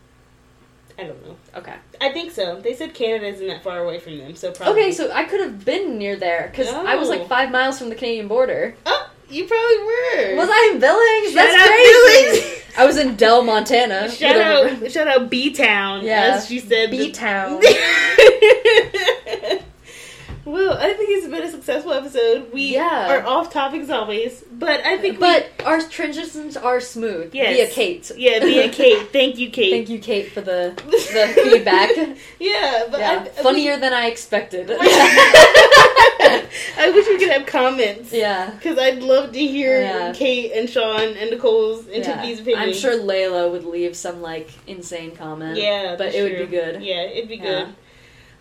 [0.98, 1.36] I don't know.
[1.56, 1.74] Okay.
[2.00, 2.60] I think so.
[2.60, 4.82] They said Canada isn't that far away from them, so probably.
[4.82, 7.88] Okay, so I could have been near there because I was like five miles from
[7.88, 8.74] the Canadian border.
[8.84, 10.36] Oh, you probably were.
[10.36, 11.32] Was I in Billings?
[11.32, 12.40] Shout That's crazy.
[12.40, 12.60] Billings.
[12.76, 14.10] I was in Dell, Montana.
[14.12, 16.04] Shout out, shout out B Town.
[16.04, 16.36] Yeah.
[16.36, 16.90] as she said.
[16.90, 17.62] B Town.
[20.44, 22.52] well, I think it's been a successful episode.
[22.52, 23.12] We Yeah.
[23.12, 25.18] are off topic as always, but I think.
[25.20, 27.34] But our transitions are smooth.
[27.34, 27.54] Yes.
[27.56, 28.10] Via Kate.
[28.14, 29.08] we, yeah, via Kate.
[29.12, 29.70] Thank you, Kate.
[29.72, 31.90] Thank you, Kate, for the the feedback.
[32.38, 34.70] Yeah, but Yeah, I, funnier than I expected.
[36.78, 38.12] I wish we could have comments.
[38.12, 38.50] yeah.
[38.50, 40.12] Because I'd love to hear Yeah.
[40.14, 42.02] Kate and Sean and Nicole's and Yeah.
[42.14, 42.66] Tiffany's opinions.
[42.66, 45.56] I'm sure Layla would leave some like insane comment.
[45.58, 46.82] Yeah, but it would be good.
[46.82, 47.68] Yeah, it'd be good.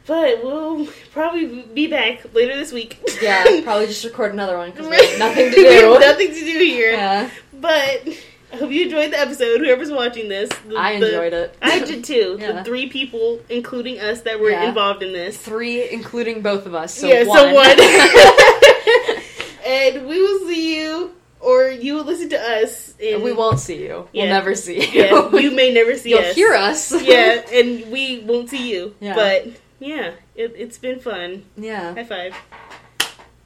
[0.09, 2.97] But we'll probably be back later this week.
[3.21, 5.99] Yeah, probably just record another one because we have nothing to do.
[5.99, 6.91] nothing to do here.
[6.93, 8.07] Yeah, But
[8.51, 9.59] I hope you enjoyed the episode.
[9.61, 11.55] Whoever's watching this, the- I the- enjoyed it.
[11.61, 12.37] I did too.
[12.39, 12.53] Yeah.
[12.53, 14.67] The three people, including us, that were Yeah.
[14.69, 15.37] involved in this.
[15.37, 16.91] Three, including both of us.
[16.95, 17.37] So yeah, one.
[17.37, 17.79] so one.
[19.67, 22.95] and we will see you, or you will listen to us.
[22.99, 24.07] In, we won't see you.
[24.11, 24.23] Yeah.
[24.23, 25.39] We'll never see you.
[25.39, 26.33] You may never see You'll us.
[26.35, 26.91] hear us.
[27.03, 28.95] yeah, and we won't see you.
[28.99, 29.47] But
[29.79, 31.45] yeah, it, it's been fun.
[31.57, 31.93] yeah.
[31.93, 32.35] High five.